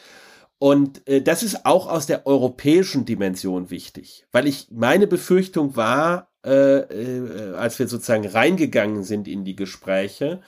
Und 0.59 1.07
äh, 1.07 1.21
das 1.21 1.43
ist 1.43 1.65
auch 1.65 1.87
aus 1.87 2.05
der 2.05 2.25
europäischen 2.25 3.05
Dimension 3.05 3.69
wichtig, 3.69 4.25
weil 4.31 4.47
ich 4.47 4.67
meine 4.71 5.07
Befürchtung 5.07 5.75
war, 5.75 6.31
äh, 6.45 6.77
äh, 6.79 7.53
als 7.55 7.79
wir 7.79 7.87
sozusagen 7.89 8.27
reingegangen 8.27 9.03
sind 9.03 9.27
in 9.27 9.43
die 9.43 9.55
Gespräche, 9.57 10.41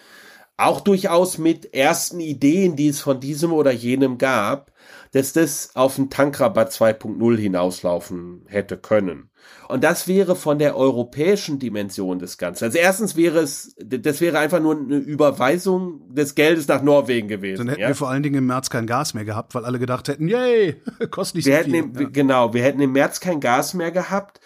auch 0.58 0.82
durchaus 0.82 1.38
mit 1.38 1.74
ersten 1.74 2.20
Ideen, 2.20 2.76
die 2.76 2.90
es 2.90 3.00
von 3.00 3.20
diesem 3.20 3.54
oder 3.54 3.72
jenem 3.72 4.18
gab, 4.18 4.72
dass 5.12 5.32
das 5.34 5.76
auf 5.76 5.98
einen 5.98 6.10
Tankrabatt 6.10 6.72
2.0 6.72 7.38
hinauslaufen 7.38 8.44
hätte 8.48 8.78
können. 8.78 9.30
Und 9.70 9.84
das 9.84 10.08
wäre 10.08 10.36
von 10.36 10.60
der 10.60 10.76
europäischen 10.76 11.60
Dimension 11.60 12.20
des 12.20 12.38
Ganzen. 12.38 12.66
Also 12.66 12.78
erstens 12.78 13.16
wäre 13.16 13.40
es, 13.40 13.76
das 13.78 14.20
wäre 14.20 14.40
einfach 14.40 14.60
nur 14.60 14.78
eine 14.78 14.98
Überweisung 14.98 16.14
des 16.14 16.36
Geldes 16.36 16.68
nach 16.68 16.82
Norwegen 16.82 17.28
gewesen. 17.28 17.60
Dann 17.60 17.70
hätten 17.70 17.82
ja? 17.82 17.88
wir 17.90 17.96
vor 17.96 18.10
allen 18.10 18.24
Dingen 18.24 18.36
im 18.36 18.48
März 18.48 18.70
kein 18.70 18.88
Gas 18.88 19.14
mehr 19.14 19.26
gehabt, 19.26 19.56
weil 19.56 19.66
alle 19.66 19.80
gedacht 19.80 20.08
hätten, 20.08 20.28
yay, 20.28 20.82
kostet 21.12 21.38
nicht 21.38 21.46
wir 21.46 21.60
so 21.60 21.64
viel. 21.64 21.76
Im, 21.76 21.94
ja. 21.94 22.10
Genau, 22.12 22.54
wir 22.54 22.64
hätten 22.64 22.82
im 22.82 22.94
März 22.94 23.20
kein 23.20 23.40
Gas 23.40 23.74
mehr 23.74 23.92
gehabt 23.92 24.40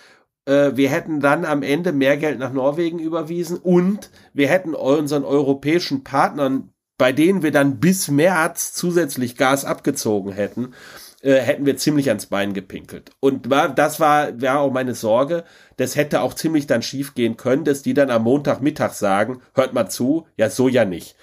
wir 0.75 0.89
hätten 0.89 1.19
dann 1.19 1.45
am 1.45 1.63
Ende 1.63 1.91
mehr 1.91 2.17
Geld 2.17 2.39
nach 2.39 2.53
Norwegen 2.53 2.99
überwiesen 2.99 3.57
und 3.57 4.09
wir 4.33 4.47
hätten 4.47 4.73
unseren 4.73 5.23
europäischen 5.23 6.03
Partnern, 6.03 6.69
bei 6.97 7.11
denen 7.11 7.43
wir 7.43 7.51
dann 7.51 7.79
bis 7.79 8.09
März 8.09 8.73
zusätzlich 8.73 9.37
Gas 9.37 9.65
abgezogen 9.65 10.31
hätten, 10.31 10.73
äh, 11.21 11.35
hätten 11.35 11.65
wir 11.65 11.77
ziemlich 11.77 12.09
ans 12.09 12.27
Bein 12.27 12.53
gepinkelt. 12.53 13.11
Und 13.19 13.49
war, 13.49 13.69
das 13.69 13.99
war, 13.99 14.41
war 14.41 14.59
auch 14.59 14.71
meine 14.71 14.95
Sorge. 14.95 15.43
Das 15.77 15.95
hätte 15.95 16.21
auch 16.21 16.33
ziemlich 16.33 16.67
dann 16.67 16.81
schief 16.81 17.13
gehen 17.13 17.37
können, 17.37 17.63
dass 17.63 17.81
die 17.81 17.93
dann 17.93 18.09
am 18.09 18.23
Montagmittag 18.23 18.93
sagen, 18.93 19.41
hört 19.53 19.73
mal 19.73 19.89
zu, 19.89 20.27
ja, 20.37 20.49
so 20.49 20.67
ja 20.67 20.85
nicht. 20.85 21.15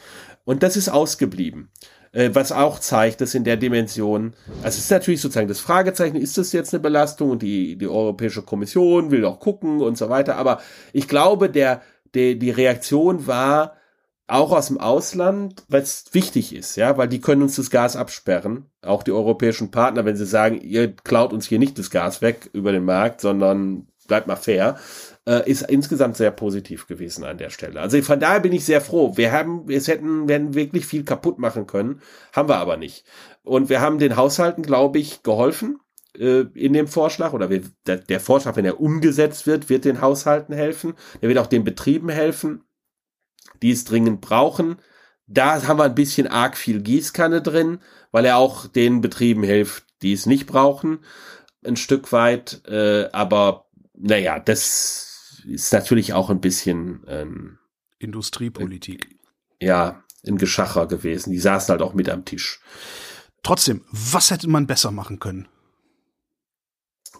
Und 0.44 0.62
das 0.62 0.76
ist 0.76 0.88
ausgeblieben 0.88 1.70
äh, 2.18 2.34
was 2.34 2.50
auch 2.50 2.80
zeigt, 2.80 3.20
dass 3.20 3.34
in 3.34 3.44
der 3.44 3.56
Dimension, 3.56 4.34
also 4.62 4.76
es 4.76 4.78
ist 4.78 4.90
natürlich 4.90 5.20
sozusagen 5.20 5.46
das 5.46 5.60
Fragezeichen, 5.60 6.16
ist 6.16 6.36
das 6.36 6.52
jetzt 6.52 6.74
eine 6.74 6.80
Belastung? 6.80 7.30
Und 7.30 7.42
die, 7.42 7.76
die 7.76 7.86
Europäische 7.86 8.42
Kommission 8.42 9.12
will 9.12 9.24
auch 9.24 9.38
gucken 9.38 9.80
und 9.80 9.96
so 9.96 10.08
weiter, 10.08 10.36
aber 10.36 10.60
ich 10.92 11.06
glaube, 11.06 11.48
der, 11.48 11.80
der 12.14 12.34
die 12.34 12.50
Reaktion 12.50 13.28
war 13.28 13.74
auch 14.26 14.50
aus 14.50 14.66
dem 14.66 14.78
Ausland, 14.78 15.62
weil 15.68 15.82
es 15.82 16.06
wichtig 16.12 16.54
ist, 16.54 16.76
ja, 16.76 16.98
weil 16.98 17.08
die 17.08 17.20
können 17.20 17.42
uns 17.42 17.56
das 17.56 17.70
Gas 17.70 17.96
absperren, 17.96 18.66
auch 18.82 19.02
die 19.04 19.12
europäischen 19.12 19.70
Partner, 19.70 20.04
wenn 20.04 20.16
sie 20.16 20.26
sagen, 20.26 20.60
ihr 20.60 20.92
klaut 20.92 21.32
uns 21.32 21.46
hier 21.46 21.58
nicht 21.60 21.78
das 21.78 21.90
Gas 21.90 22.20
weg 22.20 22.50
über 22.52 22.72
den 22.72 22.84
Markt, 22.84 23.20
sondern 23.20 23.86
bleibt 24.08 24.26
mal 24.26 24.36
fair, 24.36 24.76
äh, 25.28 25.48
ist 25.48 25.62
insgesamt 25.62 26.16
sehr 26.16 26.30
positiv 26.30 26.86
gewesen 26.86 27.22
an 27.22 27.36
der 27.36 27.50
Stelle. 27.50 27.80
Also 27.80 28.00
von 28.00 28.18
daher 28.18 28.40
bin 28.40 28.54
ich 28.54 28.64
sehr 28.64 28.80
froh. 28.80 29.16
Wir 29.16 29.30
haben, 29.30 29.68
es 29.68 29.86
hätten, 29.86 30.26
werden 30.26 30.54
wirklich 30.54 30.86
viel 30.86 31.04
kaputt 31.04 31.38
machen 31.38 31.66
können, 31.66 32.00
haben 32.32 32.48
wir 32.48 32.56
aber 32.56 32.78
nicht. 32.78 33.04
Und 33.42 33.68
wir 33.68 33.82
haben 33.82 33.98
den 33.98 34.16
Haushalten, 34.16 34.62
glaube 34.62 34.98
ich, 34.98 35.22
geholfen 35.22 35.80
äh, 36.16 36.46
in 36.54 36.72
dem 36.72 36.88
Vorschlag 36.88 37.34
oder 37.34 37.50
wir, 37.50 37.60
der, 37.86 37.98
der 37.98 38.20
Vorschlag, 38.20 38.56
wenn 38.56 38.64
er 38.64 38.80
umgesetzt 38.80 39.46
wird, 39.46 39.68
wird 39.68 39.84
den 39.84 40.00
Haushalten 40.00 40.54
helfen. 40.54 40.94
Der 41.20 41.28
wird 41.28 41.38
auch 41.38 41.46
den 41.46 41.62
Betrieben 41.62 42.08
helfen, 42.08 42.64
die 43.60 43.72
es 43.72 43.84
dringend 43.84 44.22
brauchen. 44.22 44.76
Da 45.26 45.62
haben 45.66 45.78
wir 45.78 45.84
ein 45.84 45.94
bisschen 45.94 46.26
arg 46.26 46.56
viel 46.56 46.80
Gießkanne 46.80 47.42
drin, 47.42 47.80
weil 48.12 48.24
er 48.24 48.38
auch 48.38 48.66
den 48.66 49.02
Betrieben 49.02 49.42
hilft, 49.42 49.84
die 50.00 50.14
es 50.14 50.24
nicht 50.24 50.46
brauchen, 50.46 51.00
ein 51.66 51.76
Stück 51.76 52.12
weit. 52.12 52.62
Äh, 52.66 53.10
aber 53.12 53.66
naja, 53.92 54.38
das 54.38 55.07
ist 55.48 55.72
natürlich 55.72 56.12
auch 56.12 56.30
ein 56.30 56.40
bisschen 56.40 57.04
ähm, 57.08 57.58
Industriepolitik. 57.98 59.08
Äh, 59.58 59.66
ja, 59.66 60.02
ein 60.26 60.38
Geschacher 60.38 60.86
gewesen. 60.86 61.32
Die 61.32 61.38
saßen 61.38 61.72
halt 61.72 61.82
auch 61.82 61.94
mit 61.94 62.08
am 62.08 62.24
Tisch. 62.24 62.60
Trotzdem, 63.42 63.84
was 63.90 64.30
hätte 64.30 64.48
man 64.48 64.66
besser 64.66 64.90
machen 64.90 65.18
können? 65.18 65.48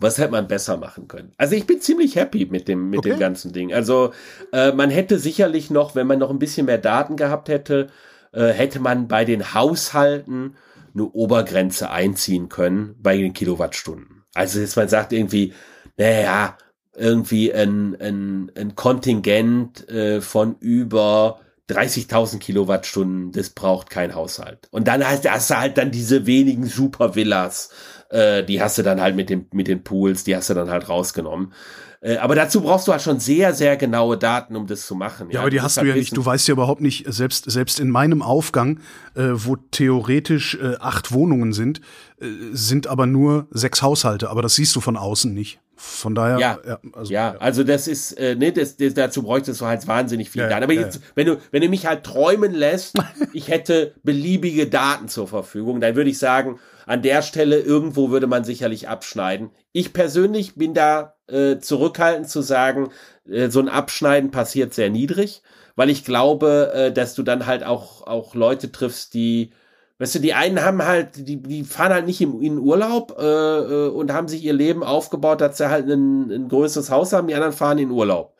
Was 0.00 0.18
hätte 0.18 0.32
man 0.32 0.46
besser 0.46 0.76
machen 0.76 1.08
können? 1.08 1.32
Also 1.36 1.56
ich 1.56 1.66
bin 1.66 1.80
ziemlich 1.80 2.16
happy 2.16 2.46
mit 2.46 2.68
dem 2.68 2.90
mit 2.90 3.00
okay. 3.00 3.10
dem 3.10 3.18
ganzen 3.18 3.52
Ding. 3.52 3.72
Also 3.72 4.12
äh, 4.52 4.72
man 4.72 4.90
hätte 4.90 5.18
sicherlich 5.18 5.70
noch, 5.70 5.94
wenn 5.94 6.06
man 6.06 6.18
noch 6.18 6.30
ein 6.30 6.38
bisschen 6.38 6.66
mehr 6.66 6.78
Daten 6.78 7.16
gehabt 7.16 7.48
hätte, 7.48 7.88
äh, 8.32 8.48
hätte 8.48 8.78
man 8.78 9.08
bei 9.08 9.24
den 9.24 9.54
Haushalten 9.54 10.56
eine 10.94 11.04
Obergrenze 11.04 11.90
einziehen 11.90 12.48
können 12.48 12.94
bei 13.00 13.16
den 13.16 13.32
Kilowattstunden. 13.32 14.24
Also 14.34 14.60
dass 14.60 14.76
man 14.76 14.88
sagt 14.88 15.12
irgendwie, 15.12 15.52
naja, 15.96 16.56
irgendwie 16.98 17.52
ein, 17.52 17.96
ein, 18.00 18.52
ein 18.56 18.74
Kontingent 18.74 19.88
äh, 19.88 20.20
von 20.20 20.56
über 20.60 21.40
30.000 21.70 22.38
Kilowattstunden, 22.38 23.32
das 23.32 23.50
braucht 23.50 23.90
kein 23.90 24.14
Haushalt. 24.14 24.68
Und 24.70 24.88
dann 24.88 25.06
hast, 25.06 25.30
hast 25.30 25.50
du 25.50 25.58
halt 25.58 25.78
dann 25.78 25.90
diese 25.90 26.26
wenigen 26.26 26.66
Supervillas 26.66 27.70
Äh, 28.10 28.42
die 28.44 28.62
hast 28.62 28.78
du 28.78 28.82
dann 28.82 29.02
halt 29.02 29.16
mit, 29.16 29.28
dem, 29.28 29.46
mit 29.52 29.68
den 29.68 29.84
Pools, 29.84 30.24
die 30.24 30.34
hast 30.34 30.48
du 30.48 30.54
dann 30.54 30.70
halt 30.70 30.88
rausgenommen. 30.88 31.52
Äh, 32.00 32.16
aber 32.16 32.34
dazu 32.34 32.60
brauchst 32.62 32.88
du 32.88 32.92
halt 32.92 33.02
schon 33.02 33.20
sehr, 33.20 33.52
sehr 33.52 33.76
genaue 33.76 34.16
Daten, 34.16 34.56
um 34.56 34.66
das 34.66 34.86
zu 34.86 34.94
machen. 34.94 35.28
Ja, 35.28 35.34
ja 35.34 35.40
aber 35.40 35.50
die 35.50 35.60
hast 35.60 35.76
du 35.76 35.80
halt 35.80 35.90
ja 35.90 35.94
nicht. 35.96 36.16
Du 36.16 36.24
weißt 36.24 36.48
ja 36.48 36.52
überhaupt 36.52 36.80
nicht, 36.80 37.04
selbst, 37.12 37.50
selbst 37.50 37.80
in 37.80 37.90
meinem 37.90 38.22
Aufgang, 38.22 38.80
äh, 39.14 39.30
wo 39.32 39.56
theoretisch 39.56 40.54
äh, 40.54 40.76
acht 40.80 41.12
Wohnungen 41.12 41.52
sind, 41.52 41.80
äh, 42.20 42.26
sind 42.52 42.86
aber 42.86 43.06
nur 43.06 43.48
sechs 43.50 43.82
Haushalte. 43.82 44.30
Aber 44.30 44.42
das 44.42 44.54
siehst 44.54 44.74
du 44.76 44.80
von 44.80 44.96
außen 44.96 45.34
nicht. 45.34 45.60
Von 45.80 46.16
daher, 46.16 46.38
ja, 46.40 46.58
ja, 46.66 46.80
also, 46.92 47.12
ja. 47.12 47.36
also 47.38 47.62
das 47.62 47.86
ist, 47.86 48.12
äh, 48.18 48.34
ne, 48.34 48.52
das, 48.52 48.76
das, 48.76 48.94
dazu 48.94 49.22
bräuchtest 49.22 49.60
du 49.60 49.66
halt 49.66 49.86
wahnsinnig 49.86 50.28
viel 50.28 50.42
ja, 50.42 50.48
Daten. 50.48 50.64
Aber 50.64 50.72
jetzt, 50.72 51.00
wenn 51.14 51.28
du, 51.28 51.36
wenn 51.52 51.62
du 51.62 51.68
mich 51.68 51.86
halt 51.86 52.02
träumen 52.02 52.52
lässt, 52.52 52.96
ich 53.32 53.46
hätte 53.46 53.94
beliebige 54.02 54.66
Daten 54.66 55.06
zur 55.06 55.28
Verfügung, 55.28 55.80
dann 55.80 55.94
würde 55.94 56.10
ich 56.10 56.18
sagen, 56.18 56.58
an 56.86 57.02
der 57.02 57.22
Stelle 57.22 57.60
irgendwo 57.60 58.10
würde 58.10 58.26
man 58.26 58.42
sicherlich 58.42 58.88
abschneiden. 58.88 59.50
Ich 59.70 59.92
persönlich 59.92 60.56
bin 60.56 60.74
da 60.74 61.14
äh, 61.28 61.58
zurückhaltend 61.58 62.28
zu 62.28 62.42
sagen, 62.42 62.90
äh, 63.30 63.48
so 63.48 63.60
ein 63.60 63.68
Abschneiden 63.68 64.32
passiert 64.32 64.74
sehr 64.74 64.90
niedrig, 64.90 65.42
weil 65.76 65.90
ich 65.90 66.04
glaube, 66.04 66.72
äh, 66.74 66.92
dass 66.92 67.14
du 67.14 67.22
dann 67.22 67.46
halt 67.46 67.62
auch, 67.62 68.04
auch 68.04 68.34
Leute 68.34 68.72
triffst, 68.72 69.14
die 69.14 69.52
Weißt 69.98 70.14
du, 70.14 70.18
die 70.20 70.32
einen 70.32 70.62
haben 70.62 70.84
halt, 70.84 71.26
die, 71.28 71.42
die 71.42 71.64
fahren 71.64 71.92
halt 71.92 72.06
nicht 72.06 72.20
im, 72.20 72.40
in 72.40 72.58
Urlaub 72.58 73.16
äh, 73.18 73.24
äh, 73.24 73.88
und 73.88 74.12
haben 74.12 74.28
sich 74.28 74.44
ihr 74.44 74.52
Leben 74.52 74.84
aufgebaut, 74.84 75.40
dass 75.40 75.58
sie 75.58 75.70
halt 75.70 75.88
ein, 75.88 76.30
ein 76.30 76.48
größeres 76.48 76.90
Haus 76.90 77.12
haben, 77.12 77.26
die 77.26 77.34
anderen 77.34 77.52
fahren 77.52 77.78
in 77.78 77.90
Urlaub. 77.90 78.34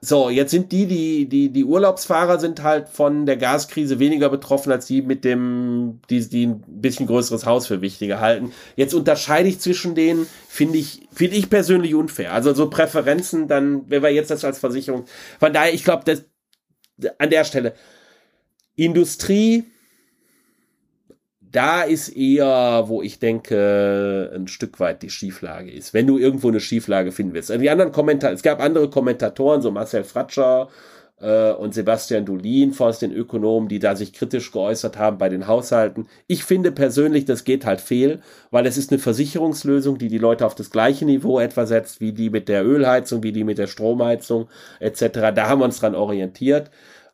So, 0.00 0.30
jetzt 0.30 0.50
sind 0.50 0.72
die, 0.72 0.86
die, 0.86 1.28
die, 1.28 1.48
die 1.50 1.64
Urlaubsfahrer 1.64 2.38
sind 2.38 2.62
halt 2.62 2.88
von 2.88 3.24
der 3.24 3.36
Gaskrise 3.36 3.98
weniger 3.98 4.28
betroffen 4.28 4.70
als 4.70 4.86
die 4.86 5.00
mit 5.00 5.24
dem, 5.24 6.00
die, 6.10 6.28
die 6.28 6.46
ein 6.46 6.62
bisschen 6.66 7.06
größeres 7.06 7.46
Haus 7.46 7.66
für 7.66 7.80
wichtiger 7.80 8.20
halten. 8.20 8.52
Jetzt 8.74 8.92
unterscheide 8.92 9.48
ich 9.48 9.60
zwischen 9.60 9.94
denen, 9.94 10.26
finde 10.48 10.78
ich, 10.78 11.08
finde 11.12 11.36
ich 11.36 11.48
persönlich 11.48 11.94
unfair. 11.94 12.32
Also 12.32 12.52
so 12.52 12.68
Präferenzen, 12.68 13.48
dann, 13.48 13.88
wenn 13.88 14.02
wir 14.02 14.10
jetzt 14.10 14.30
das 14.30 14.44
als 14.44 14.58
Versicherung, 14.58 15.06
von 15.40 15.52
daher, 15.52 15.72
ich 15.72 15.84
glaube, 15.84 16.02
das, 16.04 16.24
an 17.18 17.30
der 17.30 17.44
Stelle, 17.44 17.74
Industrie, 18.74 19.64
da 21.56 21.82
ist 21.82 22.10
eher, 22.10 22.84
wo 22.86 23.00
ich 23.00 23.18
denke, 23.18 24.30
ein 24.34 24.46
Stück 24.46 24.78
weit 24.78 25.02
die 25.02 25.08
Schieflage 25.08 25.70
ist. 25.70 25.94
Wenn 25.94 26.06
du 26.06 26.18
irgendwo 26.18 26.48
eine 26.48 26.60
Schieflage 26.60 27.12
finden 27.12 27.32
willst. 27.32 27.50
Also 27.50 27.62
die 27.62 27.70
anderen 27.70 27.92
Kommentare, 27.92 28.34
es 28.34 28.42
gab 28.42 28.62
andere 28.62 28.90
Kommentatoren, 28.90 29.62
so 29.62 29.70
Marcel 29.70 30.04
Fratscher 30.04 30.68
äh, 31.18 31.52
und 31.52 31.72
Sebastian 31.72 32.26
Dulin 32.26 32.74
aus 32.78 32.98
den 32.98 33.10
Ökonomen, 33.10 33.70
die 33.70 33.78
da 33.78 33.96
sich 33.96 34.12
kritisch 34.12 34.52
geäußert 34.52 34.98
haben 34.98 35.16
bei 35.16 35.30
den 35.30 35.46
Haushalten. 35.46 36.08
Ich 36.26 36.44
finde 36.44 36.72
persönlich, 36.72 37.24
das 37.24 37.44
geht 37.44 37.64
halt 37.64 37.80
fehl, 37.80 38.20
weil 38.50 38.66
es 38.66 38.76
ist 38.76 38.92
eine 38.92 38.98
Versicherungslösung, 38.98 39.96
die 39.96 40.08
die 40.08 40.18
Leute 40.18 40.44
auf 40.44 40.56
das 40.56 40.70
gleiche 40.70 41.06
Niveau 41.06 41.40
etwa 41.40 41.64
setzt, 41.64 42.02
wie 42.02 42.12
die 42.12 42.28
mit 42.28 42.50
der 42.50 42.66
Ölheizung, 42.66 43.22
wie 43.22 43.32
die 43.32 43.44
mit 43.44 43.56
der 43.56 43.66
Stromheizung 43.66 44.48
etc. 44.78 45.32
Da 45.34 45.48
haben 45.48 45.60
wir 45.60 45.64
uns 45.64 45.80
dran 45.80 45.94
orientiert. 45.94 46.70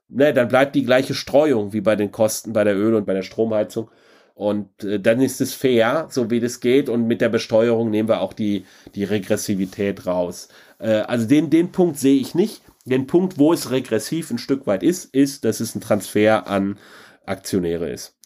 Ne, 0.09 0.35
dann 0.35 0.49
bleibt 0.49 0.75
die 0.75 0.85
gleiche 0.85 1.15
Streuung 1.15 1.73
wie 1.73 1.81
bei 1.81 1.95
den 1.95 2.11
Kosten 2.11 2.53
bei 2.53 2.65
der 2.65 2.77
Öl- 2.77 2.97
und 2.97 3.07
bei 3.07 3.15
der 3.15 3.23
Stromheizung. 3.23 3.89
Und 4.35 4.85
äh, 4.85 4.99
dann 4.99 5.21
ist 5.21 5.41
es 5.41 5.55
fair, 5.55 6.07
so 6.11 6.31
wie 6.31 6.41
das 6.41 6.61
geht. 6.61 6.89
Und 6.89 7.07
mit 7.07 7.21
der 7.21 7.29
Besteuerung 7.29 7.91
nehmen 7.91 8.09
wir 8.09 8.21
auch 8.21 8.33
die, 8.33 8.65
die 8.95 9.05
Regressivität 9.05 10.07
raus. 10.07 10.49
Äh, 10.79 11.03
also 11.03 11.27
den, 11.27 11.51
den 11.51 11.73
Punkt 11.73 11.99
sehe 11.99 12.21
ich 12.21 12.35
nicht. 12.35 12.63
Den 12.85 13.07
Punkt, 13.07 13.39
wo 13.39 13.53
es 13.53 13.71
regressiv 13.71 14.31
ein 14.31 14.39
Stück 14.39 14.67
weit 14.67 14.83
ist, 14.83 15.15
ist, 15.15 15.45
dass 15.45 15.61
es 15.61 15.75
ein 15.75 15.81
Transfer 15.81 16.49
an 16.49 16.79
Aktionäre 17.27 17.89
ist. 17.91 18.17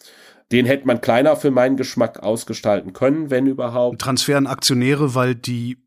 Den 0.52 0.64
hätte 0.64 0.86
man 0.86 1.00
kleiner 1.00 1.36
für 1.36 1.50
meinen 1.50 1.76
Geschmack 1.76 2.22
ausgestalten 2.22 2.92
können, 2.92 3.30
wenn 3.30 3.46
überhaupt. 3.46 4.00
Transfer 4.00 4.38
an 4.38 4.46
Aktionäre, 4.46 5.14
weil 5.14 5.34
die 5.34 5.78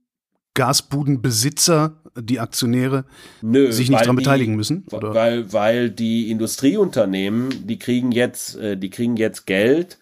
Gasbudenbesitzer, 0.53 1.93
die 2.19 2.41
Aktionäre, 2.41 3.05
Nö, 3.41 3.71
sich 3.71 3.89
nicht 3.89 4.01
daran 4.01 4.17
beteiligen 4.17 4.55
müssen? 4.55 4.85
Oder? 4.91 5.13
Weil, 5.13 5.53
weil 5.53 5.89
die 5.89 6.29
Industrieunternehmen, 6.29 7.65
die 7.65 7.79
kriegen 7.79 8.11
jetzt, 8.11 8.57
äh, 8.57 8.75
die 8.75 8.89
kriegen 8.89 9.15
jetzt 9.15 9.45
Geld, 9.45 9.97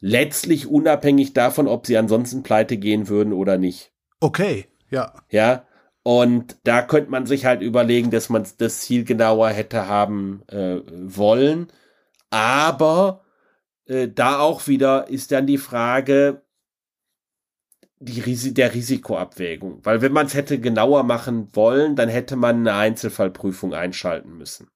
letztlich 0.00 0.66
unabhängig 0.66 1.32
davon, 1.32 1.68
ob 1.68 1.86
sie 1.86 1.96
ansonsten 1.96 2.42
pleite 2.42 2.76
gehen 2.76 3.08
würden 3.08 3.32
oder 3.32 3.58
nicht. 3.58 3.92
Okay, 4.20 4.66
ja. 4.90 5.14
Ja. 5.30 5.66
Und 6.02 6.56
da 6.62 6.82
könnte 6.82 7.10
man 7.10 7.26
sich 7.26 7.46
halt 7.46 7.62
überlegen, 7.62 8.10
dass 8.10 8.28
man 8.28 8.46
das 8.58 8.80
Ziel 8.80 9.04
genauer 9.04 9.48
hätte 9.48 9.88
haben 9.88 10.42
äh, 10.48 10.80
wollen. 10.86 11.66
Aber 12.30 13.24
äh, 13.86 14.08
da 14.08 14.38
auch 14.38 14.68
wieder 14.68 15.08
ist 15.08 15.32
dann 15.32 15.46
die 15.46 15.58
Frage, 15.58 16.42
die 17.98 18.20
Risi 18.20 18.54
der 18.54 18.74
Risikoabwägung. 18.74 19.80
Weil 19.84 20.02
wenn 20.02 20.12
man 20.12 20.26
es 20.26 20.34
hätte 20.34 20.60
genauer 20.60 21.02
machen 21.02 21.48
wollen, 21.54 21.96
dann 21.96 22.08
hätte 22.08 22.36
man 22.36 22.60
eine 22.60 22.74
Einzelfallprüfung 22.74 23.74
einschalten 23.74 24.36
müssen. 24.36 24.68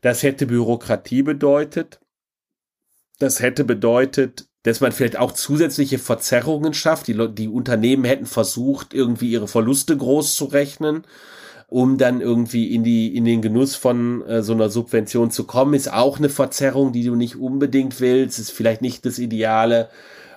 Das 0.00 0.22
hätte 0.22 0.46
Bürokratie 0.46 1.22
bedeutet. 1.22 2.00
Das 3.20 3.40
hätte 3.40 3.64
bedeutet, 3.64 4.46
dass 4.62 4.80
man 4.80 4.92
vielleicht 4.92 5.18
auch 5.18 5.32
zusätzliche 5.32 5.98
Verzerrungen 5.98 6.72
schafft. 6.72 7.06
Die, 7.06 7.34
die 7.34 7.48
Unternehmen 7.48 8.04
hätten 8.04 8.24
versucht, 8.24 8.94
irgendwie 8.94 9.30
ihre 9.30 9.46
Verluste 9.46 9.94
groß 9.94 10.34
zu 10.34 10.46
rechnen, 10.46 11.04
um 11.68 11.98
dann 11.98 12.22
irgendwie 12.22 12.74
in 12.74 12.82
die, 12.82 13.14
in 13.14 13.26
den 13.26 13.42
Genuss 13.42 13.76
von 13.76 14.22
äh, 14.22 14.42
so 14.42 14.54
einer 14.54 14.70
Subvention 14.70 15.30
zu 15.30 15.44
kommen. 15.44 15.74
Ist 15.74 15.92
auch 15.92 16.18
eine 16.18 16.30
Verzerrung, 16.30 16.92
die 16.92 17.04
du 17.04 17.14
nicht 17.14 17.36
unbedingt 17.36 18.00
willst. 18.00 18.38
Ist 18.38 18.52
vielleicht 18.52 18.80
nicht 18.80 19.04
das 19.04 19.18
Ideale. 19.18 19.90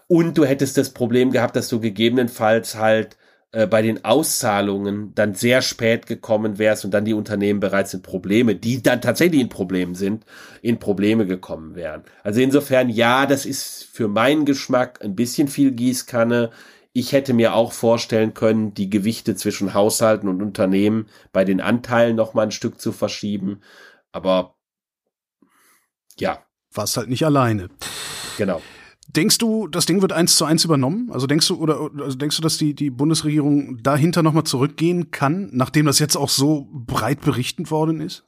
Und 0.07 0.37
du 0.37 0.43
hättest 0.43 0.77
das 0.77 0.89
Problem 0.89 1.31
gehabt, 1.31 1.55
dass 1.55 1.69
du 1.69 1.79
gegebenenfalls 1.79 2.75
halt 2.75 3.15
äh, 3.53 3.67
bei 3.67 3.83
den 3.83 4.03
Auszahlungen 4.03 5.13
dann 5.13 5.35
sehr 5.35 5.61
spät 5.61 6.07
gekommen 6.07 6.57
wärst 6.57 6.85
und 6.85 6.91
dann 6.91 7.05
die 7.05 7.13
Unternehmen 7.13 7.59
bereits 7.59 7.93
in 7.93 8.01
Probleme, 8.01 8.55
die 8.55 8.81
dann 8.81 8.99
tatsächlich 8.99 9.39
in 9.39 9.49
Problemen 9.49 9.93
sind, 9.93 10.25
in 10.63 10.79
Probleme 10.79 11.27
gekommen 11.27 11.75
wären. 11.75 12.03
Also 12.23 12.41
insofern, 12.41 12.89
ja, 12.89 13.27
das 13.27 13.45
ist 13.45 13.83
für 13.83 14.07
meinen 14.07 14.45
Geschmack 14.45 15.03
ein 15.03 15.15
bisschen 15.15 15.47
viel 15.47 15.69
Gießkanne. 15.69 16.49
Ich 16.93 17.11
hätte 17.11 17.35
mir 17.35 17.53
auch 17.53 17.73
vorstellen 17.73 18.33
können, 18.33 18.73
die 18.73 18.89
Gewichte 18.89 19.35
zwischen 19.35 19.75
Haushalten 19.75 20.27
und 20.27 20.41
Unternehmen 20.41 21.07
bei 21.31 21.45
den 21.45 21.61
Anteilen 21.61 22.15
noch 22.15 22.33
mal 22.33 22.43
ein 22.43 22.51
Stück 22.51 22.81
zu 22.81 22.91
verschieben. 22.91 23.61
Aber 24.11 24.55
ja. 26.17 26.43
Warst 26.71 26.97
halt 26.97 27.09
nicht 27.09 27.23
alleine. 27.23 27.69
Genau. 28.39 28.63
Denkst 29.07 29.37
du, 29.37 29.67
das 29.67 29.85
Ding 29.85 30.01
wird 30.01 30.13
eins 30.13 30.35
zu 30.35 30.45
eins 30.45 30.63
übernommen? 30.63 31.11
Also 31.11 31.27
denkst 31.27 31.47
du, 31.47 31.55
oder 31.55 31.89
also 31.99 32.17
denkst 32.17 32.37
du, 32.37 32.41
dass 32.41 32.57
die, 32.57 32.73
die 32.73 32.89
Bundesregierung 32.89 33.81
dahinter 33.83 34.23
nochmal 34.23 34.45
zurückgehen 34.45 35.11
kann, 35.11 35.49
nachdem 35.51 35.85
das 35.85 35.99
jetzt 35.99 36.15
auch 36.15 36.29
so 36.29 36.67
breit 36.71 37.21
berichtet 37.21 37.69
worden 37.69 37.99
ist? 37.99 38.23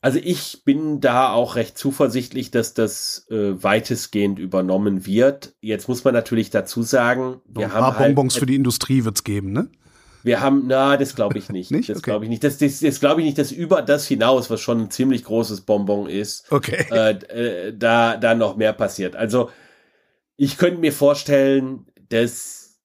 Also 0.00 0.18
ich 0.22 0.64
bin 0.64 1.00
da 1.00 1.32
auch 1.32 1.56
recht 1.56 1.78
zuversichtlich, 1.78 2.50
dass 2.50 2.74
das 2.74 3.26
äh, 3.30 3.62
weitestgehend 3.62 4.38
übernommen 4.38 5.06
wird. 5.06 5.54
Jetzt 5.60 5.88
muss 5.88 6.04
man 6.04 6.12
natürlich 6.12 6.50
dazu 6.50 6.82
sagen, 6.82 7.40
wir 7.46 7.72
haben 7.72 7.76
ein 7.76 7.80
paar 7.80 7.98
halt 7.98 8.14
Bonbons 8.14 8.36
für 8.36 8.44
die 8.44 8.54
Industrie 8.54 9.04
wird's 9.04 9.24
geben, 9.24 9.52
ne? 9.52 9.70
Wir 10.22 10.40
haben, 10.40 10.64
na, 10.66 10.98
das 10.98 11.14
glaube 11.14 11.38
ich 11.38 11.48
nicht. 11.50 11.70
nicht? 11.70 11.88
Das 11.88 11.98
okay. 11.98 12.10
glaube 12.10 12.26
ich 12.26 12.28
nicht. 12.28 12.44
Das, 12.44 12.58
das, 12.58 12.80
das 12.80 13.00
glaube 13.00 13.22
ich 13.22 13.26
nicht, 13.26 13.38
dass 13.38 13.50
über 13.50 13.80
das 13.80 14.06
hinaus, 14.06 14.50
was 14.50 14.60
schon 14.60 14.82
ein 14.82 14.90
ziemlich 14.90 15.24
großes 15.24 15.62
Bonbon 15.62 16.06
ist, 16.06 16.52
okay. 16.52 16.84
äh, 16.90 17.10
äh, 17.68 17.74
da, 17.74 18.18
da 18.18 18.34
noch 18.34 18.56
mehr 18.56 18.74
passiert. 18.74 19.16
Also 19.16 19.50
ich 20.36 20.58
könnte 20.58 20.80
mir 20.80 20.92
vorstellen, 20.92 21.86
dass, 22.08 22.80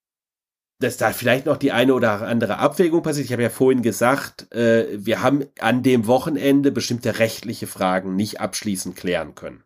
dass 0.79 0.97
da 0.97 1.11
vielleicht 1.11 1.45
noch 1.45 1.57
die 1.57 1.71
eine 1.71 1.93
oder 1.93 2.21
andere 2.21 2.57
Abwägung 2.57 3.01
passiert. 3.01 3.25
Ich 3.25 3.33
habe 3.33 3.43
ja 3.43 3.49
vorhin 3.49 3.81
gesagt, 3.81 4.51
äh, 4.53 4.87
wir 4.91 5.21
haben 5.21 5.45
an 5.59 5.83
dem 5.83 6.07
Wochenende 6.07 6.71
bestimmte 6.71 7.19
rechtliche 7.19 7.67
Fragen 7.67 8.15
nicht 8.15 8.39
abschließend 8.39 8.95
klären 8.95 9.35
können. 9.35 9.63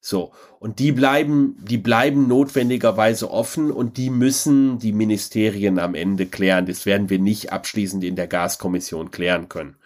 So. 0.00 0.32
Und 0.60 0.78
die 0.78 0.92
bleiben, 0.92 1.56
die 1.60 1.78
bleiben 1.78 2.28
notwendigerweise 2.28 3.30
offen 3.30 3.72
und 3.72 3.96
die 3.96 4.10
müssen 4.10 4.78
die 4.78 4.92
Ministerien 4.92 5.78
am 5.78 5.94
Ende 5.94 6.26
klären. 6.26 6.66
Das 6.66 6.86
werden 6.86 7.10
wir 7.10 7.18
nicht 7.18 7.52
abschließend 7.52 8.04
in 8.04 8.14
der 8.14 8.28
Gaskommission 8.28 9.10
klären 9.10 9.48
können. 9.48 9.76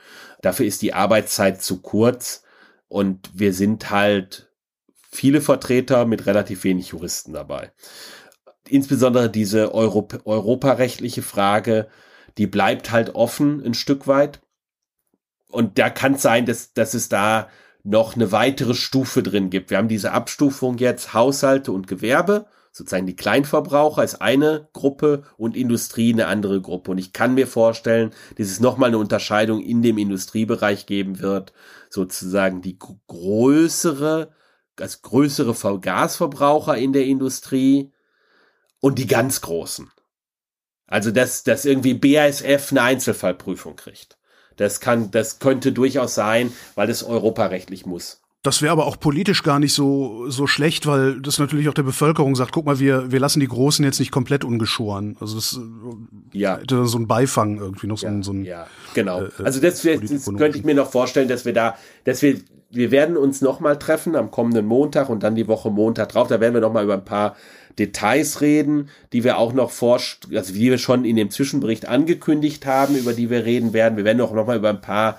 Dafür 0.43 0.67
ist 0.67 0.83
die 0.83 0.93
Arbeitszeit 0.93 1.63
zu 1.63 1.81
kurz 1.81 2.43
und 2.89 3.31
wir 3.33 3.55
sind 3.55 3.91
halt 3.91 4.50
viele 5.11 5.41
Vertreter 5.41 6.07
mit 6.07 6.27
relativ 6.27 6.65
wenig 6.65 6.89
Juristen 6.89 7.33
dabei. 7.33 7.73
Insbesondere 8.69 9.31
diese 9.31 9.75
Europ 9.75 10.21
europarechtliche 10.25 11.23
Frage, 11.23 11.89
die 12.39 12.47
bleibt 12.47 12.93
halt 12.93 13.15
offen 13.15 13.63
ein 13.65 13.75
Stück 13.75 14.07
weit. 14.07 14.41
Und 15.51 15.79
da 15.79 15.91
kann 15.91 16.15
es 16.15 16.23
sein, 16.23 16.47
dass, 16.47 16.73
dass 16.73 16.95
es 16.95 17.09
da 17.09 17.49
noch 17.83 18.15
eine 18.15 18.31
weitere 18.31 18.75
Stufe 18.75 19.23
drin 19.23 19.51
gibt. 19.51 19.71
Wir 19.71 19.79
haben 19.79 19.89
diese 19.89 20.13
Abstufung 20.13 20.79
jetzt 20.79 21.15
Haushalte 21.15 21.73
und 21.73 21.89
Gewerbe, 21.89 22.47
sozusagen 22.73 23.07
die 23.07 23.17
Kleinverbraucher 23.17 24.05
ist 24.05 24.21
eine 24.23 24.69
Gruppe 24.73 25.25
und 25.37 25.57
Industrie 25.57 26.13
eine 26.13 26.27
andere 26.27 26.61
Gruppe. 26.61 26.93
Und 26.93 26.99
ich 26.99 27.13
kann 27.13 27.35
mir 27.35 27.47
vorstellen, 27.47 28.11
dass 28.37 28.49
es 28.49 28.61
nochmal 28.61 28.89
eine 28.89 28.99
Unterscheidung 28.99 29.61
in 29.61 29.83
dem 29.83 29.99
Industriebereich 29.99 30.87
geben 30.87 31.21
wird, 31.21 31.53
sozusagen 31.89 32.63
die 32.63 32.79
größere 32.79 34.31
als 34.81 35.03
größere 35.03 35.81
Gasverbraucher 35.81 36.77
in 36.77 36.93
der 36.93 37.05
Industrie 37.05 37.91
und 38.81 38.99
die 38.99 39.07
ganz 39.07 39.41
Großen. 39.41 39.91
Also, 40.87 41.11
dass, 41.11 41.45
dass 41.45 41.65
irgendwie 41.65 41.95
BASF 41.95 42.73
eine 42.73 42.83
Einzelfallprüfung 42.83 43.77
kriegt. 43.77 44.19
Das 44.57 44.81
kann, 44.81 45.11
das 45.11 45.39
könnte 45.39 45.73
durchaus 45.73 46.15
sein, 46.15 46.53
weil 46.75 46.89
das 46.89 47.03
europarechtlich 47.03 47.87
muss. 47.87 48.21
Das 48.43 48.63
wäre 48.63 48.73
aber 48.73 48.87
auch 48.87 48.99
politisch 48.99 49.43
gar 49.43 49.59
nicht 49.59 49.75
so, 49.75 50.31
so 50.31 50.47
schlecht, 50.47 50.87
weil 50.87 51.21
das 51.21 51.39
natürlich 51.39 51.69
auch 51.69 51.75
der 51.75 51.83
Bevölkerung 51.83 52.35
sagt, 52.37 52.53
guck 52.53 52.65
mal, 52.65 52.79
wir, 52.79 53.13
wir 53.13 53.21
lassen 53.21 53.41
die 53.41 53.47
Großen 53.47 53.85
jetzt 53.85 53.99
nicht 53.99 54.11
komplett 54.11 54.45
ungeschoren. 54.45 55.17
Also 55.21 55.37
das 55.37 55.59
äh, 55.59 56.39
ja. 56.39 56.57
hätte 56.59 56.87
so 56.87 56.99
ein 56.99 57.07
Beifang 57.07 57.59
irgendwie 57.59 57.87
noch 57.87 57.99
so, 57.99 58.07
ja, 58.07 58.13
ein, 58.13 58.23
so 58.23 58.33
ein 58.33 58.45
Ja, 58.45 58.67
genau. 58.95 59.25
Äh, 59.25 59.31
also 59.45 59.61
das, 59.61 59.85
wär, 59.85 60.01
das 60.01 60.25
könnte 60.25 60.57
ich 60.57 60.65
mir 60.65 60.75
noch 60.75 60.91
vorstellen, 60.91 61.29
dass 61.29 61.45
wir 61.45 61.53
da, 61.53 61.77
dass 62.05 62.23
wir, 62.23 62.41
wir 62.71 62.91
werden 62.91 63.17
uns 63.17 63.41
nochmal 63.41 63.79
treffen 63.79 64.15
am 64.15 64.31
kommenden 64.31 64.67
Montag 64.67 65.09
und 65.09 65.23
dann 65.23 65.35
die 65.35 65.49
Woche 65.49 65.71
Montag 65.71 66.11
drauf. 66.11 66.29
Da 66.29 66.41
werden 66.41 66.55
wir 66.55 66.61
nochmal 66.61 66.85
über 66.85 66.95
ein 66.95 67.05
paar 67.05 67.37
Details 67.79 68.41
reden, 68.41 68.89
die 69.13 69.25
wir 69.25 69.39
auch 69.39 69.53
noch 69.53 69.71
forscht, 69.71 70.29
also 70.35 70.53
die 70.53 70.71
wir 70.71 70.79
schon 70.79 71.05
in 71.05 71.17
dem 71.17 71.31
Zwischenbericht 71.31 71.89
angekündigt 71.89 72.67
haben, 72.67 72.97
über 72.97 73.13
die 73.13 73.29
wir 73.29 73.45
reden 73.45 73.73
werden. 73.73 73.97
Wir 73.97 74.05
werden 74.05 74.21
auch 74.21 74.33
nochmal 74.33 74.59
über 74.59 74.71
ein 74.71 74.81
paar 74.81 75.19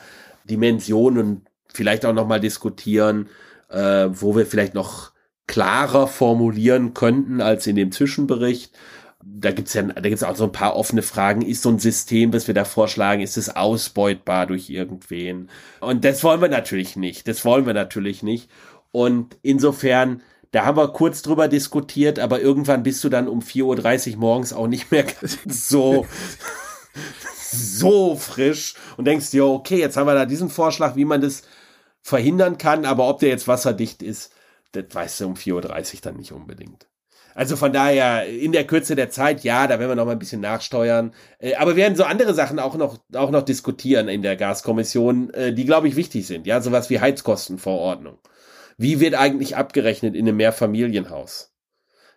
Dimensionen 0.50 1.46
vielleicht 1.74 2.06
auch 2.06 2.14
nochmal 2.14 2.40
diskutieren, 2.40 3.30
äh, 3.70 4.08
wo 4.12 4.36
wir 4.36 4.46
vielleicht 4.46 4.74
noch 4.74 5.12
klarer 5.48 6.08
formulieren 6.08 6.94
könnten 6.94 7.42
als 7.42 7.68
in 7.68 7.76
dem 7.76 7.92
Zwischenbericht. 7.92 8.74
Da 9.24 9.52
gibt's 9.52 9.74
ja, 9.74 9.84
da 9.84 10.02
gibt's 10.02 10.24
auch 10.24 10.36
so 10.36 10.46
ein 10.46 10.52
paar 10.52 10.76
offene 10.76 11.02
Fragen. 11.02 11.42
Ist 11.42 11.62
so 11.62 11.70
ein 11.70 11.80
System, 11.80 12.32
das 12.32 12.48
wir 12.48 12.54
da 12.54 12.66
vorschlagen, 12.66 13.22
ist 13.22 13.38
es 13.38 13.56
ausbeutbar 13.56 14.48
durch 14.48 14.70
irgendwen? 14.70 15.50
Und 15.80 16.04
das 16.06 16.24
wollen 16.24 16.42
wir 16.42 16.50
natürlich 16.50 16.96
nicht. 16.96 17.28
Das 17.28 17.46
wollen 17.46 17.66
wir 17.66 17.74
natürlich 17.74 18.24
nicht. 18.24 18.50
Und 18.92 19.38
insofern, 19.42 20.22
da 20.52 20.66
haben 20.66 20.78
wir 20.78 20.90
kurz 20.90 21.22
drüber 21.22 21.48
diskutiert, 21.48 22.20
aber 22.20 22.42
irgendwann 22.42 22.84
bist 22.84 23.04
du 23.04 23.10
dann 23.10 23.28
um 23.28 23.40
4.30 23.40 24.14
Uhr 24.14 24.18
morgens 24.20 24.54
auch 24.54 24.68
nicht 24.68 24.92
mehr 24.92 25.06
so 25.46 26.06
so 27.52 28.16
frisch 28.16 28.76
und 28.98 29.06
denkst 29.06 29.32
dir, 29.32 29.46
okay, 29.46 29.80
jetzt 29.80 29.98
haben 29.98 30.08
wir 30.08 30.14
da 30.14 30.26
diesen 30.26 30.50
Vorschlag, 30.50 30.96
wie 30.96 31.06
man 31.06 31.22
das 31.22 31.44
verhindern 32.02 32.58
kann, 32.58 32.86
aber 32.86 33.08
ob 33.08 33.20
der 33.20 33.30
jetzt 33.30 33.48
wasserdicht 33.48 34.02
ist, 34.02 34.34
das 34.72 34.86
weißt 34.92 35.22
du 35.22 35.28
um 35.28 35.34
4.30 35.36 35.96
Uhr 35.96 36.00
dann 36.02 36.16
nicht 36.18 36.32
unbedingt. 36.32 36.88
Also 37.36 37.56
von 37.56 37.74
daher, 37.74 38.28
in 38.28 38.52
der 38.52 38.66
Kürze 38.66 38.96
der 38.96 39.10
Zeit, 39.10 39.44
ja, 39.44 39.68
da 39.68 39.80
werden 39.80 39.92
wir 39.92 39.96
noch 39.96 40.06
mal 40.06 40.14
ein 40.14 40.20
bisschen 40.20 40.42
nachsteuern. 40.42 41.14
Äh, 41.40 41.56
aber 41.56 41.76
wir 41.76 41.84
werden 41.84 41.96
so 41.96 42.04
andere 42.04 42.34
Sachen 42.34 42.60
auch 42.60 42.76
noch, 42.76 43.00
auch 43.14 43.32
noch 43.32 43.44
diskutieren 43.44 44.08
in 44.08 44.22
der 44.22 44.36
Gaskommission, 44.36 45.34
äh, 45.34 45.54
die, 45.54 45.66
glaube 45.66 45.88
ich, 45.88 45.96
wichtig 45.96 46.28
sind. 46.28 46.48
Ja, 46.48 46.62
sowas 46.62 46.90
wie 46.90 47.00
Heizkostenverordnung. 47.00 48.18
Wie 48.78 49.00
wird 49.00 49.16
eigentlich 49.16 49.56
abgerechnet 49.56 50.16
in 50.16 50.28
einem 50.28 50.38
Mehrfamilienhaus? 50.38 51.52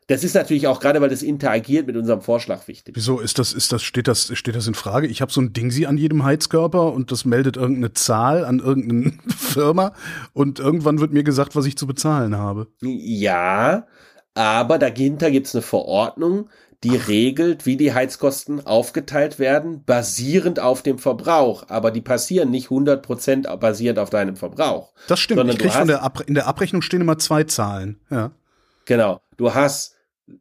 Das 0.07 0.23
ist 0.23 0.35
natürlich 0.35 0.67
auch 0.67 0.81
gerade, 0.81 1.01
weil 1.01 1.09
das 1.09 1.23
interagiert 1.23 1.87
mit 1.87 1.97
unserem 1.97 2.21
Vorschlag 2.21 2.69
wichtig. 2.69 2.95
Wieso 2.95 3.21
ist 3.21 3.39
das, 3.39 3.55
ist 3.55 3.73
das, 3.73 3.83
steht 3.83 4.07
das, 4.07 4.31
steht 4.37 4.55
das 4.55 4.67
in 4.67 4.75
Frage? 4.75 5.07
Ich 5.07 5.23
habe 5.23 5.33
so 5.33 5.41
ein 5.41 5.55
Ding 5.55 5.71
sie 5.71 5.87
an 5.87 5.97
jedem 5.97 6.25
Heizkörper 6.25 6.93
und 6.93 7.11
das 7.11 7.25
meldet 7.25 7.57
irgendeine 7.57 7.95
Zahl 7.95 8.45
an 8.45 8.59
irgendeine 8.59 9.15
Firma 9.37 9.95
und 10.35 10.59
irgendwann 10.59 11.01
wird 11.01 11.15
mir 11.15 11.25
gesagt, 11.25 11.57
was 11.57 11.65
ich 11.65 11.79
zu 11.79 11.87
bezahlen 11.87 12.37
habe. 12.37 12.67
Ja, 12.83 13.87
aber 14.35 14.79
dahinter 14.79 15.31
gibt's 15.31 15.55
eine 15.55 15.63
Verordnung, 15.63 16.49
die 16.83 16.97
regelt, 16.97 17.65
wie 17.65 17.77
die 17.79 17.95
Heizkosten 17.95 18.67
aufgeteilt 18.67 19.39
werden, 19.39 19.85
basierend 19.85 20.61
auf 20.61 20.83
dem 20.83 20.99
Verbrauch. 20.99 21.65
Aber 21.69 21.91
die 21.91 22.03
passieren 22.03 22.51
nicht 22.51 22.69
100% 22.69 23.57
basierend 23.57 23.99
auf 23.99 24.11
deinem 24.11 24.37
Verbrauch. 24.37 24.93
Das 25.09 25.19
stimmt. 25.19 25.49
Ich 25.51 25.59
krieg 25.59 25.73
von 25.73 25.89
der 25.89 26.13
in 26.27 26.35
der 26.35 26.47
Abrechnung 26.47 26.83
stehen 26.83 27.01
immer 27.01 27.19
zwei 27.19 27.45
Zahlen. 27.45 28.01
Ja. 28.11 28.33
Genau. 28.85 29.23
Du 29.39 29.55
hast 29.55 29.95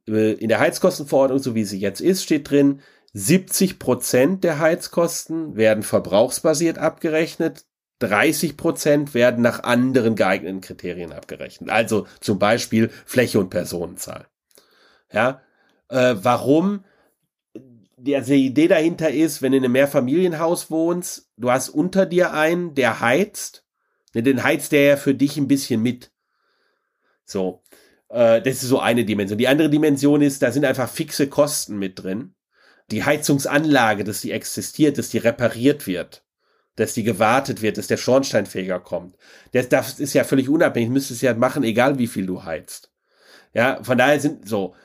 äh, 0.07 0.33
in 0.33 0.49
der 0.49 0.59
Heizkostenverordnung, 0.59 1.39
so 1.39 1.55
wie 1.55 1.63
sie 1.63 1.79
jetzt 1.79 2.01
ist, 2.01 2.23
steht 2.23 2.49
drin, 2.49 2.81
70 3.13 3.79
Prozent 3.79 4.43
der 4.43 4.59
Heizkosten 4.59 5.55
werden 5.55 5.83
verbrauchsbasiert 5.83 6.77
abgerechnet, 6.77 7.65
30 8.03 8.57
Prozent 8.57 9.13
werden 9.13 9.41
nach 9.41 9.63
anderen 9.63 10.15
geeigneten 10.15 10.61
Kriterien 10.61 11.13
abgerechnet. 11.13 11.69
Also 11.69 12.07
zum 12.19 12.39
Beispiel 12.39 12.89
Fläche 13.05 13.39
und 13.39 13.49
Personenzahl. 13.49 14.27
Ja, 15.11 15.41
äh, 15.89 16.15
warum? 16.17 16.83
Die, 17.97 18.15
also 18.15 18.33
die 18.33 18.47
Idee 18.47 18.67
dahinter 18.67 19.09
ist, 19.11 19.41
wenn 19.41 19.53
du 19.53 19.59
in 19.59 19.63
einem 19.63 19.73
Mehrfamilienhaus 19.73 20.69
wohnst, 20.69 21.29
du 21.37 21.51
hast 21.51 21.69
unter 21.69 22.05
dir 22.05 22.33
einen, 22.33 22.75
der 22.75 22.99
heizt, 22.99 23.63
ne, 24.13 24.23
den 24.23 24.43
heizt 24.43 24.71
der 24.71 24.81
ja 24.81 24.97
für 24.97 25.15
dich 25.15 25.37
ein 25.37 25.47
bisschen 25.47 25.81
mit. 25.81 26.11
So. 27.25 27.63
Äh, 28.09 28.41
das 28.41 28.55
ist 28.55 28.69
so 28.69 28.79
eine 28.79 29.05
Dimension. 29.05 29.37
Die 29.37 29.47
andere 29.47 29.69
Dimension 29.69 30.21
ist, 30.21 30.41
da 30.41 30.51
sind 30.51 30.65
einfach 30.65 30.89
fixe 30.89 31.27
Kosten 31.27 31.77
mit 31.77 32.03
drin. 32.03 32.35
Die 32.91 33.03
Heizungsanlage, 33.03 34.03
dass 34.03 34.21
die 34.21 34.31
existiert, 34.31 34.97
dass 34.97 35.09
die 35.09 35.17
repariert 35.17 35.87
wird, 35.87 36.22
dass 36.75 36.93
die 36.93 37.03
gewartet 37.03 37.61
wird, 37.61 37.77
dass 37.77 37.87
der 37.87 37.97
Schornsteinfeger 37.97 38.79
kommt. 38.79 39.15
Das, 39.51 39.69
das 39.69 39.99
ist 39.99 40.13
ja 40.13 40.23
völlig 40.23 40.49
unabhängig, 40.49 40.89
müsstest 40.89 41.21
ja 41.21 41.33
machen, 41.33 41.63
egal 41.63 41.99
wie 41.99 42.07
viel 42.07 42.25
du 42.25 42.43
heizt. 42.43 42.91
Ja, 43.53 43.83
von 43.83 43.97
daher 43.97 44.19
sind 44.19 44.47
so. 44.47 44.75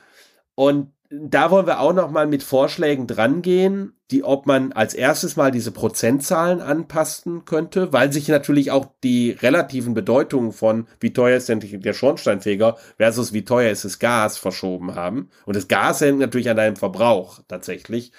Und 0.55 0.91
da 1.11 1.49
wollen 1.49 1.65
wir 1.65 1.79
auch 1.79 1.93
noch 1.93 2.11
mal 2.11 2.27
mit 2.27 2.43
Vorschlägen 2.43 3.07
drangehen, 3.07 3.93
die, 4.11 4.23
ob 4.23 4.45
man 4.45 4.73
als 4.73 4.93
erstes 4.93 5.35
mal 5.35 5.49
diese 5.49 5.71
Prozentzahlen 5.71 6.61
anpassen 6.61 7.45
könnte, 7.45 7.91
weil 7.91 8.13
sich 8.13 8.27
natürlich 8.27 8.69
auch 8.69 8.87
die 9.03 9.31
relativen 9.31 9.95
Bedeutungen 9.95 10.51
von 10.51 10.87
wie 10.99 11.11
teuer 11.11 11.37
ist 11.37 11.49
denn 11.49 11.61
der 11.61 11.93
Schornsteinfeger 11.93 12.77
versus 12.97 13.33
wie 13.33 13.43
teuer 13.43 13.71
ist 13.71 13.85
das 13.85 13.97
Gas 13.97 14.37
verschoben 14.37 14.93
haben. 14.93 15.29
Und 15.45 15.55
das 15.55 15.67
Gas 15.67 16.01
hängt 16.01 16.19
natürlich 16.19 16.49
an 16.49 16.57
deinem 16.57 16.75
Verbrauch 16.75 17.39
tatsächlich. 17.47 18.11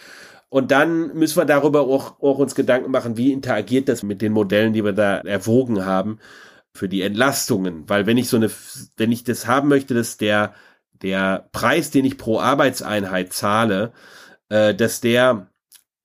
Und 0.50 0.70
dann 0.70 1.14
müssen 1.14 1.38
wir 1.38 1.46
darüber 1.46 1.82
auch, 1.82 2.20
auch 2.20 2.38
uns 2.38 2.54
Gedanken 2.54 2.90
machen, 2.90 3.16
wie 3.16 3.32
interagiert 3.32 3.88
das 3.88 4.02
mit 4.02 4.20
den 4.20 4.32
Modellen, 4.32 4.72
die 4.72 4.84
wir 4.84 4.92
da 4.92 5.18
erwogen 5.18 5.86
haben 5.86 6.18
für 6.74 6.88
die 6.88 7.02
Entlastungen. 7.02 7.88
Weil 7.88 8.06
wenn 8.06 8.18
ich 8.18 8.28
so 8.28 8.36
eine, 8.36 8.50
wenn 8.96 9.12
ich 9.12 9.24
das 9.24 9.46
haben 9.46 9.68
möchte, 9.68 9.94
dass 9.94 10.16
der 10.16 10.54
der 11.02 11.48
Preis, 11.52 11.90
den 11.90 12.04
ich 12.04 12.18
pro 12.18 12.40
Arbeitseinheit 12.40 13.32
zahle, 13.32 13.92
äh, 14.48 14.74
dass 14.74 15.00
der 15.00 15.48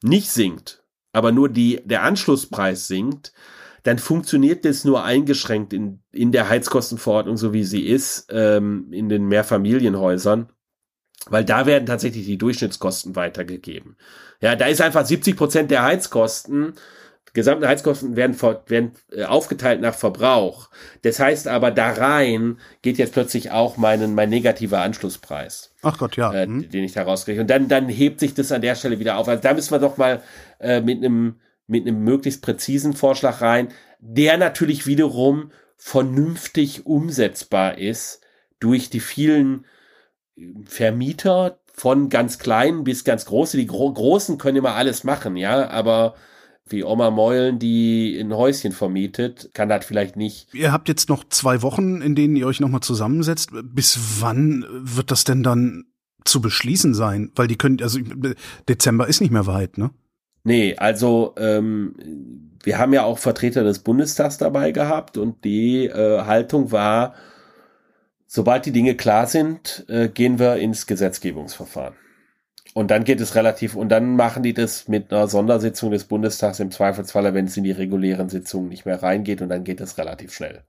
nicht 0.02 0.30
sinkt, 0.30 0.84
aber 1.12 1.32
nur 1.32 1.50
die, 1.50 1.82
der 1.86 2.04
Anschlusspreis 2.04 2.88
sinkt, 2.88 3.34
dann 3.84 4.00
funktioniert 4.00 4.66
das 4.66 4.84
nur 4.84 5.04
eingeschränkt 5.04 5.72
in, 5.72 6.02
in 6.12 6.32
der 6.32 6.50
Heizkostenverordnung, 6.50 7.38
so 7.38 7.54
wie 7.54 7.64
sie 7.64 7.86
ist, 7.86 8.28
ähm, 8.32 8.88
in 8.92 9.10
den 9.10 9.28
Mehrfamilienhäusern, 9.28 10.50
weil 11.30 11.46
da 11.46 11.66
werden 11.66 11.86
tatsächlich 11.86 12.26
die 12.26 12.38
Durchschnittskosten 12.38 13.16
weitergegeben. 13.16 13.98
Ja, 14.42 14.56
da 14.56 14.66
ist 14.68 14.82
einfach 14.82 15.06
70 15.06 15.36
Prozent 15.36 15.72
der 15.72 15.84
Heizkosten 15.84 16.74
gesamten 17.36 17.68
Heizkosten 17.68 18.16
werden, 18.16 18.42
werden 18.68 18.94
äh, 19.12 19.26
aufgeteilt 19.26 19.82
nach 19.82 19.94
Verbrauch. 19.94 20.70
Das 21.04 21.20
heißt 21.20 21.48
aber, 21.48 21.70
da 21.70 21.92
rein 21.92 22.58
geht 22.82 22.98
jetzt 22.98 23.14
plötzlich 23.14 23.52
auch 23.52 23.78
mein, 23.78 24.16
mein 24.16 24.30
negativer 24.30 24.82
Anschlusspreis. 24.82 25.72
Ach 25.84 25.98
Gott, 26.00 26.18
ja. 26.18 26.34
Äh, 26.34 26.48
mhm. 26.48 26.70
Den 26.70 26.84
ich 26.84 26.94
da 26.94 27.04
rauskriege. 27.04 27.42
Und 27.42 27.50
dann, 27.50 27.68
dann 27.68 27.90
hebt 27.90 28.22
sich 28.22 28.34
das 28.34 28.52
an 28.52 28.62
der 28.62 28.74
Stelle 28.74 29.00
wieder 29.00 29.18
auf. 29.18 29.28
Also 29.28 29.44
da 29.44 29.54
müssen 29.54 29.72
wir 29.72 29.80
doch 29.80 29.98
mal 29.98 30.24
äh, 30.60 30.82
mit 30.82 30.98
einem 30.98 31.36
mit 31.68 31.88
einem 31.88 32.04
möglichst 32.04 32.44
präzisen 32.44 32.94
Vorschlag 32.94 33.42
rein, 33.42 33.70
der 34.00 34.38
natürlich 34.38 34.86
wiederum 34.86 35.52
vernünftig 35.78 36.86
umsetzbar 36.86 37.80
ist 37.80 38.22
durch 38.60 38.92
die 38.92 39.00
vielen 39.00 39.66
Vermieter 40.66 41.60
von 41.74 42.10
ganz 42.10 42.40
kleinen 42.40 42.84
bis 42.84 43.04
ganz 43.04 43.26
große. 43.26 43.58
Die 43.58 43.68
Gro 43.68 43.92
Großen 43.92 44.38
können 44.38 44.58
immer 44.58 44.76
alles 44.76 45.04
machen, 45.04 45.36
ja, 45.36 45.70
aber 45.70 46.16
wie 46.68 46.84
Oma 46.84 47.12
Meulen, 47.12 47.60
die 47.60 48.18
ein 48.20 48.34
Häuschen 48.34 48.72
vermietet, 48.72 49.52
kann 49.54 49.70
das 49.70 49.86
vielleicht 49.86 50.16
nicht. 50.16 50.54
Ihr 50.54 50.72
habt 50.72 50.88
jetzt 50.88 51.10
noch 51.10 51.24
zwei 51.30 51.62
Wochen, 51.62 52.02
in 52.02 52.16
denen 52.16 52.36
ihr 52.36 52.48
euch 52.48 52.60
nochmal 52.60 52.82
zusammensetzt. 52.82 53.52
Bis 53.64 54.00
wann 54.20 54.66
wird 54.70 55.12
das 55.12 55.26
denn 55.26 55.44
dann 55.44 55.86
zu 56.24 56.42
beschließen 56.42 56.96
sein? 56.96 57.32
Weil 57.36 57.48
die 57.48 57.58
können, 57.58 57.82
also 57.84 58.00
Dezember 58.68 59.08
ist 59.08 59.22
nicht 59.22 59.32
mehr 59.32 59.46
weit, 59.46 59.78
ne? 59.78 59.92
Nee, 60.44 60.76
also 60.78 61.34
ähm, 61.38 61.96
wir 62.64 62.78
haben 62.78 62.94
ja 62.94 63.04
auch 63.04 63.20
Vertreter 63.20 63.64
des 63.64 63.80
Bundestags 63.80 64.38
dabei 64.38 64.72
gehabt 64.72 65.18
und 65.18 65.44
die 65.44 65.86
äh, 65.86 66.22
Haltung 66.24 66.72
war, 66.72 67.14
sobald 68.36 68.66
die 68.66 68.74
Dinge 68.74 68.96
klar 68.96 69.28
sind, 69.28 69.86
äh, 69.88 70.10
gehen 70.10 70.40
wir 70.40 70.58
ins 70.58 70.88
Gesetzgebungsverfahren. 70.88 71.96
Und 72.74 72.92
dann 72.92 73.06
geht 73.06 73.22
es 73.22 73.36
relativ, 73.36 73.76
und 73.76 73.88
dann 73.88 74.18
machen 74.18 74.44
die 74.44 74.54
das 74.54 74.90
mit 74.90 75.14
einer 75.14 75.30
Sondersitzung 75.30 75.92
des 75.92 76.04
Bundestags 76.04 76.60
im 76.60 76.70
Zweifelsfalle, 76.70 77.34
wenn 77.34 77.46
es 77.46 77.56
in 77.56 77.64
die 77.64 77.72
regulären 77.72 78.28
Sitzungen 78.28 78.68
nicht 78.68 78.86
mehr 78.86 79.02
reingeht, 79.02 79.42
und 79.42 79.48
dann 79.48 79.64
geht 79.64 79.80
es 79.80 79.98
relativ 79.98 80.34
schnell. 80.34 80.64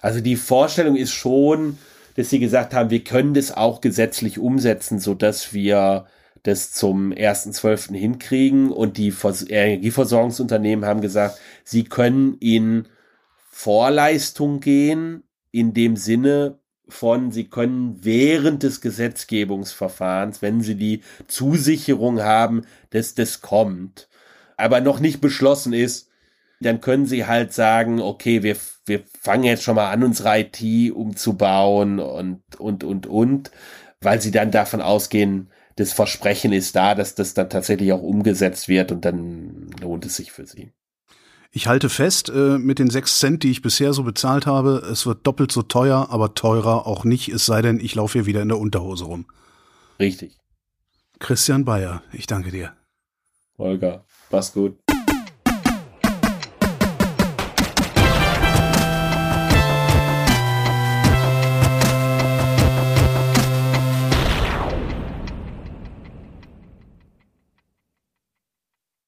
Also 0.00 0.20
die 0.20 0.34
Vorstellung 0.34 0.96
ist 0.96 1.12
schon, 1.12 1.78
dass 2.16 2.30
sie 2.30 2.40
gesagt 2.40 2.74
haben, 2.74 2.90
wir 2.90 3.04
können 3.04 3.34
das 3.34 3.56
auch 3.56 3.80
gesetzlich 3.80 4.40
umsetzen, 4.40 4.98
so 4.98 5.14
dass 5.14 5.52
wir 5.52 6.06
das 6.42 6.72
zum 6.72 7.12
1.12. 7.12 7.94
hinkriegen 7.94 8.72
und 8.72 8.96
die 8.96 9.14
Energieversorgungsunternehmen 9.48 10.84
haben 10.84 11.02
gesagt, 11.02 11.38
sie 11.62 11.84
können 11.84 12.36
in 12.40 12.88
Vorleistung 13.48 14.58
gehen, 14.58 15.22
in 15.58 15.74
dem 15.74 15.96
Sinne, 15.96 16.58
von, 16.88 17.30
sie 17.32 17.44
können 17.44 18.02
während 18.02 18.62
des 18.62 18.80
Gesetzgebungsverfahrens, 18.80 20.42
wenn 20.42 20.62
sie 20.62 20.74
die 20.74 21.02
Zusicherung 21.26 22.22
haben, 22.22 22.62
dass 22.90 23.14
das 23.14 23.40
kommt, 23.40 24.08
aber 24.56 24.80
noch 24.80 24.98
nicht 25.00 25.20
beschlossen 25.20 25.72
ist, 25.72 26.08
dann 26.60 26.80
können 26.80 27.06
sie 27.06 27.26
halt 27.26 27.52
sagen, 27.52 28.00
okay, 28.00 28.42
wir, 28.42 28.56
wir 28.86 29.02
fangen 29.20 29.44
jetzt 29.44 29.62
schon 29.62 29.76
mal 29.76 29.90
an, 29.90 30.02
unsere 30.02 30.40
IT 30.40 30.92
umzubauen 30.92 32.00
und, 32.00 32.42
und, 32.58 32.82
und, 32.82 33.06
und, 33.06 33.50
weil 34.00 34.20
sie 34.20 34.30
dann 34.32 34.50
davon 34.50 34.80
ausgehen, 34.80 35.50
das 35.76 35.92
Versprechen 35.92 36.52
ist 36.52 36.74
da, 36.74 36.96
dass 36.96 37.14
das 37.14 37.34
dann 37.34 37.50
tatsächlich 37.50 37.92
auch 37.92 38.02
umgesetzt 38.02 38.68
wird 38.68 38.90
und 38.90 39.04
dann 39.04 39.70
lohnt 39.80 40.04
es 40.06 40.16
sich 40.16 40.32
für 40.32 40.46
sie. 40.46 40.72
Ich 41.50 41.66
halte 41.66 41.88
fest, 41.88 42.28
äh, 42.28 42.58
mit 42.58 42.78
den 42.78 42.90
sechs 42.90 43.18
Cent, 43.18 43.42
die 43.42 43.50
ich 43.50 43.62
bisher 43.62 43.92
so 43.94 44.02
bezahlt 44.02 44.46
habe, 44.46 44.86
es 44.90 45.06
wird 45.06 45.26
doppelt 45.26 45.50
so 45.50 45.62
teuer, 45.62 46.08
aber 46.10 46.34
teurer 46.34 46.86
auch 46.86 47.04
nicht, 47.04 47.28
es 47.28 47.46
sei 47.46 47.62
denn, 47.62 47.80
ich 47.80 47.94
laufe 47.94 48.18
hier 48.18 48.26
wieder 48.26 48.42
in 48.42 48.48
der 48.48 48.58
Unterhose 48.58 49.04
rum. 49.04 49.26
Richtig. 49.98 50.36
Christian 51.18 51.64
Bayer, 51.64 52.02
ich 52.12 52.26
danke 52.26 52.50
dir. 52.50 52.74
Holger, 53.56 54.04
mach's 54.30 54.52
gut. 54.52 54.78